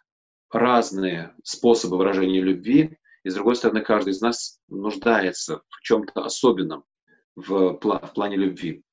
разные 0.51 1.33
способы 1.43 1.97
выражения 1.97 2.41
любви, 2.41 2.97
и, 3.23 3.29
с 3.29 3.33
другой 3.33 3.55
стороны, 3.55 3.81
каждый 3.81 4.11
из 4.11 4.21
нас 4.21 4.59
нуждается 4.67 5.61
в 5.69 5.81
чем-то 5.81 6.23
особенном 6.23 6.83
в, 7.35 7.79
в 7.81 8.11
плане 8.13 8.37
любви. 8.37 8.83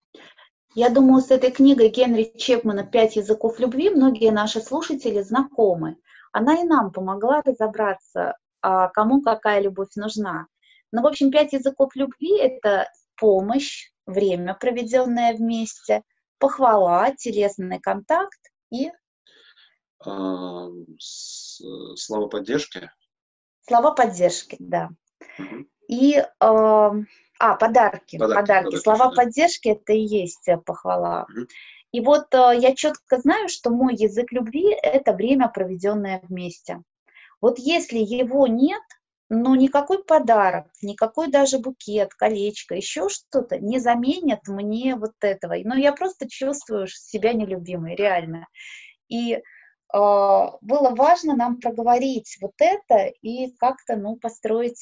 Я 0.74 0.88
думаю, 0.88 1.20
с 1.20 1.30
этой 1.30 1.50
книгой 1.50 1.90
Генри 1.90 2.32
Чепмана 2.36 2.84
«Пять 2.84 3.16
языков 3.16 3.60
любви» 3.60 3.90
многие 3.90 4.30
наши 4.30 4.60
слушатели 4.60 5.20
знакомы. 5.20 5.96
Она 6.32 6.62
и 6.62 6.64
нам 6.64 6.92
помогла 6.92 7.42
разобраться, 7.42 8.38
а 8.62 8.88
кому 8.88 9.20
какая 9.20 9.60
любовь 9.60 9.90
нужна. 9.96 10.46
Ну, 10.90 11.02
в 11.02 11.06
общем, 11.06 11.30
пять 11.30 11.52
языков 11.52 11.94
любви– 11.94 12.38
это 12.40 12.88
помощь, 13.16 13.90
время, 14.06 14.54
проведенное 14.54 15.34
вместе, 15.34 16.02
похвала, 16.38 17.14
телесный 17.14 17.78
контакт 17.78 18.40
и... 18.70 18.90
А, 20.04 20.68
слова 21.96 22.28
поддержки. 22.28 22.90
Слова 23.66 23.92
поддержки, 23.92 24.56
да. 24.58 24.90
Угу. 25.38 25.66
И 25.88 26.16
э, 26.16 26.24
а, 26.40 27.54
подарки, 27.56 28.18
подарки. 28.18 28.40
подарки. 28.40 28.76
Слова 28.76 29.10
да. 29.10 29.16
поддержки 29.16 29.68
это 29.68 29.92
и 29.92 30.00
есть 30.00 30.48
э, 30.48 30.56
похвала. 30.58 31.26
Угу. 31.28 31.46
И 31.92 32.00
вот 32.00 32.34
э, 32.34 32.52
я 32.58 32.74
четко 32.74 33.18
знаю, 33.18 33.48
что 33.48 33.70
мой 33.70 33.94
язык 33.94 34.32
любви 34.32 34.70
это 34.70 35.12
время, 35.12 35.48
проведенное 35.48 36.22
вместе. 36.22 36.82
Вот 37.40 37.58
если 37.58 37.98
его 37.98 38.46
нет, 38.46 38.82
ну 39.28 39.54
никакой 39.54 40.02
подарок, 40.02 40.66
никакой 40.82 41.28
даже 41.28 41.58
букет, 41.58 42.14
колечко, 42.14 42.74
еще 42.74 43.08
что-то 43.08 43.58
не 43.58 43.78
заменит 43.78 44.46
мне 44.46 44.96
вот 44.96 45.14
этого. 45.20 45.54
Но 45.64 45.74
я 45.76 45.92
просто 45.92 46.28
чувствую 46.28 46.86
себя 46.86 47.32
нелюбимой, 47.32 47.94
реально. 47.94 48.46
И 49.08 49.34
э, 49.34 49.42
было 49.92 50.94
важно 50.94 51.36
нам 51.36 51.60
проговорить 51.60 52.38
вот 52.40 52.54
это 52.58 53.12
и 53.20 53.52
как-то, 53.56 53.96
ну, 53.96 54.16
построить 54.16 54.80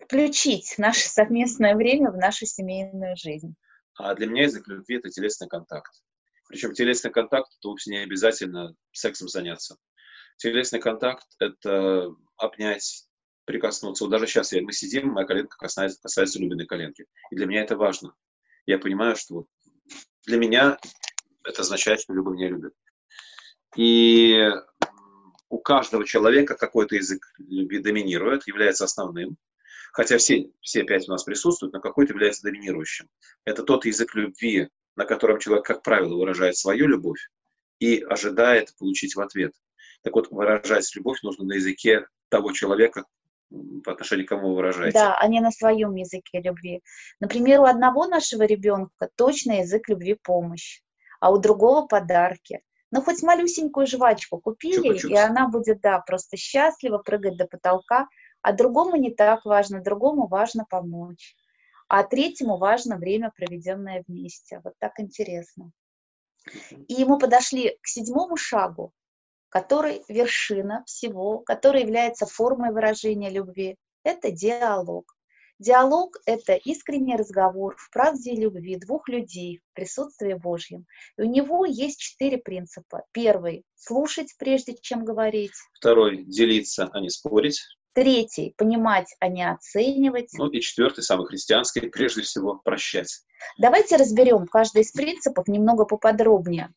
включить 0.00 0.74
наше 0.78 1.08
совместное 1.08 1.74
время 1.74 2.10
в 2.10 2.16
нашу 2.16 2.46
семейную 2.46 3.16
жизнь. 3.16 3.54
А 3.94 4.14
для 4.14 4.26
меня 4.26 4.44
язык 4.44 4.66
любви– 4.68 4.96
это 4.98 5.10
телесный 5.10 5.48
контакт. 5.48 5.92
Причем 6.48 6.72
телесный 6.72 7.10
контакт– 7.10 7.48
это 7.58 7.68
вовсе 7.68 7.90
не 7.90 7.98
обязательно 7.98 8.74
сексом 8.92 9.28
заняться. 9.28 9.76
Телесный 10.36 10.80
контакт– 10.80 11.26
это 11.40 12.14
обнять, 12.36 13.06
прикоснуться. 13.44 14.04
Вот 14.04 14.10
даже 14.10 14.26
сейчас 14.26 14.52
я, 14.52 14.62
мы 14.62 14.72
сидим, 14.72 15.08
моя 15.08 15.26
коленка 15.26 15.56
касается, 15.58 16.00
касается 16.00 16.38
Любиной 16.38 16.66
коленки. 16.66 17.06
И 17.30 17.36
для 17.36 17.46
меня 17.46 17.62
это 17.62 17.76
важно. 17.76 18.14
Я 18.66 18.78
понимаю, 18.78 19.16
что 19.16 19.46
для 20.26 20.38
меня 20.38 20.78
это 21.44 21.62
означает, 21.62 22.00
что 22.00 22.14
Люба 22.14 22.30
меня 22.30 22.48
любит. 22.48 22.74
И 23.76 24.50
у 25.48 25.58
каждого 25.58 26.04
человека 26.04 26.56
какой-то 26.56 26.96
язык 26.96 27.22
доминирует, 27.38 28.46
является 28.46 28.84
основным 28.84 29.36
хотя 29.92 30.18
все, 30.18 30.50
все 30.60 30.84
пять 30.84 31.08
у 31.08 31.10
нас 31.12 31.24
присутствуют, 31.24 31.74
но 31.74 31.80
какой-то 31.80 32.12
является 32.12 32.42
доминирующим. 32.42 33.08
Это 33.44 33.62
тот 33.64 33.84
язык 33.84 34.14
любви, 34.14 34.68
на 34.94 35.04
котором 35.04 35.40
человек, 35.40 35.66
как 35.66 35.82
правило, 35.82 36.16
выражает 36.16 36.56
свою 36.56 36.86
любовь 36.86 37.28
и 37.78 38.00
ожидает 38.02 38.76
получить 38.78 39.16
в 39.16 39.20
ответ. 39.20 39.52
Так 40.02 40.14
вот, 40.14 40.30
выражать 40.30 40.94
любовь 40.94 41.22
нужно 41.22 41.46
на 41.46 41.54
языке 41.54 42.06
того 42.28 42.52
человека, 42.52 43.06
по 43.82 43.92
отношению 43.92 44.26
к 44.26 44.28
кому 44.28 44.50
вы 44.50 44.56
выражаете. 44.56 44.98
Да, 44.98 45.18
а 45.18 45.26
не 45.26 45.40
на 45.40 45.50
своем 45.50 45.94
языке 45.94 46.40
любви. 46.40 46.82
Например, 47.18 47.60
у 47.60 47.64
одного 47.64 48.06
нашего 48.06 48.42
ребенка 48.42 49.08
точно 49.16 49.62
язык 49.62 49.88
любви 49.88 50.14
помощь, 50.22 50.80
а 51.18 51.32
у 51.32 51.38
другого 51.38 51.86
подарки. 51.86 52.60
Ну, 52.90 53.02
хоть 53.02 53.22
малюсенькую 53.22 53.86
жвачку 53.86 54.40
купили, 54.40 54.94
Чупа-чупс. 54.94 55.10
и 55.10 55.16
она 55.16 55.48
будет, 55.48 55.80
да, 55.80 55.98
просто 56.00 56.36
счастлива 56.36 56.98
прыгать 56.98 57.36
до 57.36 57.46
потолка, 57.46 58.08
а 58.40 58.52
другому 58.52 58.96
не 58.96 59.10
так 59.10 59.44
важно, 59.44 59.82
другому 59.82 60.26
важно 60.26 60.64
помочь, 60.68 61.34
а 61.88 62.02
третьему 62.04 62.56
важно 62.56 62.96
время, 62.96 63.32
проведенное 63.36 64.04
вместе. 64.06 64.60
Вот 64.64 64.74
так 64.78 64.98
интересно. 65.00 65.72
И 66.88 67.04
мы 67.04 67.18
подошли 67.18 67.76
к 67.82 67.86
седьмому 67.86 68.36
шагу, 68.36 68.92
который 69.50 70.02
вершина 70.08 70.82
всего, 70.86 71.40
который 71.40 71.82
является 71.82 72.26
формой 72.26 72.72
выражения 72.72 73.30
любви. 73.30 73.76
Это 74.02 74.30
диалог. 74.30 75.14
Диалог– 75.58 76.18
это 76.26 76.54
искренний 76.54 77.16
разговор 77.16 77.74
в 77.78 77.90
правде 77.90 78.30
и 78.30 78.40
любви 78.40 78.76
двух 78.76 79.08
людей 79.08 79.58
в 79.58 79.74
присутствии 79.74 80.34
Божьем. 80.34 80.86
И 81.16 81.22
у 81.22 81.24
него 81.24 81.64
есть 81.66 81.98
четыре 81.98 82.38
принципа. 82.38 83.02
Первый– 83.10 83.64
слушать, 83.74 84.34
прежде 84.38 84.76
чем 84.80 85.04
говорить. 85.04 85.50
Второй– 85.74 86.24
делиться, 86.26 86.88
а 86.92 87.00
не 87.00 87.10
спорить. 87.10 87.60
Третий– 87.92 88.54
понимать, 88.56 89.12
а 89.18 89.26
не 89.26 89.50
оценивать. 89.50 90.30
Ну 90.34 90.48
и 90.48 90.60
четвертый, 90.60 91.02
самый 91.02 91.26
христианский, 91.26 91.80
прежде 91.88 92.22
всего, 92.22 92.60
прощать. 92.64 93.24
Давайте 93.58 93.96
разберем 93.96 94.46
каждый 94.46 94.82
из 94.82 94.92
принципов 94.92 95.48
немного 95.48 95.86
поподробнее. 95.86 96.72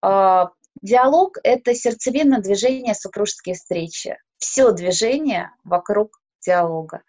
А, 0.00 0.52
диалог– 0.80 1.36
это 1.42 1.74
сердцевинное 1.74 2.40
движение 2.40 2.94
супружеские 2.94 3.56
встречи. 3.56 4.16
Все 4.38 4.72
движение 4.72 5.50
вокруг 5.64 6.18
диалога. 6.40 7.02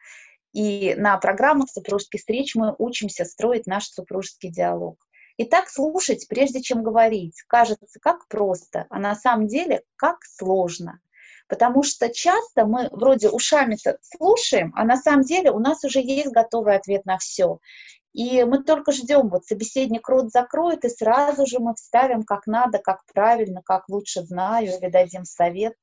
И 0.53 0.95
на 0.95 1.17
программах 1.17 1.69
супружеских 1.69 2.19
встреч 2.19 2.55
мы 2.55 2.75
учимся 2.77 3.25
строить 3.25 3.67
наш 3.67 3.87
супружеский 3.87 4.49
диалог. 4.49 4.97
Итак, 5.37 5.69
слушать, 5.69 6.27
прежде 6.27 6.61
чем 6.61 6.81
говорить, 6.81 7.43
кажется 7.47 7.99
как 8.01 8.27
просто, 8.27 8.87
а 8.89 8.97
на 8.97 9.13
самом 9.13 9.47
деле 9.47 9.83
как 9.95 10.17
сложно. 10.23 10.99
Потому 11.47 11.83
что 11.83 12.09
часто 12.09 12.65
мы 12.65 12.89
вроде 12.91 13.29
ушами 13.29 13.77
слушаем, 14.01 14.73
а 14.75 14.83
на 14.83 14.97
самом 14.97 15.21
деле 15.21 15.51
у 15.51 15.59
нас 15.59 15.83
уже 15.83 15.99
есть 15.99 16.31
готовый 16.31 16.75
ответ 16.75 17.05
на 17.05 17.19
все. 17.19 17.59
И 18.13 18.43
мы 18.45 18.63
только 18.63 18.91
ждем, 18.91 19.29
вот 19.29 19.45
собеседник 19.45 20.09
рот 20.09 20.31
закроет, 20.31 20.83
и 20.83 20.89
сразу 20.89 21.45
же 21.45 21.59
мы 21.59 21.75
вставим 21.75 22.23
как 22.23 22.47
надо, 22.47 22.79
как 22.79 23.01
правильно, 23.13 23.61
как 23.63 23.87
лучше 23.89 24.23
знаю, 24.23 24.75
или 24.75 24.89
дадим 24.89 25.23
совет. 25.23 25.75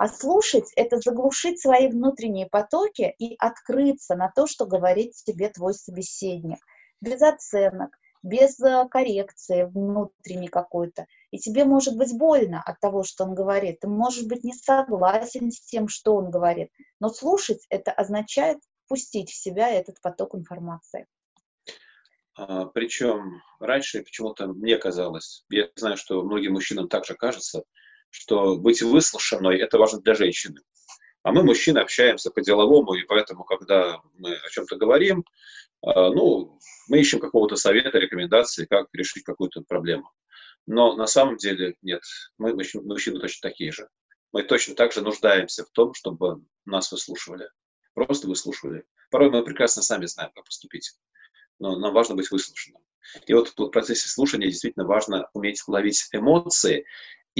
А 0.00 0.08
слушать— 0.08 0.72
это 0.76 0.96
заглушить 0.96 1.60
свои 1.60 1.86
внутренние 1.88 2.46
потоки 2.46 3.14
и 3.18 3.36
открыться 3.38 4.14
на 4.14 4.32
то, 4.34 4.46
что 4.46 4.64
говорит 4.64 5.12
тебе 5.12 5.50
твой 5.50 5.74
собеседник. 5.74 6.56
Без 7.02 7.20
оценок, 7.20 7.90
без 8.22 8.58
э, 8.60 8.88
коррекции 8.90 9.64
внутренней 9.64 10.48
какой-то. 10.48 11.04
И 11.32 11.36
тебе 11.36 11.66
может 11.66 11.98
быть 11.98 12.16
больно 12.16 12.62
от 12.64 12.80
того, 12.80 13.02
что 13.02 13.24
он 13.24 13.34
говорит. 13.34 13.80
Ты 13.80 13.88
можешь 13.88 14.24
быть 14.24 14.42
не 14.42 14.54
согласен 14.54 15.50
с 15.50 15.60
тем, 15.60 15.86
что 15.86 16.14
он 16.14 16.30
говорит. 16.30 16.70
Но 16.98 17.10
слушать— 17.10 17.66
это 17.68 17.92
означает 17.92 18.56
пустить 18.88 19.28
в 19.28 19.36
себя 19.36 19.68
этот 19.68 20.00
поток 20.00 20.34
информации. 20.34 21.08
А, 22.36 22.64
причем 22.64 23.42
раньше 23.58 24.02
почему-то 24.02 24.46
мне 24.46 24.78
казалось, 24.78 25.44
я 25.50 25.68
знаю, 25.76 25.98
что 25.98 26.22
многим 26.22 26.54
мужчинам 26.54 26.88
также 26.88 27.14
кажется, 27.16 27.64
что 28.10 28.56
быть 28.56 28.82
выслушанной– 28.82 29.58
это 29.60 29.78
важно 29.78 30.00
для 30.00 30.14
женщины. 30.14 30.60
А 31.22 31.32
мы, 31.32 31.42
мужчины, 31.42 31.78
общаемся 31.78 32.30
по-деловому, 32.30 32.94
и 32.94 33.02
поэтому, 33.04 33.44
когда 33.44 34.00
мы 34.14 34.34
о 34.34 34.48
чем-то 34.48 34.76
говорим, 34.76 35.24
а, 35.82 36.10
ну, 36.10 36.58
мы 36.88 36.98
ищем 36.98 37.20
какого-то 37.20 37.56
совета, 37.56 37.98
рекомендации, 37.98 38.66
как 38.66 38.88
решить 38.92 39.24
какую-то 39.24 39.62
проблему. 39.62 40.10
Но 40.66 40.94
на 40.94 41.06
самом 41.06 41.36
деле 41.36 41.76
нет, 41.82 42.02
мы 42.38 42.54
мужчины 42.54 43.20
точно 43.20 43.48
такие 43.48 43.72
же. 43.72 43.88
Мы 44.32 44.42
точно 44.44 44.74
так 44.74 44.92
же 44.92 45.02
нуждаемся 45.02 45.64
в 45.64 45.70
том, 45.70 45.94
чтобы 45.94 46.44
нас 46.64 46.92
выслушивали. 46.92 47.48
Просто 47.94 48.28
выслушивали. 48.28 48.84
Порой 49.10 49.30
мы 49.30 49.42
прекрасно 49.42 49.82
сами 49.82 50.06
знаем, 50.06 50.30
как 50.34 50.44
поступить. 50.44 50.92
Но 51.58 51.78
нам 51.78 51.92
важно 51.92 52.14
быть 52.14 52.30
выслушанным. 52.30 52.82
И 53.26 53.34
вот 53.34 53.52
в 53.56 53.68
процессе 53.70 54.08
слушания 54.08 54.46
действительно 54.46 54.86
важно 54.86 55.28
уметь 55.32 55.62
ловить 55.66 56.08
эмоции 56.12 56.86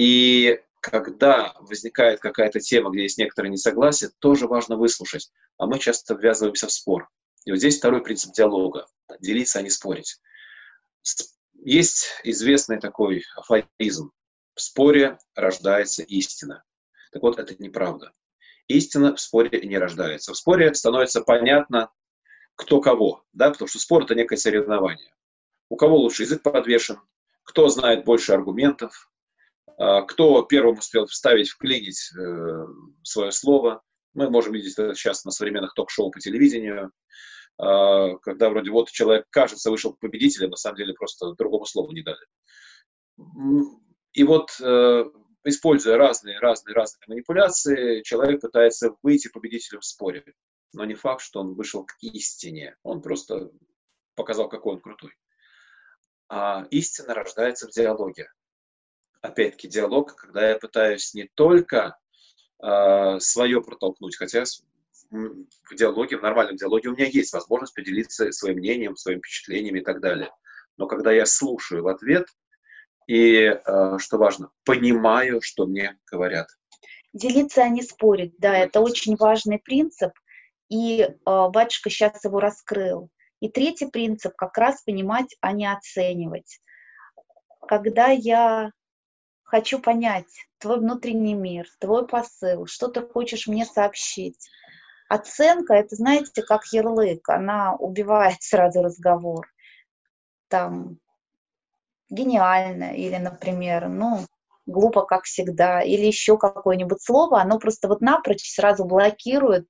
и 0.01 0.59
когда 0.81 1.55
возникает 1.61 2.21
какая-то 2.21 2.59
тема, 2.59 2.89
где 2.89 3.03
есть 3.03 3.19
некоторые 3.19 3.53
несогласия, 3.53 4.11
тоже 4.19 4.47
важно 4.47 4.79
выслушать. 4.79 5.31
А 5.59 5.67
мы 5.67 5.79
часто 5.79 6.15
ввязываемся 6.15 6.69
в 6.69 6.73
спор. 6.73 7.11
И 7.45 7.51
вот 7.51 7.59
здесь 7.59 7.77
второй 7.77 8.03
принцип 8.03 8.33
диалога– 8.33 8.87
делиться, 9.21 9.59
а 9.59 9.63
не 9.63 9.69
спорить. 9.69 10.19
Есть 11.53 12.07
известный 12.25 12.81
такой 12.81 13.25
афоризм– 13.37 14.13
в 14.55 14.63
споре 14.63 15.19
рождается 15.35 16.03
истина. 16.03 16.65
Так 17.13 17.21
вот, 17.21 17.39
это 17.39 17.63
неправда. 17.63 18.13
Истина 18.69 19.15
в 19.15 19.21
споре 19.21 19.61
не 19.61 19.77
рождается. 19.77 20.33
В 20.33 20.39
споре 20.39 20.73
становится 20.73 21.21
понятно, 21.21 21.91
кто 22.57 22.81
кого, 22.81 23.23
да, 23.35 23.51
потому 23.51 23.69
что 23.69 23.79
спор– 23.79 24.03
это 24.05 24.15
некое 24.15 24.39
соревнование. 24.39 25.15
У 25.69 25.77
кого 25.77 25.99
лучше 25.99 26.23
язык 26.23 26.43
подвешен, 26.43 26.99
кто 27.43 27.69
знает 27.69 28.07
больше 28.07 28.33
аргументов, 28.33 29.11
кто 29.81 30.43
первым 30.43 30.79
успел 30.79 31.07
вставить, 31.07 31.49
вклинить 31.49 32.13
э, 32.13 32.67
свое 33.03 33.33
слово. 33.33 33.83
Мы 34.13 34.29
можем 34.29 34.53
видеть 34.53 34.75
это 34.75 34.95
сейчас 34.95 35.25
на 35.25 35.31
современных 35.31 35.73
ток-шоу 35.73 36.11
по 36.11 36.21
телевидению, 36.21 36.93
а, 37.57 38.17
когда 38.19 38.51
вроде 38.51 38.71
вот 38.71 38.91
человек, 38.91 39.27
кажется, 39.31 39.71
вышел 39.71 39.97
победителем, 39.99 40.51
на 40.51 40.57
самом 40.57 40.77
деле 40.77 40.93
просто 40.93 41.33
другому 41.35 41.65
слову 41.65 41.93
не 41.93 42.03
дали. 42.03 42.27
И 44.13 44.25
вот, 44.25 44.51
э, 44.61 45.05
используя 45.45 45.97
разные, 45.97 46.39
разные, 46.41 46.75
разные 46.75 47.07
манипуляции, 47.07 48.03
человек 48.03 48.41
пытается 48.43 48.97
выйти 49.03 49.29
победителем 49.29 49.81
в 49.81 49.87
споре. 49.87 50.25
Но 50.73 50.85
не 50.85 50.95
факт, 50.95 51.23
что 51.23 51.41
он 51.41 51.55
вышел 51.55 51.85
к 51.85 51.95
истине. 52.03 52.77
Он 52.83 53.01
просто 53.01 53.51
показал, 54.15 54.49
какой 54.49 54.75
он 54.75 54.81
крутой. 54.81 55.13
А 56.29 56.67
истина 56.71 57.15
рождается 57.15 57.67
в 57.67 57.71
диалоге 57.71 58.29
опять-таки, 59.21 59.69
диалог, 59.69 60.15
когда 60.15 60.51
я 60.51 60.59
пытаюсь 60.59 61.15
не 61.15 61.29
только 61.35 61.99
э, 62.63 63.19
свое 63.21 63.63
протолкнуть, 63.63 64.17
хотя 64.17 64.45
в 65.11 65.75
диалоге, 65.75 66.19
в 66.19 66.23
нормальном 66.23 66.57
диалоге 66.57 66.89
у 66.89 66.93
меня 66.93 67.07
есть 67.07 67.33
возможность 67.33 67.75
поделиться 67.75 68.31
своим 68.33 68.59
мнением, 68.59 68.97
своими 68.97 69.19
впечатлениями 69.19 69.81
и 69.81 69.85
так 69.85 70.01
далее. 70.01 70.31
Но 70.77 70.87
когда 70.87 71.13
я 71.13 71.27
слушаю 71.27 71.83
в 71.83 71.89
ответ 71.89 72.29
и, 73.07 73.37
э, 73.37 73.99
что 73.99 74.19
важно, 74.19 74.51
понимаю, 74.65 75.41
что 75.43 75.67
мне 75.67 75.99
говорят. 76.11 76.49
Делиться, 77.13 77.63
а 77.63 77.69
не 77.69 77.83
спорить, 77.83 78.35
да, 78.39 78.57
это 78.57 78.81
очень 78.81 79.17
важный 79.17 79.59
принцип, 79.59 80.13
и 80.69 81.01
э, 81.03 81.15
батюшка 81.25 81.91
сейчас 81.91 82.25
его 82.25 82.39
раскрыл. 82.39 83.11
И 83.41 83.49
третий 83.49 83.87
принцип 83.87 84.35
как 84.37 84.57
раз 84.59 84.83
понимать, 84.83 85.35
а 85.41 85.53
не 85.53 85.67
оценивать. 85.71 86.61
Когда 87.67 88.09
я 88.09 88.71
хочу 89.51 89.81
понять 89.81 90.47
твой 90.59 90.79
внутренний 90.79 91.35
мир, 91.35 91.67
твой 91.81 92.07
посыл, 92.07 92.67
что 92.67 92.89
ты 92.89 93.03
хочешь 93.03 93.49
мне 93.49 93.65
сообщить. 93.65 94.39
Оценка, 95.09 95.75
это, 95.75 95.97
знаете, 95.97 96.43
как 96.43 96.67
ярлык, 96.73 97.29
она 97.29 97.75
убивает 97.75 98.37
сразу 98.41 98.83
разговор. 98.83 99.49
Там, 100.49 100.99
гениально, 102.09 102.95
или, 102.95 103.17
например, 103.17 103.89
ну, 103.89 104.25
глупо, 104.67 105.03
как 105.03 105.25
всегда, 105.25 105.81
или 105.81 106.07
еще 106.07 106.39
какое-нибудь 106.39 107.03
слово, 107.03 107.41
оно 107.41 107.59
просто 107.59 107.89
вот 107.89 108.01
напрочь 108.01 108.53
сразу 108.53 108.85
блокирует, 108.85 109.67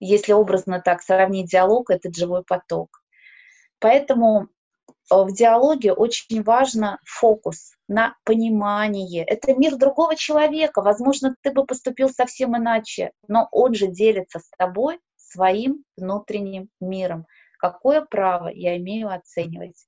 если 0.00 0.32
образно 0.32 0.80
так 0.80 1.02
сравнить 1.02 1.50
диалог, 1.50 1.90
этот 1.90 2.16
живой 2.16 2.42
поток. 2.44 3.02
Поэтому 3.78 4.48
в 5.10 5.32
диалоге 5.32 5.92
очень 5.92 6.42
важно 6.42 6.98
фокус 7.04 7.72
на 7.88 8.16
понимание. 8.24 9.24
Это 9.24 9.54
мир 9.54 9.76
другого 9.76 10.16
человека. 10.16 10.82
Возможно, 10.82 11.34
ты 11.42 11.52
бы 11.52 11.64
поступил 11.64 12.10
совсем 12.10 12.56
иначе, 12.56 13.12
но 13.26 13.48
он 13.50 13.74
же 13.74 13.88
делится 13.88 14.38
с 14.38 14.50
тобой 14.56 15.00
своим 15.16 15.84
внутренним 15.96 16.68
миром. 16.80 17.26
Какое 17.58 18.02
право 18.02 18.48
я 18.48 18.76
имею 18.76 19.10
оценивать? 19.10 19.86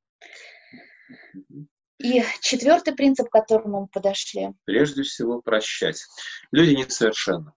И 1.98 2.22
четвертый 2.40 2.94
принцип, 2.94 3.28
к 3.28 3.32
которому 3.32 3.82
мы 3.82 3.86
подошли. 3.88 4.54
Прежде 4.64 5.02
всего, 5.02 5.42
прощать. 5.42 6.02
Люди 6.50 6.74
несовершенны. 6.74 7.52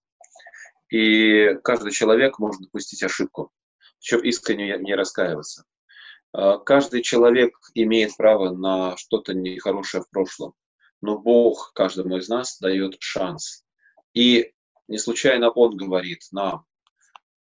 И 0.89 1.55
каждый 1.63 1.91
человек 1.91 2.39
может 2.39 2.61
допустить 2.61 3.01
ошибку, 3.03 3.51
причем 3.99 4.19
искренне 4.19 4.77
не 4.77 4.95
раскаиваться. 4.95 5.63
А, 6.33 6.57
каждый 6.57 7.01
человек 7.01 7.55
имеет 7.75 8.17
право 8.17 8.51
на 8.51 8.97
что-то 8.97 9.33
нехорошее 9.33 10.03
в 10.03 10.09
прошлом, 10.09 10.53
но 11.01 11.17
Бог 11.17 11.71
каждому 11.73 12.17
из 12.17 12.27
нас 12.27 12.59
дает 12.59 12.97
шанс. 12.99 13.63
И 14.13 14.53
не 14.87 14.97
случайно 14.97 15.49
Он 15.49 15.77
говорит 15.77 16.21
нам, 16.31 16.65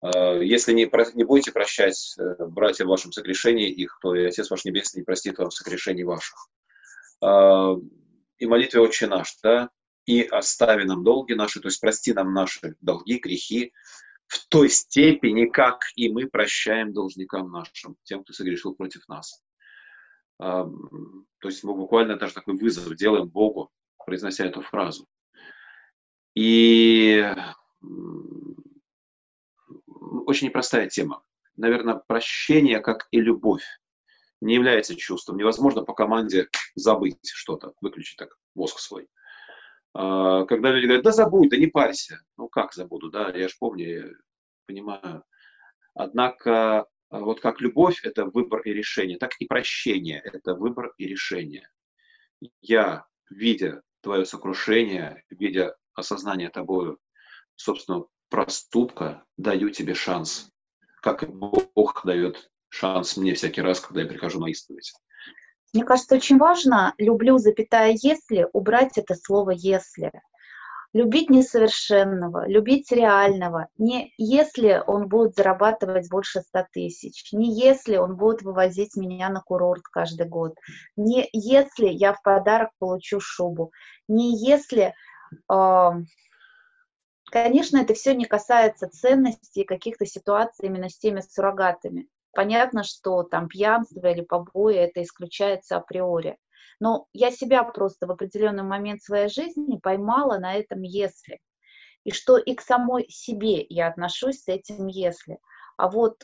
а, 0.01 0.35
если 0.37 0.73
не, 0.73 0.89
не 1.15 1.23
будете 1.23 1.51
прощать 1.51 2.15
э, 2.19 2.45
братьям 2.45 2.89
вашим 2.89 3.11
согрешений 3.11 3.69
их, 3.69 3.97
то 4.01 4.13
и 4.13 4.25
Отец 4.25 4.49
ваш 4.49 4.65
Небесный 4.65 4.99
не 4.99 5.05
простит 5.05 5.37
вам 5.37 5.51
согрешений 5.51 6.03
ваших. 6.03 6.49
А, 7.21 7.75
и 8.37 8.45
молитве 8.45 8.81
«Отче 8.81 9.07
наш», 9.07 9.37
да, 9.41 9.69
и 10.05 10.23
остави 10.23 10.83
нам 10.83 11.03
долги 11.03 11.35
наши, 11.35 11.61
то 11.61 11.67
есть 11.67 11.79
прости 11.79 12.11
нам 12.11 12.33
наши 12.33 12.75
долги, 12.81 13.19
грехи, 13.19 13.71
в 14.31 14.47
той 14.47 14.69
степени, 14.69 15.45
как 15.45 15.81
и 15.97 16.09
мы 16.09 16.25
прощаем 16.25 16.93
должникам 16.93 17.51
нашим, 17.51 17.97
тем, 18.03 18.23
кто 18.23 18.31
согрешил 18.31 18.73
против 18.73 19.05
нас. 19.09 19.43
То 20.37 20.71
есть 21.43 21.65
мы 21.65 21.75
буквально 21.75 22.15
даже 22.15 22.33
такой 22.33 22.55
вызов 22.57 22.95
делаем 22.95 23.27
Богу, 23.27 23.69
произнося 24.05 24.45
эту 24.45 24.61
фразу. 24.61 25.05
И 26.33 27.25
очень 30.25 30.47
непростая 30.47 30.87
тема. 30.87 31.23
Наверное, 31.57 31.95
прощение, 31.95 32.79
как 32.79 33.09
и 33.11 33.19
любовь, 33.19 33.65
не 34.39 34.53
является 34.55 34.95
чувством. 34.95 35.35
Невозможно 35.35 35.83
по 35.83 35.93
команде 35.93 36.47
забыть 36.73 37.19
что-то, 37.33 37.73
выключить 37.81 38.17
так 38.17 38.37
мозг 38.55 38.79
свой. 38.79 39.09
А, 39.93 40.45
когда 40.45 40.71
люди 40.71 40.85
говорят, 40.85 41.03
да 41.03 41.11
забудь, 41.11 41.49
да 41.49 41.57
не 41.57 41.67
парься. 41.67 42.21
Ну 42.37 42.47
как 42.47 42.73
забуду, 42.73 43.09
да, 43.09 43.29
я 43.29 43.47
же 43.47 43.55
помню, 43.59 43.87
я 43.87 44.09
понимаю. 44.65 45.23
Однако 45.93 46.87
а, 47.09 47.19
вот 47.19 47.41
как 47.41 47.61
любовь– 47.61 48.01
это 48.03 48.25
выбор 48.25 48.61
и 48.61 48.73
решение, 48.73 49.17
так 49.17 49.31
и 49.39 49.45
прощение– 49.45 50.21
это 50.23 50.55
выбор 50.55 50.93
и 50.97 51.07
решение. 51.07 51.67
Я, 52.61 53.05
видя 53.29 53.81
твое 54.01 54.25
сокрушение, 54.25 55.23
видя 55.29 55.75
осознание 55.93 56.49
тобою 56.49 56.99
собственного 57.55 58.07
проступка, 58.29 59.25
даю 59.37 59.69
тебе 59.69 59.93
шанс. 59.93 60.49
как 61.01 61.29
Бог 61.29 62.01
дает 62.05 62.49
шанс 62.69 63.17
мне 63.17 63.33
всякий 63.33 63.61
раз, 63.61 63.81
когда 63.81 64.01
я 64.01 64.07
прихожу 64.07 64.39
на 64.39 64.47
исповедь. 64.49 64.93
Мне 65.73 65.85
кажется, 65.85 66.15
очень 66.15 66.37
важно 66.37 66.93
«люблю, 66.97 67.37
запятая, 67.37 67.95
если» 68.01 68.47
убрать 68.51 68.97
это 68.97 69.15
слово 69.15 69.51
«если». 69.51 70.11
Любить 70.93 71.29
несовершенного, 71.29 72.49
любить 72.49 72.91
реального, 72.91 73.69
не 73.77 74.13
если 74.17 74.83
он 74.85 75.07
будет 75.07 75.35
зарабатывать 75.35 76.09
больше 76.09 76.41
ста 76.41 76.67
тысяч, 76.69 77.31
не 77.31 77.49
если 77.57 77.95
он 77.95 78.17
будет 78.17 78.41
вывозить 78.41 78.97
меня 78.97 79.29
на 79.29 79.39
курорт 79.39 79.83
каждый 79.83 80.27
год, 80.27 80.57
не 80.97 81.29
если 81.31 81.87
я 81.87 82.11
в 82.11 82.21
подарок 82.21 82.71
получу 82.77 83.21
шубу, 83.21 83.71
не 84.09 84.35
если... 84.35 84.93
Э, 85.49 85.91
конечно, 87.31 87.77
это 87.77 87.93
все 87.93 88.13
не 88.13 88.25
касается 88.25 88.89
ценностей 88.89 89.63
каких-то 89.63 90.05
ситуаций 90.05 90.67
именно 90.67 90.89
с 90.89 90.97
теми 90.97 91.21
суррогатами. 91.21 92.09
Понятно, 92.33 92.83
что 92.83 93.23
там 93.23 93.47
пьянство 93.47 94.07
или 94.07 94.21
побои 94.21 94.75
это 94.75 95.03
исключается 95.03 95.77
априори. 95.77 96.37
Но 96.79 97.07
я 97.13 97.31
себя 97.31 97.63
просто 97.63 98.07
в 98.07 98.11
определенный 98.11 98.63
момент 98.63 99.03
своей 99.03 99.29
жизни 99.29 99.77
поймала 99.77 100.37
на 100.39 100.55
этом 100.55 100.81
«если». 100.81 101.39
И 102.03 102.11
что 102.11 102.37
и 102.37 102.55
к 102.55 102.61
самой 102.61 103.07
себе 103.09 103.63
я 103.69 103.87
отношусь 103.87 104.43
с 104.43 104.47
этим 104.47 104.87
«если». 104.87 105.37
А 105.77 105.89
вот 105.89 106.23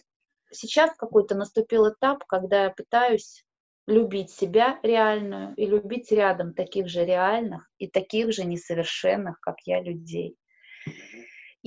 сейчас 0.52 0.96
какой-то 0.96 1.36
наступил 1.36 1.90
этап, 1.90 2.24
когда 2.26 2.64
я 2.64 2.70
пытаюсь 2.72 3.44
любить 3.86 4.32
себя 4.32 4.80
реальную 4.84 5.54
и 5.56 5.66
любить 5.66 6.12
рядом 6.12 6.54
таких 6.54 6.90
же 6.90 7.06
реальных 7.06 7.70
и 7.78 7.88
таких 7.88 8.34
же 8.34 8.44
несовершенных, 8.44 9.40
как 9.40 9.56
я, 9.66 9.82
людей. 9.82 10.38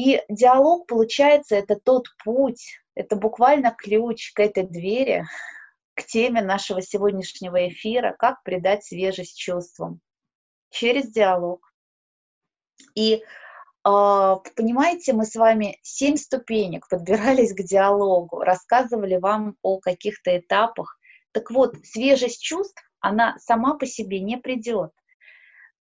И 0.01 0.23
диалог, 0.31 0.87
получается, 0.87 1.57
это 1.57 1.77
тот 1.79 2.07
путь, 2.25 2.81
это 2.95 3.17
буквально 3.17 3.71
ключ 3.71 4.33
к 4.33 4.41
этой 4.41 4.63
двери, 4.63 5.27
к 5.93 6.07
теме 6.07 6.41
нашего 6.41 6.81
сегодняшнего 6.81 7.69
эфира 7.69 8.17
«Как 8.19 8.43
придать 8.43 8.83
свежесть 8.83 9.37
чувствам» 9.37 10.01
через 10.71 11.11
диалог. 11.11 11.71
И 12.95 13.23
а, 13.85 14.37
понимаете, 14.57 15.13
мы 15.13 15.27
с 15.27 15.35
вами 15.35 15.79
семь 15.83 16.17
ступенек 16.17 16.89
подбирались 16.89 17.53
к 17.53 17.63
диалогу, 17.63 18.41
рассказывали 18.41 19.19
вам 19.19 19.57
о 19.61 19.81
каких-то 19.81 20.35
этапах. 20.39 20.99
Так 21.33 21.51
вот, 21.51 21.77
свежесть 21.85 22.41
чувств, 22.41 22.83
она 23.01 23.37
сама 23.39 23.75
по 23.75 23.85
себе 23.85 24.21
не 24.21 24.39
придет. 24.39 24.93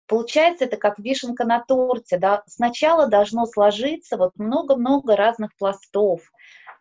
Получается, 0.08 0.66
это 0.66 0.78
как 0.78 1.00
вишенка 1.00 1.46
на 1.46 1.64
торте. 1.64 2.18
Да? 2.18 2.44
Сначала 2.48 3.08
должно 3.08 3.46
сложиться 3.46 4.18
вот 4.18 4.32
много-много 4.38 5.16
разных 5.16 5.56
пластов 5.58 6.22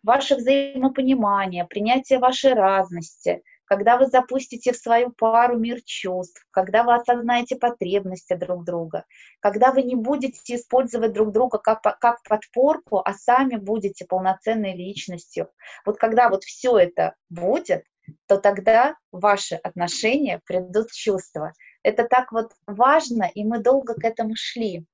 ваше 0.03 0.35
взаимопонимание, 0.35 1.65
принятие 1.65 2.19
вашей 2.19 2.53
разности, 2.53 3.41
когда 3.65 3.97
вы 3.97 4.05
запустите 4.05 4.71
в 4.71 4.77
свою 4.77 5.11
пару 5.11 5.57
мир 5.57 5.79
чувств, 5.83 6.45
когда 6.51 6.83
вы 6.83 6.93
осознаете 6.93 7.55
потребности 7.55 8.35
друг 8.35 8.63
друга, 8.63 9.05
когда 9.39 9.71
вы 9.71 9.81
не 9.81 9.95
будете 9.95 10.55
использовать 10.55 11.13
друг 11.13 11.31
друга 11.31 11.57
как, 11.57 11.81
как 11.81 12.21
подпорку, 12.23 13.01
а 13.03 13.13
сами 13.13 13.55
будете 13.55 14.05
полноценной 14.05 14.75
личностью. 14.75 15.49
Вот 15.85 15.97
когда 15.97 16.29
вот 16.29 16.43
все 16.43 16.77
это 16.77 17.15
будет, 17.29 17.83
то 18.27 18.37
тогда 18.37 18.95
ваши 19.11 19.55
отношения 19.55 20.39
придут 20.45 20.91
чувства. 20.91 21.53
Это 21.85 22.03
так 22.03 22.31
вот 22.31 22.53
важно, 22.65 23.29
и 23.35 23.43
мы 23.43 23.59
долго 23.61 23.93
к 23.93 24.03
этому 24.03 24.33
шли. 24.35 24.87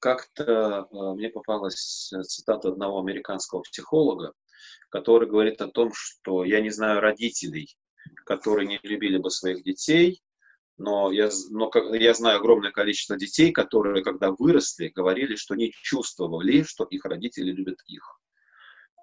Как-то 0.00 0.88
э, 0.90 1.14
мне 1.14 1.28
попалась 1.28 2.10
цитата 2.22 2.68
одного 2.68 3.00
американского 3.00 3.60
психолога, 3.60 4.32
который 4.88 5.28
говорит 5.28 5.60
о 5.60 5.68
том, 5.68 5.92
что 5.92 6.44
я 6.44 6.62
не 6.62 6.70
знаю 6.70 7.00
родителей, 7.00 7.76
которые 8.24 8.66
не 8.66 8.80
любили 8.82 9.18
бы 9.18 9.30
своих 9.30 9.62
детей, 9.64 10.22
но 10.78 11.12
я, 11.12 11.28
но 11.50 11.70
я 11.92 12.14
знаю 12.14 12.38
огромное 12.38 12.70
количество 12.70 13.18
детей, 13.18 13.52
которые, 13.52 14.02
когда 14.02 14.30
выросли, 14.30 14.88
говорили, 14.88 15.36
что 15.36 15.56
не 15.56 15.72
чувствовали, 15.72 16.62
что 16.62 16.84
их 16.84 17.04
родители 17.04 17.50
любят 17.52 17.80
их. 17.86 18.18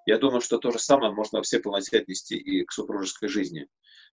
Я 0.06 0.18
думаю, 0.18 0.40
что 0.40 0.58
то 0.58 0.70
же 0.72 0.78
самое 0.78 1.12
можно 1.12 1.38
во 1.38 1.42
всей 1.42 1.60
полноте 1.60 1.98
отнести 1.98 2.36
и 2.36 2.64
к 2.64 2.72
супружеской 2.72 3.28
жизни. 3.28 3.68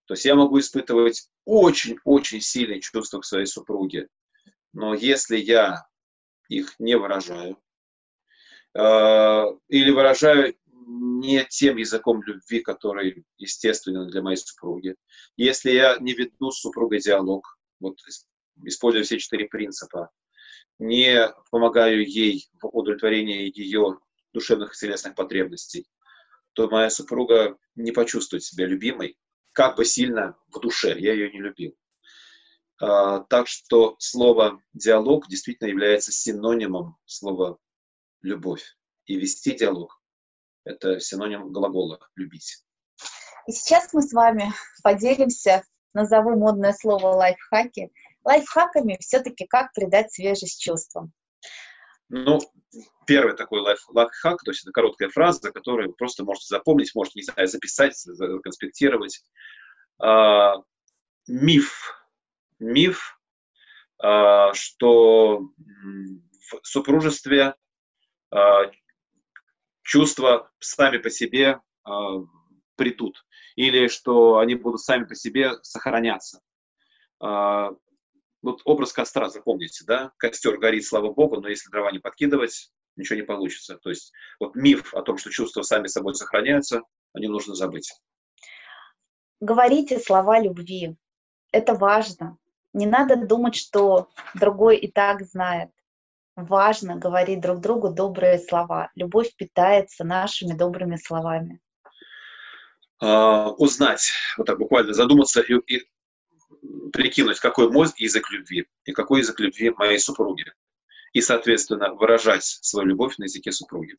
То 0.06 0.14
есть 0.14 0.24
я 0.24 0.34
могу 0.34 0.58
испытывать 0.58 1.28
очень-очень 1.44 2.40
сильные 2.40 2.80
чувства 2.80 3.20
к 3.20 3.24
своей 3.24 3.46
супруге, 3.46 4.08
но 4.72 4.94
если 4.94 5.36
я 5.36 5.84
их 6.48 6.74
не 6.78 6.96
выражаю. 6.96 7.58
А, 8.76 9.46
или 9.68 9.90
выражаю 9.90 10.54
не 10.72 11.44
тем 11.48 11.76
языком 11.76 12.22
любви, 12.22 12.60
который 12.60 13.24
естественен 13.38 14.08
для 14.08 14.22
моей 14.22 14.36
супруги. 14.36 14.96
Если 15.36 15.70
я 15.70 15.96
не 15.98 16.12
веду 16.12 16.50
с 16.50 16.60
супругой 16.60 17.00
диалог, 17.00 17.58
вот 17.78 17.96
используя 18.64 19.04
все 19.04 19.18
четыре 19.18 19.46
принципа, 19.46 20.10
не 20.78 21.32
помогаю 21.50 22.06
ей 22.06 22.48
в 22.60 22.66
удовлетворении 22.66 23.52
ее 23.54 23.98
душевных 24.32 24.74
и 24.74 24.78
телесных 24.78 25.14
потребностей, 25.14 25.86
то 26.52 26.68
моя 26.68 26.90
супруга 26.90 27.56
не 27.74 27.92
почувствует 27.92 28.44
себя 28.44 28.66
любимой, 28.66 29.18
как 29.52 29.76
бы 29.76 29.84
сильно 29.84 30.36
в 30.48 30.60
душе 30.60 30.98
я 30.98 31.12
ее 31.12 31.30
не 31.30 31.40
любил. 31.40 31.76
А, 32.80 33.20
так 33.20 33.46
что 33.46 33.96
слово 33.98 34.62
«диалог» 34.72 35.28
действительно 35.28 35.68
является 35.68 36.12
синонимом 36.12 36.96
слова 37.04 37.58
«любовь». 38.22 38.64
И 39.04 39.16
вести 39.16 39.54
диалог– 39.54 40.00
это 40.64 41.00
синоним 41.00 41.52
глагола 41.52 42.00
«любить». 42.14 42.64
И 43.46 43.52
сейчас 43.52 43.92
мы 43.92 44.02
с 44.02 44.12
вами 44.12 44.52
поделимся, 44.82 45.62
назову 45.92 46.36
модное 46.36 46.72
слово 46.72 47.08
лайфхаки, 47.08 47.90
лайфхаками 48.24 48.96
все-таки 49.00 49.46
как 49.46 49.72
придать 49.72 50.12
свежесть 50.12 50.60
чувствам. 50.60 51.12
Ну, 52.10 52.40
первый 53.06 53.34
такой 53.36 53.60
лайф, 53.60 53.80
лайфхак, 53.88 54.42
то 54.44 54.50
есть 54.50 54.62
это 54.62 54.72
короткая 54.72 55.08
фраза, 55.08 55.50
которую 55.50 55.88
вы 55.88 55.94
просто 55.94 56.24
можете 56.24 56.46
запомнить, 56.48 56.94
можете, 56.94 57.20
не 57.20 57.24
знаю, 57.24 57.48
записать, 57.48 57.96
конспектировать. 58.42 59.22
А, 59.98 60.56
миф 61.26 62.00
миф, 62.60 63.18
а, 63.98 64.52
что 64.54 65.38
в 65.38 66.60
супружестве 66.62 67.54
а, 68.30 68.70
чувства 69.82 70.50
сами 70.60 70.98
по 70.98 71.10
себе 71.10 71.60
а, 71.84 72.18
придут, 72.76 73.24
или 73.56 73.88
что 73.88 74.38
они 74.38 74.54
будут 74.54 74.80
сами 74.80 75.04
по 75.04 75.14
себе 75.14 75.54
сохраняться. 75.62 76.40
Вот 78.42 78.62
образ 78.64 78.92
костра, 78.92 79.28
запомните, 79.28 79.84
да? 79.86 80.12
Костер 80.16 80.58
горит, 80.58 80.86
слава 80.86 81.12
богу, 81.12 81.40
но 81.40 81.48
если 81.48 81.70
дрова 81.70 81.92
не 81.92 81.98
подкидывать, 81.98 82.70
ничего 82.96 83.16
не 83.16 83.24
получится. 83.24 83.76
То 83.76 83.90
есть 83.90 84.12
вот 84.38 84.54
миф 84.54 84.94
о 84.94 85.02
том, 85.02 85.18
что 85.18 85.30
чувства 85.30 85.62
сами 85.62 85.88
собой 85.88 86.14
сохраняются, 86.14 86.82
они 87.12 87.28
нужно 87.28 87.54
забыть. 87.54 87.92
Говорите 89.40 89.98
слова 89.98 90.38
любви. 90.38 90.96
Это 91.52 91.74
важно. 91.74 92.38
Не 92.72 92.86
надо 92.86 93.16
думать, 93.16 93.56
что 93.56 94.08
другой 94.34 94.76
и 94.76 94.90
так 94.90 95.22
знает. 95.22 95.70
Важно 96.36 96.96
говорить 96.96 97.40
друг 97.40 97.60
другу 97.60 97.90
добрые 97.90 98.38
слова. 98.38 98.90
Любовь 98.94 99.34
питается 99.34 100.04
нашими 100.04 100.54
добрыми 100.54 100.96
словами. 100.96 101.60
Uh, 103.02 103.54
узнать, 103.56 104.12
вот 104.36 104.46
так 104.46 104.58
буквально 104.58 104.92
задуматься 104.92 105.40
и, 105.40 105.54
и 105.66 105.88
прикинуть, 106.92 107.40
какой 107.40 107.70
мой 107.70 107.88
язык 107.96 108.30
любви 108.30 108.66
и 108.84 108.92
какой 108.92 109.20
язык 109.20 109.40
любви 109.40 109.70
моей 109.70 109.98
супруги. 109.98 110.44
И, 111.12 111.20
соответственно, 111.20 111.94
выражать 111.94 112.44
свою 112.44 112.88
любовь 112.88 113.18
на 113.18 113.24
языке 113.24 113.52
супруги. 113.52 113.96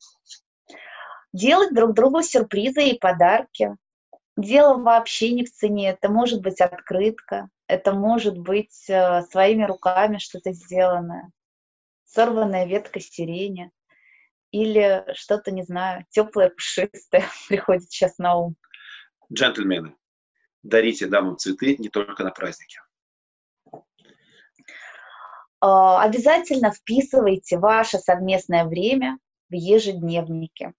Делать 1.32 1.74
друг 1.74 1.94
другу 1.94 2.22
сюрпризы 2.22 2.84
и 2.84 2.98
подарки. 2.98 3.76
Дело 4.36 4.78
вообще 4.78 5.32
не 5.32 5.44
в 5.44 5.52
цене. 5.52 5.90
Это 5.90 6.10
может 6.10 6.40
быть 6.40 6.60
открытка, 6.60 7.48
это 7.66 7.92
может 7.92 8.38
быть 8.38 8.88
э, 8.88 9.22
своими 9.30 9.64
руками 9.64 10.18
что-то 10.18 10.52
сделанное, 10.52 11.30
сорванная 12.04 12.66
ветка 12.66 13.00
сирени 13.00 13.70
или 14.50 15.04
что-то, 15.14 15.50
не 15.50 15.62
знаю, 15.62 16.04
теплое, 16.10 16.50
пушистое 16.50 17.24
приходит 17.48 17.90
сейчас 17.90 18.18
на 18.18 18.36
ум. 18.36 18.56
Джентльмены, 19.32 19.94
дарите 20.62 21.06
дамам 21.06 21.38
цветы 21.38 21.76
не 21.78 21.88
только 21.88 22.24
на 22.24 22.30
праздники. 22.30 22.80
А, 25.60 26.02
обязательно 26.02 26.72
вписывайте 26.72 27.58
ваше 27.58 27.98
совместное 27.98 28.64
время 28.64 29.18
в 29.48 29.54
ежедневнике. 29.54 30.72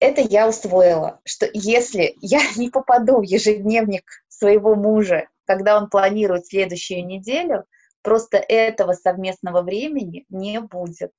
Это 0.00 0.20
я 0.20 0.48
усвоила, 0.48 1.20
что 1.24 1.48
если 1.52 2.16
я 2.20 2.40
не 2.56 2.70
попаду 2.70 3.18
в 3.18 3.22
ежедневник 3.22 4.04
своего 4.28 4.74
мужа 4.74 5.28
когда 5.44 5.76
он 5.76 5.88
планирует 5.88 6.46
следующую 6.46 7.04
неделю, 7.06 7.64
просто 8.02 8.38
этого 8.38 8.92
совместного 8.92 9.62
времени 9.62 10.24
не 10.28 10.60
будет. 10.60 11.12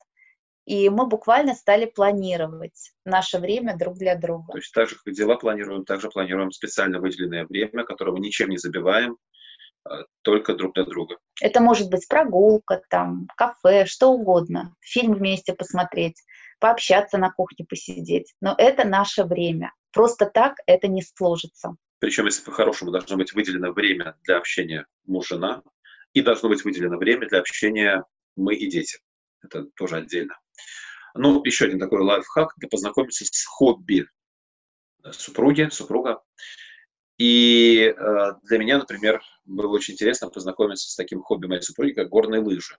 И 0.65 0.89
мы 0.89 1.07
буквально 1.07 1.55
стали 1.55 1.85
планировать 1.85 2.91
наше 3.05 3.39
время 3.39 3.77
друг 3.77 3.97
для 3.97 4.15
друга. 4.15 4.53
То 4.53 4.57
есть 4.57 4.73
так 4.73 4.89
же, 4.89 4.95
как 5.03 5.13
дела 5.13 5.35
планируем, 5.35 5.83
также 5.83 6.09
планируем 6.09 6.51
специально 6.51 6.99
выделенное 6.99 7.45
время, 7.45 7.83
которое 7.83 8.11
мы 8.11 8.19
ничем 8.19 8.49
не 8.49 8.57
забиваем, 8.57 9.17
а, 9.83 10.03
только 10.21 10.55
друг 10.55 10.73
для 10.75 10.85
друга. 10.85 11.17
Это 11.41 11.59
может 11.59 11.89
быть 11.89 12.07
прогулка, 12.07 12.81
там, 12.89 13.27
кафе, 13.35 13.85
что 13.85 14.11
угодно. 14.11 14.73
Фильм 14.79 15.13
вместе 15.13 15.53
посмотреть, 15.53 16.15
пообщаться 16.59 17.17
на 17.17 17.29
кухне, 17.31 17.65
посидеть. 17.67 18.33
Но 18.39 18.55
это 18.57 18.87
наше 18.87 19.25
время. 19.25 19.73
Просто 19.91 20.25
так 20.25 20.55
это 20.65 20.87
не 20.87 21.01
сложится. 21.01 21.75
Причем, 21.99 22.25
если 22.25 22.43
по-хорошему 22.43 22.91
должно 22.91 23.17
быть 23.17 23.33
выделено 23.33 23.71
время 23.71 24.15
для 24.23 24.37
общения 24.37 24.85
муж-жена, 25.05 25.61
и 26.13 26.21
должно 26.21 26.49
быть 26.49 26.63
выделено 26.63 26.97
время 26.97 27.27
для 27.27 27.39
общения 27.39 28.03
мы 28.35 28.55
и 28.55 28.69
дети. 28.69 28.99
Это 29.41 29.65
тоже 29.75 29.97
отдельно. 29.97 30.37
Ну, 31.15 31.43
еще 31.43 31.65
один 31.65 31.79
такой 31.79 32.01
лайфхак, 32.01 32.53
это 32.57 32.67
познакомиться 32.67 33.25
с 33.25 33.45
хобби 33.45 34.07
супруги, 35.11 35.67
супруга. 35.71 36.21
И 37.17 37.93
э, 37.95 38.31
для 38.43 38.57
меня, 38.57 38.79
например, 38.79 39.21
было 39.45 39.67
очень 39.67 39.93
интересно 39.93 40.29
познакомиться 40.29 40.89
с 40.89 40.95
таким 40.95 41.21
хобби 41.21 41.45
моей 41.47 41.61
супруги, 41.61 41.91
как 41.91 42.09
горные 42.09 42.41
лыжи. 42.41 42.77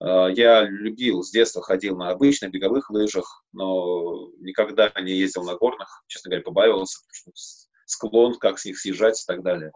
Э, 0.00 0.28
я 0.34 0.62
любил, 0.62 1.22
с 1.22 1.30
детства 1.30 1.62
ходил 1.62 1.96
на 1.96 2.10
обычных 2.10 2.50
беговых 2.50 2.90
лыжах, 2.90 3.44
но 3.52 4.30
никогда 4.38 4.92
не 5.00 5.12
ездил 5.12 5.44
на 5.44 5.56
горных, 5.56 6.02
честно 6.06 6.30
говоря, 6.30 6.44
побаивался, 6.44 7.00
потому 7.00 7.34
что 7.34 7.68
склон, 7.86 8.38
как 8.38 8.58
с 8.58 8.66
них 8.66 8.78
съезжать 8.78 9.20
и 9.22 9.26
так 9.26 9.42
далее. 9.42 9.72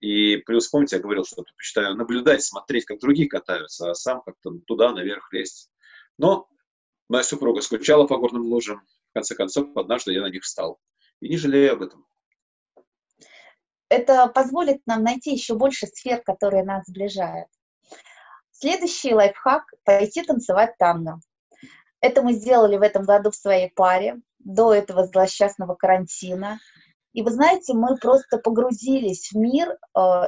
И 0.00 0.36
плюс, 0.38 0.68
помните, 0.68 0.96
я 0.96 1.02
говорил, 1.02 1.24
что 1.24 1.42
предпочитаю 1.42 1.96
наблюдать, 1.96 2.44
смотреть, 2.44 2.84
как 2.84 3.00
другие 3.00 3.28
катаются, 3.28 3.90
а 3.90 3.94
сам 3.94 4.20
как-то 4.22 4.50
туда, 4.66 4.92
наверх 4.92 5.32
лезть. 5.32 5.70
Но 6.18 6.48
моя 7.08 7.24
супруга 7.24 7.60
скучала 7.60 8.06
по 8.06 8.18
горным 8.18 8.42
лужам. 8.42 8.82
В 9.10 9.14
конце 9.14 9.34
концов, 9.34 9.76
однажды 9.76 10.12
я 10.12 10.22
на 10.22 10.30
них 10.30 10.42
встал. 10.42 10.78
И 11.20 11.28
не 11.28 11.36
жалею 11.36 11.74
об 11.74 11.82
этом. 11.82 12.06
Это 13.88 14.26
позволит 14.28 14.80
нам 14.86 15.02
найти 15.02 15.32
еще 15.32 15.54
больше 15.54 15.86
сфер, 15.86 16.22
которые 16.22 16.64
нас 16.64 16.84
сближают. 16.86 17.48
Следующий 18.50 19.14
лайфхак– 19.14 19.64
пойти 19.84 20.22
танцевать 20.22 20.76
танго. 20.78 21.20
Это 22.00 22.22
мы 22.22 22.32
сделали 22.32 22.76
в 22.76 22.82
этом 22.82 23.04
году 23.04 23.30
в 23.30 23.36
своей 23.36 23.70
паре, 23.70 24.20
до 24.38 24.74
этого 24.74 25.06
злосчастного 25.06 25.74
карантина. 25.74 26.60
И 27.12 27.22
вы 27.22 27.30
знаете, 27.30 27.74
мы 27.74 27.96
просто 27.96 28.38
погрузились 28.38 29.30
в 29.32 29.36
мир 29.36 29.76
э, 29.96 30.22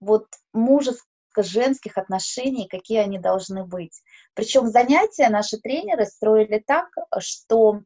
вот 0.00 0.26
мужеско-женских 1.36 1.98
отношений, 1.98 2.68
какие 2.68 2.98
они 2.98 3.18
должны 3.18 3.64
быть. 3.64 4.02
Причем 4.34 4.68
занятия 4.68 5.28
наши 5.28 5.58
тренеры 5.58 6.06
строили 6.06 6.62
так, 6.64 6.88
что 7.18 7.72
а, 7.72 7.80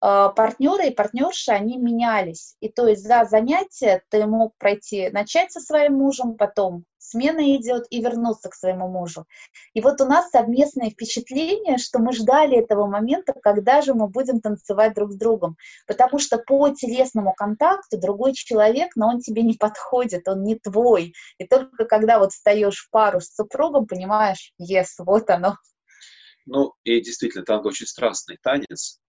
партнеры 0.00 0.88
и 0.88 0.94
партнерши, 0.94 1.52
они 1.52 1.76
менялись. 1.76 2.56
И 2.60 2.68
то 2.68 2.86
есть 2.86 3.02
за 3.02 3.24
занятие 3.24 4.02
ты 4.08 4.26
мог 4.26 4.56
пройти, 4.58 5.10
начать 5.10 5.52
со 5.52 5.60
своим 5.60 5.94
мужем, 5.94 6.36
потом 6.36 6.84
смена 6.98 7.56
идет 7.56 7.86
и 7.90 8.00
вернуться 8.00 8.48
к 8.48 8.54
своему 8.54 8.88
мужу. 8.88 9.26
И 9.74 9.80
вот 9.80 10.00
у 10.00 10.04
нас 10.06 10.30
совместное 10.30 10.90
впечатление, 10.90 11.78
что 11.78 11.98
мы 11.98 12.12
ждали 12.12 12.58
этого 12.58 12.86
момента, 12.86 13.32
когда 13.32 13.82
же 13.82 13.94
мы 13.94 14.08
будем 14.08 14.40
танцевать 14.40 14.94
друг 14.94 15.12
с 15.12 15.16
другом. 15.16 15.56
Потому 15.86 16.18
что 16.18 16.38
по 16.38 16.68
телесному 16.70 17.34
контакту 17.34 17.98
другой 17.98 18.34
человек, 18.34 18.90
но 18.96 19.08
он 19.08 19.20
тебе 19.20 19.42
не 19.42 19.54
подходит, 19.54 20.28
он 20.28 20.42
не 20.42 20.56
твой. 20.56 21.12
И 21.38 21.46
только 21.46 21.84
когда 21.84 22.18
вот 22.18 22.32
встаешь 22.32 22.78
в 22.78 22.90
пару 22.90 23.20
с 23.20 23.34
супругом, 23.34 23.86
понимаешь, 23.86 24.52
yes, 24.60 24.86
вот 24.98 25.28
оно. 25.30 25.56
Ну, 26.46 26.72
и 26.84 27.00
действительно, 27.00 27.44
танго 27.44 27.68
очень 27.68 27.86
страстный 27.86 28.38
танец, 28.42 28.99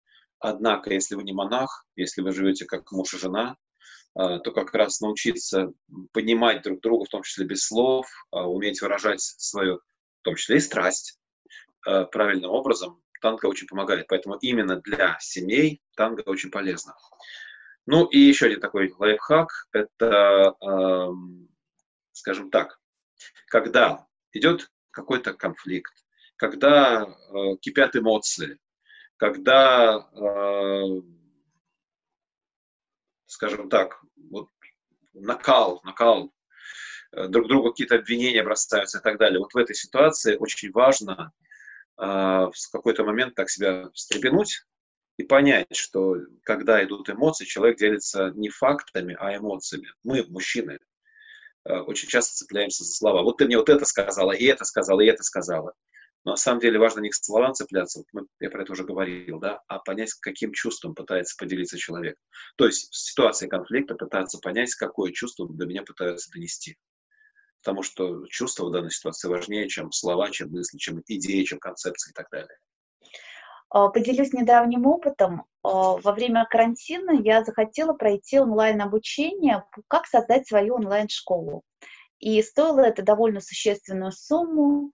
Однако, 0.42 0.92
если 0.92 1.14
вы 1.14 1.24
не 1.24 1.34
монах, 1.34 1.86
если 1.96 2.22
вы 2.22 2.32
живете 2.32 2.66
как 2.66 2.92
муж 2.92 3.14
и 3.14 3.18
жена, 3.20 3.58
а, 4.16 4.40
то 4.40 4.52
как 4.52 4.74
раз 4.74 5.00
научиться 5.00 5.72
понимать 6.12 6.64
друг 6.64 6.82
друга, 6.82 7.06
в 7.06 7.10
том 7.10 7.22
числе 7.22 7.46
без 7.46 7.64
слов, 7.64 8.08
а, 8.32 8.50
уметь 8.50 8.82
выражать 8.82 9.22
свою, 9.22 9.78
в 9.78 10.24
том 10.24 10.36
числе 10.36 10.58
и 10.58 10.60
страсть, 10.60 11.20
а, 11.86 12.06
правильным 12.06 12.50
образом, 12.50 13.04
танго 13.22 13.46
очень 13.46 13.68
помогает. 13.68 14.08
Поэтому 14.08 14.36
именно 14.42 14.82
для 14.82 15.16
семей 15.20 15.80
танго 15.96 16.22
очень 16.26 16.50
полезно. 16.50 16.96
Ну 17.86 18.06
и 18.06 18.18
еще 18.18 18.48
один 18.48 18.60
такой 18.60 18.92
лайфхак– 18.98 19.50
это, 19.74 20.56
скажем 22.14 22.52
так, 22.52 22.80
когда 23.48 24.08
идет 24.34 24.72
какой-то 24.92 25.34
конфликт, 25.34 25.94
когда 26.36 27.08
кипят 27.62 27.96
эмоции, 27.96 28.60
когда, 29.22 30.10
э, 30.14 31.02
скажем 33.28 33.70
так, 33.70 34.02
вот 34.32 34.48
накал, 35.14 35.80
накал, 35.84 36.34
э, 37.12 37.28
друг 37.28 37.48
другу 37.48 37.70
какие-то 37.70 37.98
обвинения 37.98 38.42
бросаются 38.42 38.98
и 38.98 39.02
так 39.02 39.20
далее. 39.20 39.38
Вот 39.38 39.54
в 39.54 39.58
этой 39.58 39.76
ситуации 39.76 40.38
очень 40.38 40.72
важно 40.72 41.32
э, 42.00 42.04
в 42.04 42.72
какой-то 42.72 43.04
момент 43.04 43.36
так 43.36 43.52
себя 43.52 43.92
встрепенуть 43.94 44.66
и 45.18 45.24
понять, 45.24 45.76
что 45.76 46.16
когда 46.42 46.84
идут 46.84 47.08
эмоции, 47.12 47.46
человек 47.46 47.78
делится 47.78 48.32
не 48.34 48.50
фактами, 48.50 49.16
а 49.20 49.38
эмоциями. 49.38 49.94
Мы, 50.04 50.26
мужчины, 50.30 50.80
очень 51.64 52.10
часто 52.10 52.34
цепляемся 52.38 52.84
за 52.84 52.92
слова. 52.92 53.22
Вот 53.22 53.38
ты 53.38 53.46
мне 53.46 53.58
вот 53.58 53.70
это 53.70 53.86
сказала, 53.86 54.32
и 54.32 54.46
это 54.46 54.66
сказала, 54.66 55.02
и 55.02 55.06
это 55.06 55.22
сказала. 55.22 55.76
Но 56.24 56.32
на 56.32 56.38
самом 56.38 56.60
деле 56.60 56.78
важно 56.78 57.00
не 57.00 57.10
к 57.10 57.16
словам 57.16 57.54
цепляться, 57.54 58.04
вот 58.14 58.28
я 58.40 58.50
про 58.52 58.62
это 58.62 58.74
уже 58.74 58.84
говорил, 58.84 59.40
да, 59.40 59.62
а 59.68 59.80
понять, 59.80 60.14
каким 60.14 60.54
чувством 60.54 60.94
пытается 60.94 61.36
поделиться 61.38 61.78
человек. 61.78 62.16
То 62.58 62.66
есть 62.68 62.92
в 62.92 62.96
ситуации 62.96 63.48
конфликта 63.48 63.96
пытаться 63.96 64.38
понять, 64.40 64.76
какое 64.76 65.12
чувство 65.12 65.48
до 65.50 65.66
меня 65.66 65.82
пытаются 65.82 66.30
донести. 66.32 66.78
Потому 67.64 67.82
что 67.82 68.26
чувство 68.28 68.66
в 68.66 68.72
данной 68.72 68.92
ситуации 68.92 69.30
важнее, 69.30 69.68
чем 69.68 69.92
слова, 69.92 70.30
чем 70.30 70.50
мысли, 70.52 70.78
чем 70.78 71.02
идеи, 71.08 71.44
чем 71.44 71.60
концепции 71.60 72.12
и 72.12 72.14
так 72.14 72.28
далее. 72.32 72.58
А, 73.70 73.90
поделюсь 73.90 74.34
недавним 74.34 74.86
опытом. 74.86 75.46
А, 75.64 75.98
во 75.98 76.12
время 76.12 76.46
карантина 76.50 77.12
я 77.24 77.44
захотела 77.44 77.94
пройти 77.94 78.40
онлайн-обучение, 78.40 79.64
как 79.88 80.06
создать 80.08 80.48
свою 80.48 80.76
онлайн-школу. 80.76 81.64
И 82.20 82.42
стоило 82.44 82.82
это 82.82 83.02
довольно 83.02 83.42
существенную 83.42 84.12
сумму 84.12 84.92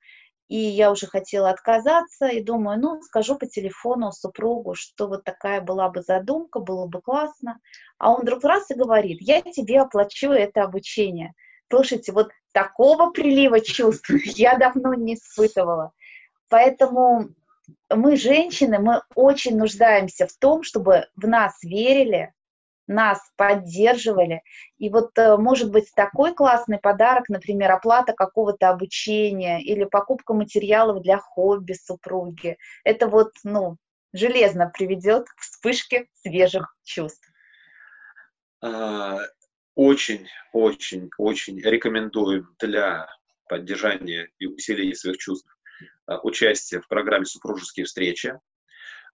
и 0.48 0.58
я 0.58 0.92
уже 0.92 1.08
хотела 1.08 1.50
отказаться, 1.50 2.28
и 2.28 2.42
думаю, 2.42 2.80
ну, 2.80 3.02
скажу 3.02 3.38
по 3.38 3.46
телефону 3.46 4.12
супругу, 4.12 4.76
что 4.76 5.08
вот 5.08 5.24
такая 5.24 5.62
была 5.62 5.90
бы 5.90 6.02
задумка, 6.02 6.60
было 6.60 6.88
бы 6.88 7.02
классно. 7.02 7.60
А 7.98 8.12
он 8.12 8.22
вдруг 8.22 8.44
раз 8.44 8.70
и 8.72 8.76
говорит, 8.76 9.18
я 9.22 9.42
тебе 9.42 9.82
оплачу 9.82 10.32
это 10.32 10.64
обучение. 10.64 11.34
Слушайте, 11.70 12.14
вот 12.14 12.30
такого 12.54 13.12
прилива 13.12 13.60
чувств 13.60 14.10
я 14.26 14.58
давно 14.58 14.94
не 14.94 15.16
испытывала. 15.16 15.92
Поэтому 16.50 17.30
мы, 17.90 18.16
женщины, 18.16 18.80
мы 18.80 19.02
очень 19.16 19.58
нуждаемся 19.58 20.28
в 20.28 20.34
том, 20.34 20.64
чтобы 20.64 21.08
в 21.18 21.28
нас 21.28 21.62
верили, 21.62 22.34
нас 22.88 23.20
поддерживали. 23.36 24.42
И 24.78 24.90
вот 24.90 25.18
э, 25.18 25.38
может 25.38 25.72
быть 25.72 25.94
такой 25.96 26.34
классный 26.34 26.80
подарок, 26.80 27.30
например, 27.30 27.72
оплата 27.72 28.14
какого-то 28.14 28.70
обучения 28.70 29.62
или 29.62 29.84
покупка 29.84 30.34
материалов 30.34 31.02
для 31.02 31.18
хобби 31.18 31.74
супруги. 31.74 32.58
Это 32.84 33.08
вот, 33.08 33.32
ну, 33.44 33.78
железно 34.14 34.72
приведет 34.74 35.28
к 35.28 35.42
вспышке 35.42 36.08
свежих 36.22 36.76
чувств. 36.84 37.30
А, 38.62 39.20
очень, 39.76 40.28
очень, 40.54 41.10
очень 41.18 41.60
рекомендуем 41.60 42.48
для 42.60 43.08
поддержания 43.48 44.30
и 44.40 44.48
усиления 44.48 44.96
своих 44.96 45.18
чувств 45.18 45.48
а, 46.06 46.20
участие 46.22 46.82
в 46.82 46.88
программе 46.88 47.26
«Супружеские 47.26 47.86
встречи». 47.86 48.40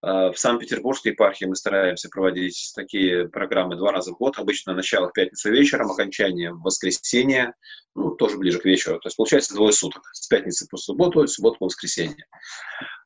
А, 0.06 0.32
в 0.32 0.38
Санкт-Петербургской 0.38 1.12
епархии 1.12 1.46
мы 1.46 1.56
стараемся 1.56 2.10
проводить 2.10 2.72
такие 2.76 3.26
программы 3.28 3.76
два 3.76 3.90
раза 3.90 4.12
в 4.12 4.18
год, 4.18 4.38
обычно 4.38 4.74
начало 4.74 5.08
в 5.08 5.12
пятницу 5.12 5.50
вечером, 5.50 5.90
окончание 5.90 6.52
в 6.52 6.60
воскресенье, 6.60 7.54
ну, 7.94 8.10
тоже 8.10 8.36
ближе 8.36 8.58
к 8.58 8.66
вечеру. 8.66 9.00
То 9.00 9.06
есть 9.06 9.16
получается 9.16 9.54
двое 9.54 9.72
суток, 9.72 10.02
с 10.12 10.26
пятницы 10.28 10.68
по 10.68 10.76
субботу, 10.76 11.26
с 11.26 11.34
субботы 11.34 11.58
по 11.58 11.64
воскресенье. 11.66 12.26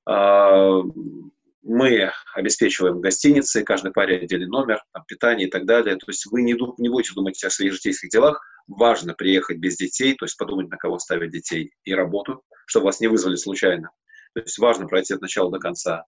А, 0.07 0.82
мы 1.62 2.11
обеспечиваем 2.34 3.01
гостиницы, 3.01 3.62
каждой 3.62 3.92
паре 3.92 4.18
отдельный 4.18 4.49
номер, 4.49 4.82
там, 4.92 5.05
питание 5.07 5.46
и 5.46 5.51
так 5.51 5.66
далее. 5.66 5.96
То 5.96 6.07
есть 6.09 6.26
вы 6.26 6.42
не, 6.42 6.55
не 6.78 6.88
будете 6.88 7.14
думать 7.14 7.42
о 7.44 7.51
своих 7.51 7.74
житейских 7.74 8.09
делах. 8.09 8.42
Важно 8.66 9.14
приехать 9.14 9.59
без 9.59 9.76
детей, 9.76 10.14
то 10.14 10.24
есть 10.24 10.36
подумать, 10.36 10.68
на 10.68 10.76
кого 10.76 10.99
ставить 10.99 11.30
детей 11.30 11.70
и 11.84 11.94
работу, 11.94 12.42
чтобы 12.66 12.86
вас 12.86 12.99
не 12.99 13.07
вызвали 13.07 13.36
случайно. 13.36 13.90
То 14.34 14.40
есть 14.40 14.59
важно 14.59 14.86
пройти 14.86 15.14
от 15.14 15.20
начала 15.20 15.51
до 15.51 15.59
конца. 15.59 16.05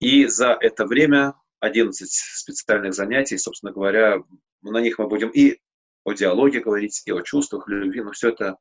И 0.00 0.26
за 0.26 0.56
это 0.60 0.86
время 0.86 1.34
11 1.60 2.10
специальных 2.10 2.94
занятий, 2.94 3.36
собственно 3.38 3.72
говоря, 3.72 4.22
на 4.62 4.80
них 4.80 4.98
мы 4.98 5.06
будем 5.08 5.28
и 5.28 5.58
о 6.04 6.14
диалоге 6.14 6.60
говорить, 6.60 7.02
и 7.04 7.12
о 7.12 7.20
чувствах, 7.20 7.68
любви, 7.68 8.00
но 8.00 8.12
все 8.12 8.30
это 8.30 8.56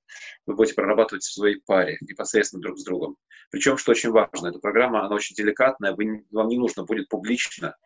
вы 0.46 0.56
будете 0.56 0.76
прорабатывать 0.76 1.24
в 1.24 1.34
своей 1.34 1.62
паре, 1.66 1.98
непосредственно 2.02 2.62
друг 2.62 2.78
с 2.78 2.84
другом. 2.84 3.16
Причем, 3.50 3.78
что 3.78 3.92
очень 3.92 4.12
важно, 4.12 4.48
эта 4.48 4.60
программа, 4.60 5.06
она 5.06 5.16
очень 5.16 5.36
деликатная, 5.36 5.94
вы, 5.94 6.26
вам 6.32 6.50
не 6.50 6.58
нужно 6.58 6.84
будет 6.84 7.08
публично 7.08 7.78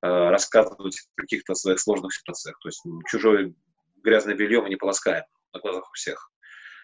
э, 0.00 0.06
рассказывать 0.06 1.00
о 1.16 1.20
каких-то 1.20 1.54
своих 1.54 1.80
сложных 1.80 2.14
ситуациях. 2.14 2.56
То 2.60 2.68
есть 2.68 2.82
чужое 3.08 3.52
грязное 4.02 4.34
белье 4.34 4.62
мы 4.62 4.68
не 4.68 4.76
полоскаем 4.76 5.24
на 5.52 5.60
глазах 5.60 5.90
у 5.90 5.94
всех. 5.94 6.30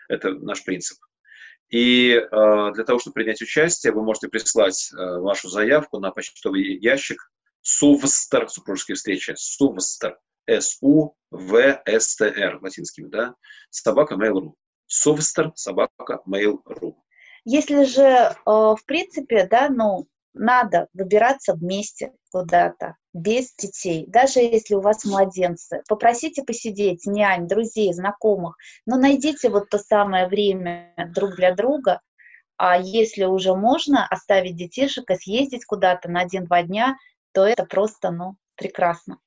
Это 0.09 0.33
наш 0.33 0.65
принцип. 0.65 0.99
И 1.71 2.13
э, 2.13 2.73
для 2.75 2.85
того, 2.85 2.99
чтобы 2.99 3.15
принять 3.15 3.43
участие, 3.43 3.93
вы 3.93 4.03
можете 4.03 4.29
прислать 4.29 4.91
э, 4.93 5.19
вашу 5.19 5.49
заявку 5.49 5.99
на 5.99 6.11
почтовый 6.11 6.79
ящик 6.79 7.31
Сувстер, 7.61 8.49
супружеские 8.49 8.95
встречи, 8.95 9.35
С-У-В-С-Т-Р, 9.37 10.19
латинскими, 12.63 13.09
да, 13.09 13.35
собака 13.69 14.15
mail.ru. 14.15 14.53
Сувстер, 14.87 15.53
собака 15.55 16.23
mail.ru. 16.27 16.95
Если 17.45 17.85
же, 17.85 18.03
э, 18.03 18.35
в 18.47 18.81
принципе, 18.87 19.47
да, 19.47 19.69
ну, 19.69 20.09
надо 20.39 20.89
выбираться 20.93 21.55
вместе 21.55 22.13
куда-то, 22.31 22.97
без 23.13 23.55
детей, 23.55 24.07
даже 24.09 24.41
если 24.41 24.75
у 24.75 24.81
вас 24.81 25.05
младенцы. 25.05 25.83
Попросите 25.89 26.43
посидеть 26.43 27.07
нянь, 27.07 27.47
друзей, 27.47 27.93
знакомых, 27.93 28.57
но 28.87 28.97
найдите 28.97 29.51
вот 29.51 29.69
то 29.69 29.79
самое 29.79 30.27
время 30.27 30.93
друг 31.15 31.37
для 31.37 31.55
друга, 31.55 32.01
а 32.57 32.77
если 32.79 33.25
уже 33.25 33.55
можно 33.55 34.07
оставить 34.07 34.57
детишек 34.57 35.11
и 35.11 35.15
съездить 35.15 35.65
куда-то 35.65 36.11
на 36.11 36.21
один-два 36.21 36.63
дня, 36.63 36.97
то 37.33 37.47
это 37.47 37.65
просто, 37.65 38.11
ну, 38.11 38.37
прекрасно. 38.57 39.19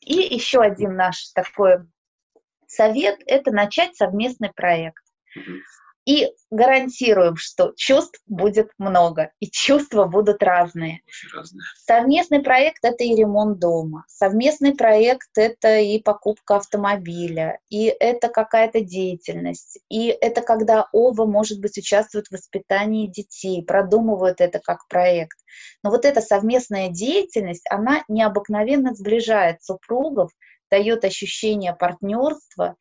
И 0.00 0.14
еще 0.14 0.60
один 0.60 0.96
наш 0.96 1.30
такой 1.32 1.78
совет– 2.66 3.18
это 3.26 3.50
начать 3.50 3.96
совместный 3.96 4.52
проект. 4.52 5.02
И 6.06 6.32
гарантируем, 6.50 7.34
что 7.36 7.72
чувств 7.76 8.20
будет 8.28 8.70
много, 8.78 9.32
и 9.40 9.50
чувства 9.50 10.04
будут 10.04 10.40
разные. 10.40 11.00
разные. 11.34 11.62
Совместный 11.84 12.42
проект– 12.42 12.78
это 12.84 13.02
и 13.02 13.16
ремонт 13.16 13.58
дома. 13.58 14.04
Совместный 14.06 14.76
проект– 14.76 15.30
это 15.36 15.78
и 15.78 16.00
покупка 16.00 16.56
автомобиля, 16.56 17.58
и 17.70 17.86
это 17.86 18.28
какая-то 18.28 18.82
деятельность. 18.82 19.80
И 19.88 20.06
это 20.06 20.42
когда 20.42 20.88
оба, 20.92 21.26
может 21.26 21.60
быть, 21.60 21.76
участвуют 21.76 22.28
в 22.28 22.32
воспитании 22.32 23.08
детей, 23.08 23.64
продумывают 23.64 24.40
это 24.40 24.60
как 24.60 24.86
проект. 24.88 25.36
Но 25.82 25.90
вот 25.90 26.04
эта 26.04 26.20
совместная 26.20 26.88
деятельность, 26.88 27.64
она 27.68 28.04
необыкновенно 28.06 28.94
сближает 28.94 29.64
супругов, 29.64 30.30
дает 30.70 31.04
ощущение 31.04 31.74
партнерства 31.74 32.76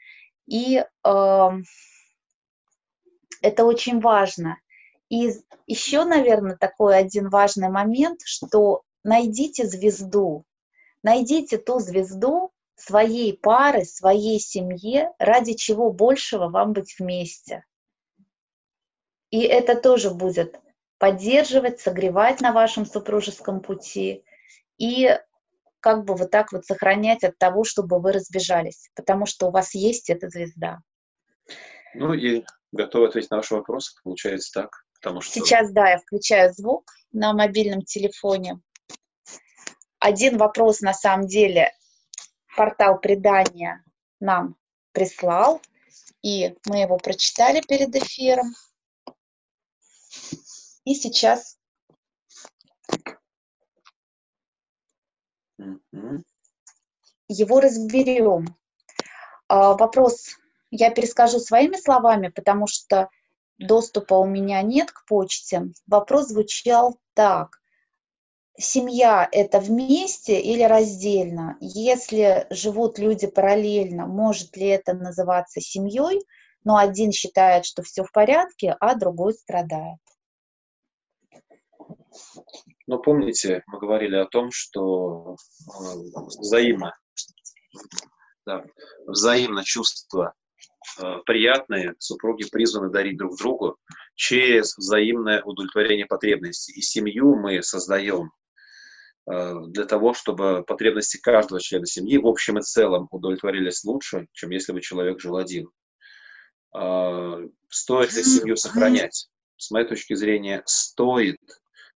и 0.47 0.83
э, 1.03 1.49
это 3.41 3.65
очень 3.65 3.99
важно. 3.99 4.57
И 5.09 5.31
еще, 5.67 6.03
наверное, 6.03 6.57
такой 6.57 6.97
один 6.97 7.29
важный 7.29 7.69
момент, 7.69 8.21
что 8.23 8.83
найдите 9.03 9.65
звезду, 9.65 10.45
найдите 11.03 11.57
ту 11.57 11.79
звезду 11.79 12.51
своей 12.75 13.37
пары, 13.37 13.85
своей 13.85 14.39
семье, 14.39 15.13
ради 15.19 15.53
чего 15.53 15.91
большего 15.91 16.49
вам 16.49 16.73
быть 16.73 16.95
вместе. 16.99 17.65
И 19.29 19.41
это 19.41 19.75
тоже 19.75 20.11
будет 20.11 20.59
поддерживать, 20.97 21.79
согревать 21.79 22.41
на 22.41 22.51
вашем 22.51 22.85
супружеском 22.85 23.61
пути 23.61 24.23
и 24.77 25.17
как 25.79 26.03
бы 26.03 26.15
вот 26.15 26.31
так 26.31 26.51
вот 26.51 26.65
сохранять 26.65 27.23
от 27.23 27.37
того, 27.37 27.63
чтобы 27.63 27.99
вы 27.99 28.11
разбежались, 28.11 28.89
потому 28.95 29.25
что 29.25 29.47
у 29.47 29.51
вас 29.51 29.75
есть 29.75 30.09
эта 30.09 30.29
звезда. 30.29 30.79
Ну 31.93 32.13
и 32.13 32.43
готовы 32.75 33.07
ответить 33.07 33.31
на 33.31 33.37
ваши 33.37 33.55
вопросы, 33.55 33.93
получается 34.03 34.61
так. 34.61 34.85
Потому 34.95 35.21
что... 35.21 35.33
Сейчас, 35.33 35.71
да, 35.71 35.89
я 35.89 35.97
включаю 35.97 36.53
звук 36.53 36.91
на 37.11 37.33
мобильном 37.33 37.81
телефоне. 37.81 38.59
Один 39.99 40.37
вопрос, 40.37 40.81
на 40.81 40.93
самом 40.93 41.27
деле, 41.27 41.71
портал 42.55 42.99
предания 42.99 43.83
нам 44.19 44.55
прислал, 44.91 45.61
и 46.21 46.55
мы 46.67 46.79
его 46.81 46.97
прочитали 46.97 47.61
перед 47.61 47.95
эфиром. 47.95 48.53
И 50.83 50.93
сейчас 50.93 51.57
его 57.27 57.59
разберем. 57.59 58.55
А, 59.47 59.73
вопрос 59.73 60.35
я 60.75 60.91
перескажу 60.91 61.39
своими 61.39 61.77
словами, 61.77 62.29
потому 62.29 62.67
что 62.67 63.09
доступа 63.57 64.15
у 64.15 64.25
меня 64.25 64.61
нет 64.61 64.91
к 64.91 65.05
почте. 65.07 65.71
Вопрос 65.87 66.27
звучал 66.27 66.99
так. 67.13 67.59
Семья– 68.57 69.27
это 69.31 69.59
вместе 69.59 70.39
или 70.39 70.63
раздельно? 70.63 71.57
Если 71.59 72.47
живут 72.49 72.99
люди 72.99 73.27
параллельно, 73.27 74.07
может 74.07 74.55
ли 74.55 74.67
это 74.67 74.93
называться 74.93 75.59
семьей? 75.59 76.21
Но 76.63 76.77
один 76.77 77.11
считает, 77.11 77.65
что 77.65 77.83
все 77.83 78.03
в 78.03 78.11
порядке, 78.11 78.75
а 78.79 78.95
другой 78.95 79.33
страдает. 79.33 79.99
Но 82.87 82.99
помните, 82.99 83.63
мы 83.67 83.79
говорили 83.79 84.15
о 84.15 84.25
том, 84.25 84.49
что 84.51 85.35
э, 85.35 85.95
взаимно, 86.39 86.95
да, 88.45 88.63
взаимно 89.05 89.63
чувство 89.63 90.33
приятные 91.25 91.95
супруги 91.99 92.49
призваны 92.49 92.89
дарить 92.89 93.17
друг 93.17 93.37
другу 93.37 93.77
через 94.15 94.77
взаимное 94.77 95.41
удовлетворение 95.43 96.05
потребностей. 96.05 96.73
И 96.73 96.81
семью 96.81 97.35
мы 97.35 97.61
создаем 97.61 98.31
э, 99.29 99.53
для 99.67 99.85
того, 99.85 100.13
чтобы 100.13 100.63
потребности 100.65 101.17
каждого 101.17 101.59
члена 101.59 101.85
семьи 101.85 102.17
в 102.17 102.27
общем 102.27 102.59
и 102.59 102.61
целом 102.61 103.07
удовлетворились 103.11 103.83
лучше, 103.83 104.27
чем 104.33 104.51
если 104.51 104.71
бы 104.71 104.81
человек 104.81 105.19
жил 105.19 105.37
один. 105.37 105.69
Э, 106.75 107.47
стоит 107.69 108.13
ли 108.13 108.23
семью 108.23 108.55
сохранять? 108.55 109.29
С 109.57 109.71
моей 109.71 109.87
точки 109.87 110.13
зрения, 110.15 110.63
стоит. 110.65 111.39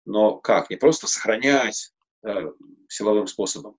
Но 0.04 0.36
как? 0.36 0.70
Не 0.70 0.76
просто 0.76 1.06
сохранять 1.06 1.92
силовым 2.88 3.28
способом, 3.28 3.76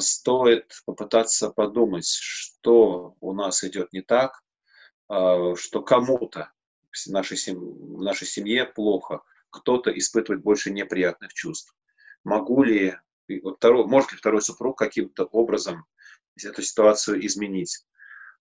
стоит 0.00 0.72
попытаться 0.86 1.50
подумать, 1.50 2.06
что 2.08 3.14
у 3.20 3.32
нас 3.34 3.62
идет 3.62 3.92
не 3.92 4.00
так, 4.00 4.42
а, 5.08 5.54
что 5.56 5.82
кому-то 5.82 6.52
в 6.90 7.06
нашей, 7.08 7.36
сем... 7.36 7.58
в 7.58 8.02
нашей 8.02 8.26
семье 8.26 8.64
плохо, 8.64 9.22
кто-то 9.50 9.90
испытывает 9.90 10.42
больше 10.42 10.70
неприятных 10.70 11.34
чувств. 11.34 11.74
Могу 12.24 12.62
ли, 12.62 12.96
второй, 13.56 13.86
может 13.86 14.12
ли 14.12 14.18
второй 14.18 14.42
супруг 14.42 14.78
каким-то 14.78 15.24
образом 15.24 15.84
эту 16.42 16.62
ситуацию 16.62 17.24
изменить? 17.26 17.84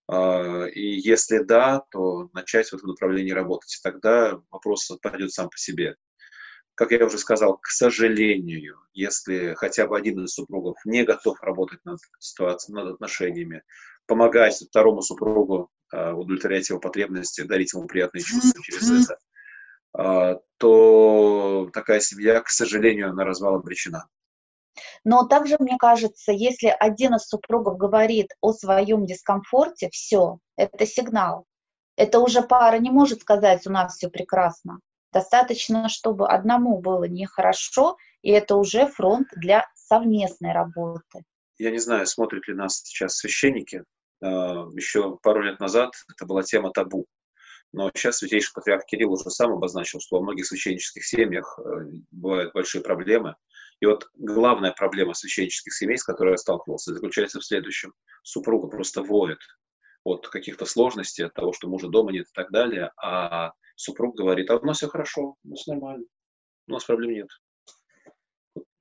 А, 0.08 0.66
и 0.66 1.00
если 1.00 1.40
да, 1.40 1.84
то 1.92 2.30
начать 2.34 2.70
в 2.70 2.76
этом 2.76 2.90
направлении 2.90 3.32
работать. 3.32 3.80
Тогда 3.84 4.42
вопрос 4.52 4.92
пойдет 5.02 5.34
сам 5.34 5.50
по 5.50 5.58
себе 5.58 5.98
как 6.80 6.92
я 6.92 7.06
уже 7.06 7.18
сказал, 7.18 7.58
к 7.58 7.68
сожалению, 7.68 8.78
если 8.94 9.54
хотя 9.56 9.86
бы 9.86 9.98
один 9.98 10.24
из 10.24 10.32
супругов 10.32 10.78
не 10.86 11.04
готов 11.04 11.38
работать 11.42 11.84
над 11.84 12.00
ситуацией, 12.20 12.74
над 12.74 12.94
отношениями, 12.94 13.64
помогать 14.06 14.56
второму 14.56 15.02
супругу 15.02 15.70
э, 15.92 16.14
удовлетворять 16.14 16.70
его 16.70 16.80
потребности, 16.80 17.42
дарить 17.42 17.74
ему 17.74 17.86
приятные 17.86 18.24
чувства 18.24 18.64
через 18.64 19.10
это, 19.10 19.18
э, 19.98 20.40
то 20.58 21.70
такая 21.74 22.00
семья, 22.00 22.40
к 22.40 22.48
сожалению, 22.48 23.14
на 23.14 23.26
развал 23.26 23.56
обречена. 23.56 24.08
Но 25.04 25.28
также, 25.28 25.58
мне 25.60 25.76
кажется, 25.78 26.32
если 26.32 26.74
один 26.80 27.16
из 27.16 27.28
супругов 27.28 27.78
говорит 27.78 28.30
о 28.40 28.54
своем 28.54 29.06
дискомфорте, 29.06 29.90
все, 29.92 30.38
это 30.56 30.86
сигнал. 30.86 31.44
Это 31.98 32.20
уже 32.20 32.42
пара 32.42 32.78
не 32.78 32.90
может 32.90 33.20
сказать, 33.20 33.68
у 33.68 33.70
нас 33.70 33.98
все 33.98 34.08
прекрасно. 34.08 34.80
Достаточно, 35.12 35.90
чтобы 35.90 36.28
одному 36.28 36.80
было 36.80 37.06
нехорошо, 37.06 37.98
и 38.22 38.32
это 38.32 38.56
уже 38.56 38.88
фронт 38.88 39.28
для 39.36 39.66
совместной 39.76 40.54
работы. 40.54 41.24
Я 41.58 41.72
не 41.72 41.80
знаю, 41.80 42.06
смотрят 42.06 42.48
ли 42.48 42.54
нас 42.54 42.82
сейчас 42.84 43.18
священники. 43.18 43.84
А, 44.22 44.68
Еще 44.74 45.18
пару 45.22 45.42
лет 45.42 45.60
назад 45.60 45.94
это 46.14 46.26
была 46.26 46.44
тема 46.44 46.72
табу. 46.72 47.06
Но 47.72 47.92
сейчас 47.94 48.18
святейший 48.18 48.54
патриарх 48.54 48.86
Кирилл 48.86 49.14
уже 49.14 49.30
сам 49.30 49.52
обозначил, 49.52 50.00
что 50.00 50.18
во 50.18 50.24
многих 50.24 50.48
священнических 50.48 51.06
семьях 51.06 51.60
э, 51.60 51.62
бывают 52.10 52.52
большие 52.54 52.82
проблемы. 52.82 53.36
И 53.80 53.86
вот 53.86 54.10
главная 54.16 54.72
проблема 54.72 55.14
священнических 55.14 55.74
семей, 55.74 55.98
с 55.98 56.04
которой 56.04 56.32
я 56.32 56.38
сталкивался, 56.38 56.94
заключается 56.94 57.40
в 57.40 57.46
следующем. 57.46 57.94
Супруга 58.24 58.68
просто 58.68 59.04
воет 59.04 59.40
от 60.04 60.28
каких-то 60.28 60.66
сложностей, 60.66 61.26
от 61.26 61.34
того, 61.34 61.54
что 61.54 61.68
мужа 61.68 61.88
дома 61.88 62.12
нет 62.12 62.26
и 62.26 62.34
так 62.34 62.50
далее, 62.52 62.92
а 62.98 63.52
супруг 63.80 64.16
говорит, 64.16 64.50
а 64.50 64.58
у 64.58 64.66
нас 64.66 64.78
все 64.78 64.88
хорошо, 64.88 65.36
у 65.44 65.50
нас 65.50 65.66
нормально, 65.68 66.06
у 66.68 66.74
нас 66.74 66.84
проблем 66.84 67.14
нет. 67.14 67.30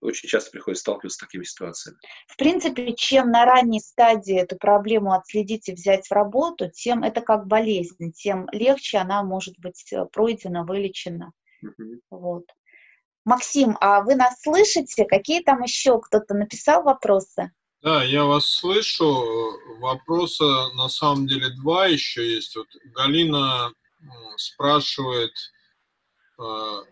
очень 0.01 0.29
часто 0.29 0.51
приходится 0.51 0.83
сталкиваться 0.83 1.17
с 1.17 1.19
такими 1.19 1.45
ситуациями. 1.45 1.99
В 2.27 2.37
принципе, 2.37 2.95
чем 2.95 3.31
на 3.31 3.45
ранней 3.45 3.81
стадии 3.81 4.37
эту 4.37 4.57
проблему 4.57 5.13
отследить 5.13 5.69
и 5.69 5.73
взять 5.73 6.09
в 6.09 6.13
работу, 6.13 6.69
тем 6.71 7.05
это 7.05 7.21
как 7.21 7.47
болезнь, 7.47 8.13
тем 8.13 8.49
легче 8.53 8.99
она 8.99 9.23
может 9.23 9.59
быть 9.59 9.93
э, 9.93 10.05
пройдена, 10.07 10.65
вылечена. 10.65 11.33
Mm-hmm. 11.65 12.01
Вот. 12.11 12.45
Максим, 13.25 13.77
а 13.81 14.03
вы 14.03 14.17
нас 14.17 14.41
слышите? 14.41 15.05
Какие 15.05 15.43
там 15.43 15.63
еще 15.63 16.01
кто-то 16.01 16.35
написал 16.35 16.83
вопросы? 16.83 17.53
Да, 17.83 18.03
я 18.03 18.25
вас 18.25 18.47
слышу. 18.47 19.05
Вопроса 19.79 20.71
на 20.75 20.89
самом 20.89 21.27
деле 21.29 21.51
два 21.51 21.87
еще 21.87 22.27
есть. 22.27 22.57
Вот 22.57 22.67
Галина 22.97 23.73
спрашивает, 24.37 25.33
э, 26.39 26.83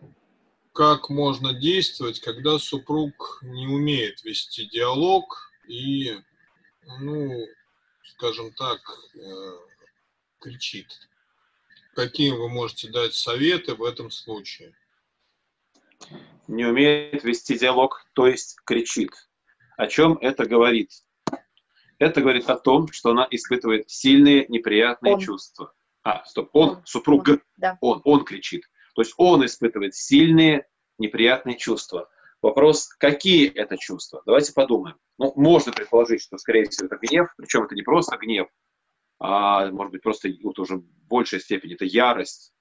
как 0.73 1.09
можно 1.09 1.53
действовать, 1.53 2.19
когда 2.19 2.59
супруг 2.59 3.39
не 3.41 3.67
умеет 3.67 4.23
вести 4.23 4.67
диалог 4.67 5.51
и, 5.67 6.19
ну, 6.99 7.47
скажем 8.03 8.53
так, 8.53 8.79
э, 9.15 9.51
кричит. 10.39 10.87
Какие 11.95 12.31
вы 12.31 12.49
можете 12.49 12.89
дать 12.89 13.15
советы 13.15 13.73
в 13.73 13.83
этом 13.83 14.11
случае? 14.11 14.75
Не 16.47 16.65
умеет 16.65 17.23
вести 17.23 17.57
диалог, 17.57 18.05
то 18.13 18.27
есть 18.27 18.57
кричит. 18.65 19.11
О 19.77 19.87
чем 19.87 20.17
это 20.21 20.45
говорит? 20.45 20.91
Это 21.99 22.21
говорит 22.21 22.49
о 22.49 22.57
том, 22.57 22.91
что 22.91 23.09
она 23.09 23.27
испытывает 23.31 23.89
сильные 23.89 24.45
неприятные 24.47 25.15
он. 25.15 25.19
чувства. 25.19 25.73
А, 26.07 26.23
стоп, 26.23 26.49
он, 26.53 26.69
он. 26.69 26.81
супруг, 26.85 27.27
он, 27.27 27.41
да. 27.57 27.77
он, 27.81 28.01
он 28.05 28.23
кричит. 28.23 28.63
То 28.95 29.01
есть 29.01 29.13
он 29.17 29.45
испытывает 29.45 29.93
сильные 29.93 30.65
неприятные 30.97 31.57
чувства. 31.57 32.09
Вопрос, 32.41 32.87
какие 32.87 33.51
это 33.51 33.75
чувства? 33.77 34.23
Давайте 34.25 34.53
подумаем. 34.53 34.95
Ну, 35.17 35.33
можно 35.35 35.73
предположить, 35.73 36.21
что, 36.21 36.37
скорее 36.37 36.63
всего, 36.69 36.85
это 36.85 36.95
гнев, 36.95 37.27
причем 37.35 37.63
это 37.63 37.75
не 37.75 37.81
просто 37.81 38.15
гнев, 38.15 38.47
а, 39.19 39.69
может 39.69 39.91
быть, 39.91 40.01
просто 40.01 40.29
вот 40.43 40.57
уже 40.59 40.77
в 40.77 40.85
большей 41.09 41.41
степени 41.41 41.73
это 41.73 41.83
ярость. 41.83 42.53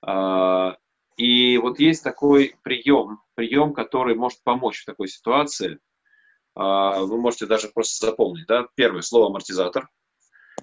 А, 0.00 0.76
и 1.16 1.58
вот 1.58 1.80
есть 1.80 2.04
такой 2.04 2.54
прием, 2.62 3.18
прием, 3.34 3.74
который 3.74 4.14
может 4.14 4.44
помочь 4.44 4.82
в 4.82 4.86
такой 4.86 5.08
ситуации. 5.08 5.80
А, 6.54 7.00
вы 7.00 7.20
можете 7.20 7.46
даже 7.46 7.66
просто 7.68 8.06
запомнить, 8.06 8.46
да, 8.46 8.68
первое 8.76 9.02
слово 9.02 9.26
амортизатор. 9.26 9.88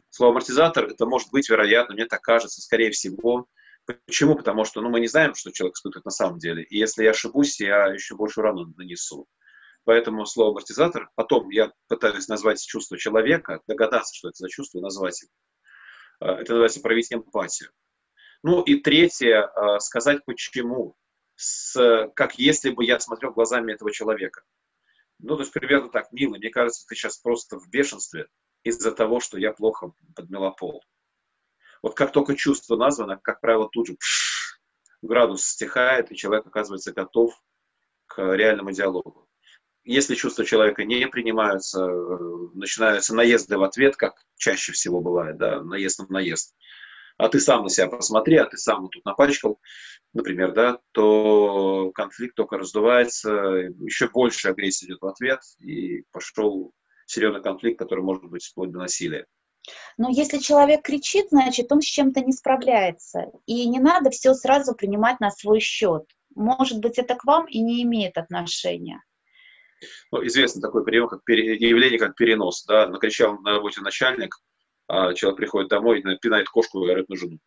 Слово 0.10 0.32
амортизатор, 0.32 0.86
это 0.86 1.06
может 1.06 1.32
быть, 1.32 1.50
вероятно, 1.50 1.96
мне 1.96 2.06
так 2.06 2.22
кажется, 2.22 2.62
скорее 2.62 2.92
всего, 2.92 3.48
Почему? 3.88 4.36
Потому 4.36 4.66
что 4.66 4.82
ну, 4.82 4.90
мы 4.90 5.00
не 5.00 5.08
знаем, 5.08 5.34
что 5.34 5.52
человек 5.52 5.78
испытывает 5.78 6.04
на 6.04 6.12
самом 6.12 6.40
деле. 6.40 6.64
И 6.64 6.78
если 6.78 7.06
я 7.06 7.12
ошибусь, 7.12 7.62
я 7.62 7.86
еще 7.88 8.16
больше 8.16 8.42
рану 8.42 8.74
нанесу. 8.76 9.28
Поэтому 9.86 10.26
слово 10.26 10.52
амортизатор, 10.52 11.10
потом 11.16 11.50
я 11.50 11.72
пытаюсь 11.88 12.28
назвать 12.28 12.62
чувство 12.62 12.98
человека, 12.98 13.62
догадаться, 13.66 14.14
что 14.14 14.28
это 14.28 14.40
за 14.40 14.50
чувство, 14.50 14.80
и 14.80 14.82
назвать 14.82 15.22
его. 15.22 15.32
А, 16.20 16.34
это 16.42 16.52
называется 16.52 16.82
проявить 16.82 17.14
эмпатию. 17.14 17.70
Ну 18.44 18.62
и 18.62 18.76
третье, 18.82 19.44
а, 19.44 19.80
сказать 19.80 20.26
почему, 20.26 20.98
с, 21.36 22.12
как 22.14 22.38
если 22.38 22.72
бы 22.72 22.84
я 22.84 23.00
смотрел 23.00 23.32
глазами 23.32 23.72
этого 23.72 23.94
человека. 23.94 24.44
Ну, 25.20 25.38
то 25.38 25.44
есть 25.44 25.54
примерно 25.54 25.88
так, 25.88 26.12
милый, 26.12 26.40
мне 26.40 26.50
кажется, 26.50 26.86
ты 26.86 26.96
сейчас 26.96 27.20
просто 27.20 27.58
в 27.58 27.70
бешенстве 27.70 28.28
из-за 28.64 28.92
того, 28.92 29.20
что 29.20 29.38
я 29.38 29.52
плохо 29.52 29.94
подмела 30.16 30.52
пол. 30.52 30.84
Вот 31.82 31.96
как 31.96 32.12
только 32.12 32.36
чувство 32.36 32.76
названо, 32.76 33.20
как 33.22 33.40
правило, 33.40 33.70
тут 33.72 33.88
же 33.88 33.96
пш, 33.96 34.60
градус 35.02 35.46
стихает, 35.46 36.12
и 36.12 36.16
человек 36.16 36.48
оказывается 36.48 36.92
готов 36.92 37.34
к 38.08 38.22
реальному 38.36 38.72
диалогу. 38.72 39.28
Если 39.84 40.16
чувства 40.16 40.44
человека 40.44 40.84
не 40.84 41.08
принимаются, 41.08 41.86
э, 41.86 42.18
начинаются 42.56 43.16
наезды 43.16 43.58
в 43.58 43.64
ответ, 43.64 43.96
как 43.96 44.16
чаще 44.36 44.74
всего 44.74 45.00
бывает, 45.00 45.38
да, 45.38 45.62
наезд 45.62 46.00
на 46.00 46.08
наезд, 46.10 46.56
а 47.18 47.30
ты 47.30 47.40
сам 47.40 47.64
на 47.64 47.70
себя 47.70 47.88
посмотри, 47.88 48.38
а 48.38 48.46
ты 48.46 48.58
сам 48.58 48.90
тут 48.90 49.06
напачкал, 49.06 49.60
например, 50.14 50.54
да, 50.54 50.80
то 50.92 51.92
конфликт 51.94 52.36
только 52.36 52.58
раздувается, 52.58 53.32
еще 53.80 54.10
больше 54.10 54.50
агрессии 54.50 54.86
идет 54.86 55.02
в 55.02 55.08
ответ, 55.08 55.40
и 55.60 56.04
пошел 56.12 56.74
серьезный 57.08 57.42
конфликт, 57.42 57.80
который 57.80 58.04
может 58.04 58.24
быть 58.26 58.46
вплоть 58.46 58.72
до 58.72 58.80
насилия. 58.80 59.26
Но 59.98 60.10
если 60.10 60.38
человек 60.38 60.84
кричит, 60.84 61.30
значит, 61.30 61.72
он 61.72 61.82
с 61.82 61.86
чем-то 61.86 62.22
не 62.22 62.32
справляется. 62.32 63.32
И 63.46 63.68
не 63.68 63.80
надо 63.80 64.12
все 64.12 64.34
сразу 64.34 64.76
принимать 64.76 65.20
на 65.20 65.32
свой 65.32 65.60
счет. 65.60 66.06
Может 66.36 66.80
быть, 66.80 66.98
это 66.98 67.16
к 67.16 67.26
вам 67.26 67.48
и 67.48 67.60
не 67.60 67.84
имеет 67.84 68.18
отношения. 68.18 69.04
Ну, 70.12 70.26
известно 70.26 70.62
такой 70.62 70.84
прием, 70.84 71.08
как 71.08 71.24
пере, 71.24 71.56
явление, 71.56 72.00
как 72.00 72.16
перенос. 72.16 72.66
Да? 72.66 72.88
Накричал 72.88 73.40
на 73.40 73.52
работе 73.52 73.82
начальник, 73.82 74.36
а 74.88 75.14
человек 75.14 75.38
приходит 75.38 75.70
домой 75.70 76.00
и 76.00 76.18
пинает 76.18 76.48
кошку 76.48 76.84
и 76.86 76.90
орет 76.90 77.10
на 77.10 77.18
жену. 77.18 77.40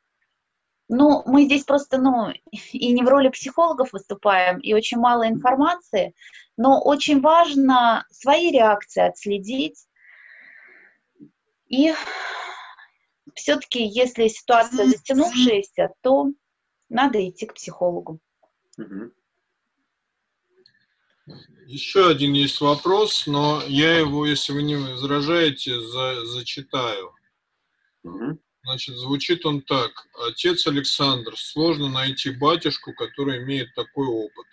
Ну, 0.93 1.23
мы 1.25 1.45
здесь 1.45 1.63
просто, 1.63 1.99
ну, 1.99 2.33
и 2.73 2.93
не 2.93 3.05
в 3.05 3.09
роли 3.09 3.29
психологов 3.29 3.93
выступаем, 3.93 4.59
и 4.59 4.75
очень 4.75 4.99
мало 4.99 5.29
информации, 5.29 6.15
но 6.61 6.79
очень 6.79 7.23
важно 7.23 8.07
свои 8.11 8.51
реакции 8.51 9.01
отследить, 9.01 9.87
и 11.69 11.95
все-таки, 13.35 13.83
если 13.83 14.29
ситуация 14.29 14.85
затянувшаяся, 14.85 15.95
то 16.03 16.27
надо 16.91 17.27
идти 17.27 17.47
к 17.47 17.55
психологу. 17.55 18.21
Еще 21.65 22.11
один 22.11 22.35
есть 22.35 22.61
вопрос, 22.61 23.27
но 23.27 23.63
я 23.67 23.97
его, 23.97 24.27
если 24.27 24.53
вы 24.53 24.63
не 24.63 24.77
возражаете, 24.77 25.81
за, 25.81 26.27
зачитаю. 26.27 27.15
Значит, 28.65 28.97
звучит 28.97 29.47
он 29.47 29.63
так. 29.63 29.93
Отец 30.29 30.67
Александр, 30.67 31.39
сложно 31.39 31.89
найти 31.89 32.29
батюшку, 32.29 32.93
который 32.93 33.43
имеет 33.43 33.75
такой 33.75 34.09
опыт. 34.09 34.47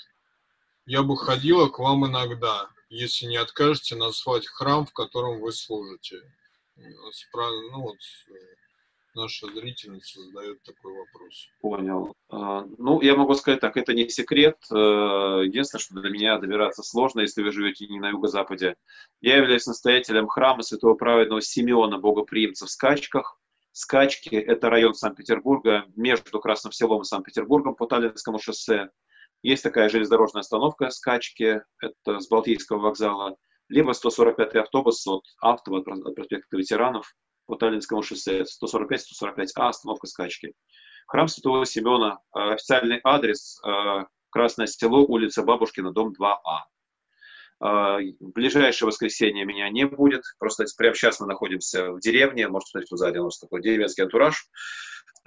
Я 0.88 1.04
бы 1.04 1.18
ходила 1.18 1.68
к 1.68 1.80
вам 1.80 2.08
иногда, 2.08 2.70
если 2.90 3.26
не 3.26 3.36
откажете 3.36 3.96
назвать 3.96 4.48
храм, 4.48 4.86
в 4.86 4.94
котором 4.94 5.42
вы 5.42 5.52
служите 5.52 6.22
ну, 6.78 7.82
вот, 7.82 7.98
э, 8.30 8.34
наша 9.16 9.48
зрительница 9.48 10.22
задает 10.22 10.62
такой 10.64 10.94
вопрос. 10.94 11.50
Понял. 11.62 12.14
А, 12.30 12.66
ну, 12.78 13.02
я 13.02 13.16
могу 13.16 13.34
сказать 13.36 13.60
так, 13.60 13.78
это 13.78 13.94
не 13.94 14.08
секрет. 14.10 14.58
Э, 14.72 15.42
единственное, 15.44 15.82
что 15.82 15.96
для 15.96 16.10
меня 16.10 16.38
добираться 16.38 16.84
сложно, 16.84 17.22
если 17.22 17.44
вы 17.44 17.52
живете 17.52 17.88
не 17.88 18.00
на 18.00 18.10
юго-западе. 18.10 18.76
Я 19.22 19.38
являюсь 19.38 19.68
настоятелем 19.68 20.28
храма 20.28 20.62
святого 20.62 20.94
праведного 20.94 21.42
Симеона, 21.42 21.98
богоприимца 21.98 22.66
в 22.66 22.70
Скачках. 22.70 23.40
Скачки– 23.72 24.36
это 24.36 24.70
район 24.70 24.96
Санкт-Петербурга, 24.96 25.86
между 25.96 26.40
Красным 26.40 26.72
Селом 26.72 27.02
и 27.02 27.06
Санкт-Петербургом 27.06 27.76
по 27.76 27.86
Таллинскому 27.86 28.40
шоссе. 28.40 28.90
Есть 29.44 29.64
такая 29.64 29.90
железнодорожная 29.90 30.42
остановка 30.42 30.90
Скачки, 30.90 31.62
это 31.80 32.20
с 32.20 32.28
Балтийского 32.28 32.80
вокзала 32.80 33.38
либо 33.70 33.92
145-й 33.92 34.60
автобус 34.60 35.06
от 35.08 35.24
Автова, 35.42 35.80
от 35.80 36.16
проспекта 36.16 36.58
ветеранов 36.58 37.14
по 37.46 37.56
Таллинскому 37.56 38.02
шоссе, 38.02 38.44
145-145А, 38.44 39.70
остановка 39.70 40.08
скачки. 40.08 40.54
Храм 41.08 41.28
Святого 41.28 41.66
Семена, 41.66 42.20
э, 42.36 42.54
официальный 42.54 43.00
адрес, 43.04 43.60
э, 43.66 44.06
Красное 44.30 44.68
село, 44.68 45.06
улица 45.06 45.42
Бабушкина, 45.44 45.94
дом 45.94 46.14
2А. 46.14 46.60
Э, 47.60 48.00
в 48.20 48.32
ближайшее 48.34 48.88
воскресенье 48.88 49.46
меня 49.46 49.70
не 49.70 49.86
будет, 49.86 50.24
просто 50.38 50.66
прямо 50.78 50.96
сейчас 50.96 51.20
мы 51.22 51.28
находимся 51.28 51.92
в 51.92 52.00
деревне, 52.02 52.50
можете 52.50 52.72
посмотреть, 52.74 53.00
сзади 53.00 53.18
у 53.20 53.24
нас 53.26 53.40
такой 53.40 53.62
деревенский 53.62 54.04
антураж. 54.04 54.48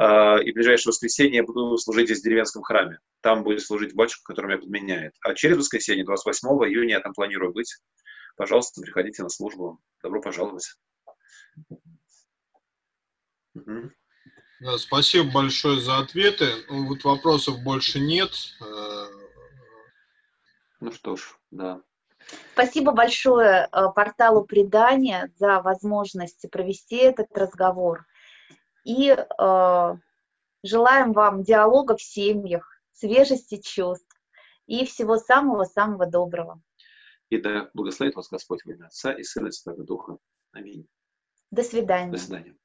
И 0.00 0.52
в 0.52 0.54
ближайшее 0.54 0.92
воскресенье 0.92 1.36
я 1.36 1.42
буду 1.42 1.76
служить 1.76 2.06
здесь 2.06 2.20
в 2.20 2.24
деревенском 2.24 2.62
храме. 2.62 3.00
Там 3.20 3.42
будет 3.42 3.60
служить 3.60 3.94
батюшка, 3.94 4.32
который 4.32 4.46
меня 4.46 4.58
подменяет. 4.58 5.12
А 5.20 5.34
через 5.34 5.58
воскресенье, 5.58 6.06
28 6.06 6.48
июня, 6.48 6.94
я 6.94 7.00
там 7.00 7.12
планирую 7.12 7.52
быть 7.52 7.76
пожалуйста, 8.40 8.80
приходите 8.80 9.22
на 9.22 9.28
службу. 9.28 9.78
Добро 10.02 10.22
пожаловать. 10.22 10.74
Угу. 13.54 13.90
Да, 14.60 14.78
спасибо 14.78 15.30
большое 15.30 15.78
за 15.78 15.98
ответы. 15.98 16.46
Ну, 16.70 16.88
вот 16.88 17.04
вопросов 17.04 17.62
больше 17.62 18.00
нет. 18.00 18.30
Э, 18.62 19.06
ну 20.80 20.90
что 20.92 21.16
ж, 21.16 21.36
да. 21.50 21.82
Спасибо 22.54 22.92
большое 22.92 23.68
э, 23.70 23.86
порталу 23.94 24.44
предания 24.44 25.30
за 25.36 25.60
возможность 25.60 26.50
провести 26.50 26.96
этот 26.96 27.36
разговор. 27.36 28.06
И 28.84 29.10
э, 29.10 29.96
желаем 30.62 31.12
вам 31.12 31.42
диалога 31.42 31.96
в 31.96 32.02
семьях, 32.02 32.66
свежести 32.92 33.60
чувств 33.60 34.20
и 34.66 34.84
всего 34.84 35.16
самого-самого 35.16 36.06
доброго. 36.06 36.62
И 37.28 37.38
да 37.38 37.70
благословит 37.74 38.16
вас 38.16 38.28
Господь 38.28 38.64
во 38.64 38.72
имя 38.72 38.86
Отца 38.86 39.12
и 39.12 39.22
Сына 39.22 39.48
и 39.48 39.52
Святого 39.52 39.84
Духа. 39.84 40.18
Аминь. 40.52 40.88
До 41.50 41.62
свидания. 41.62 42.12
До 42.12 42.18
свидания. 42.18 42.56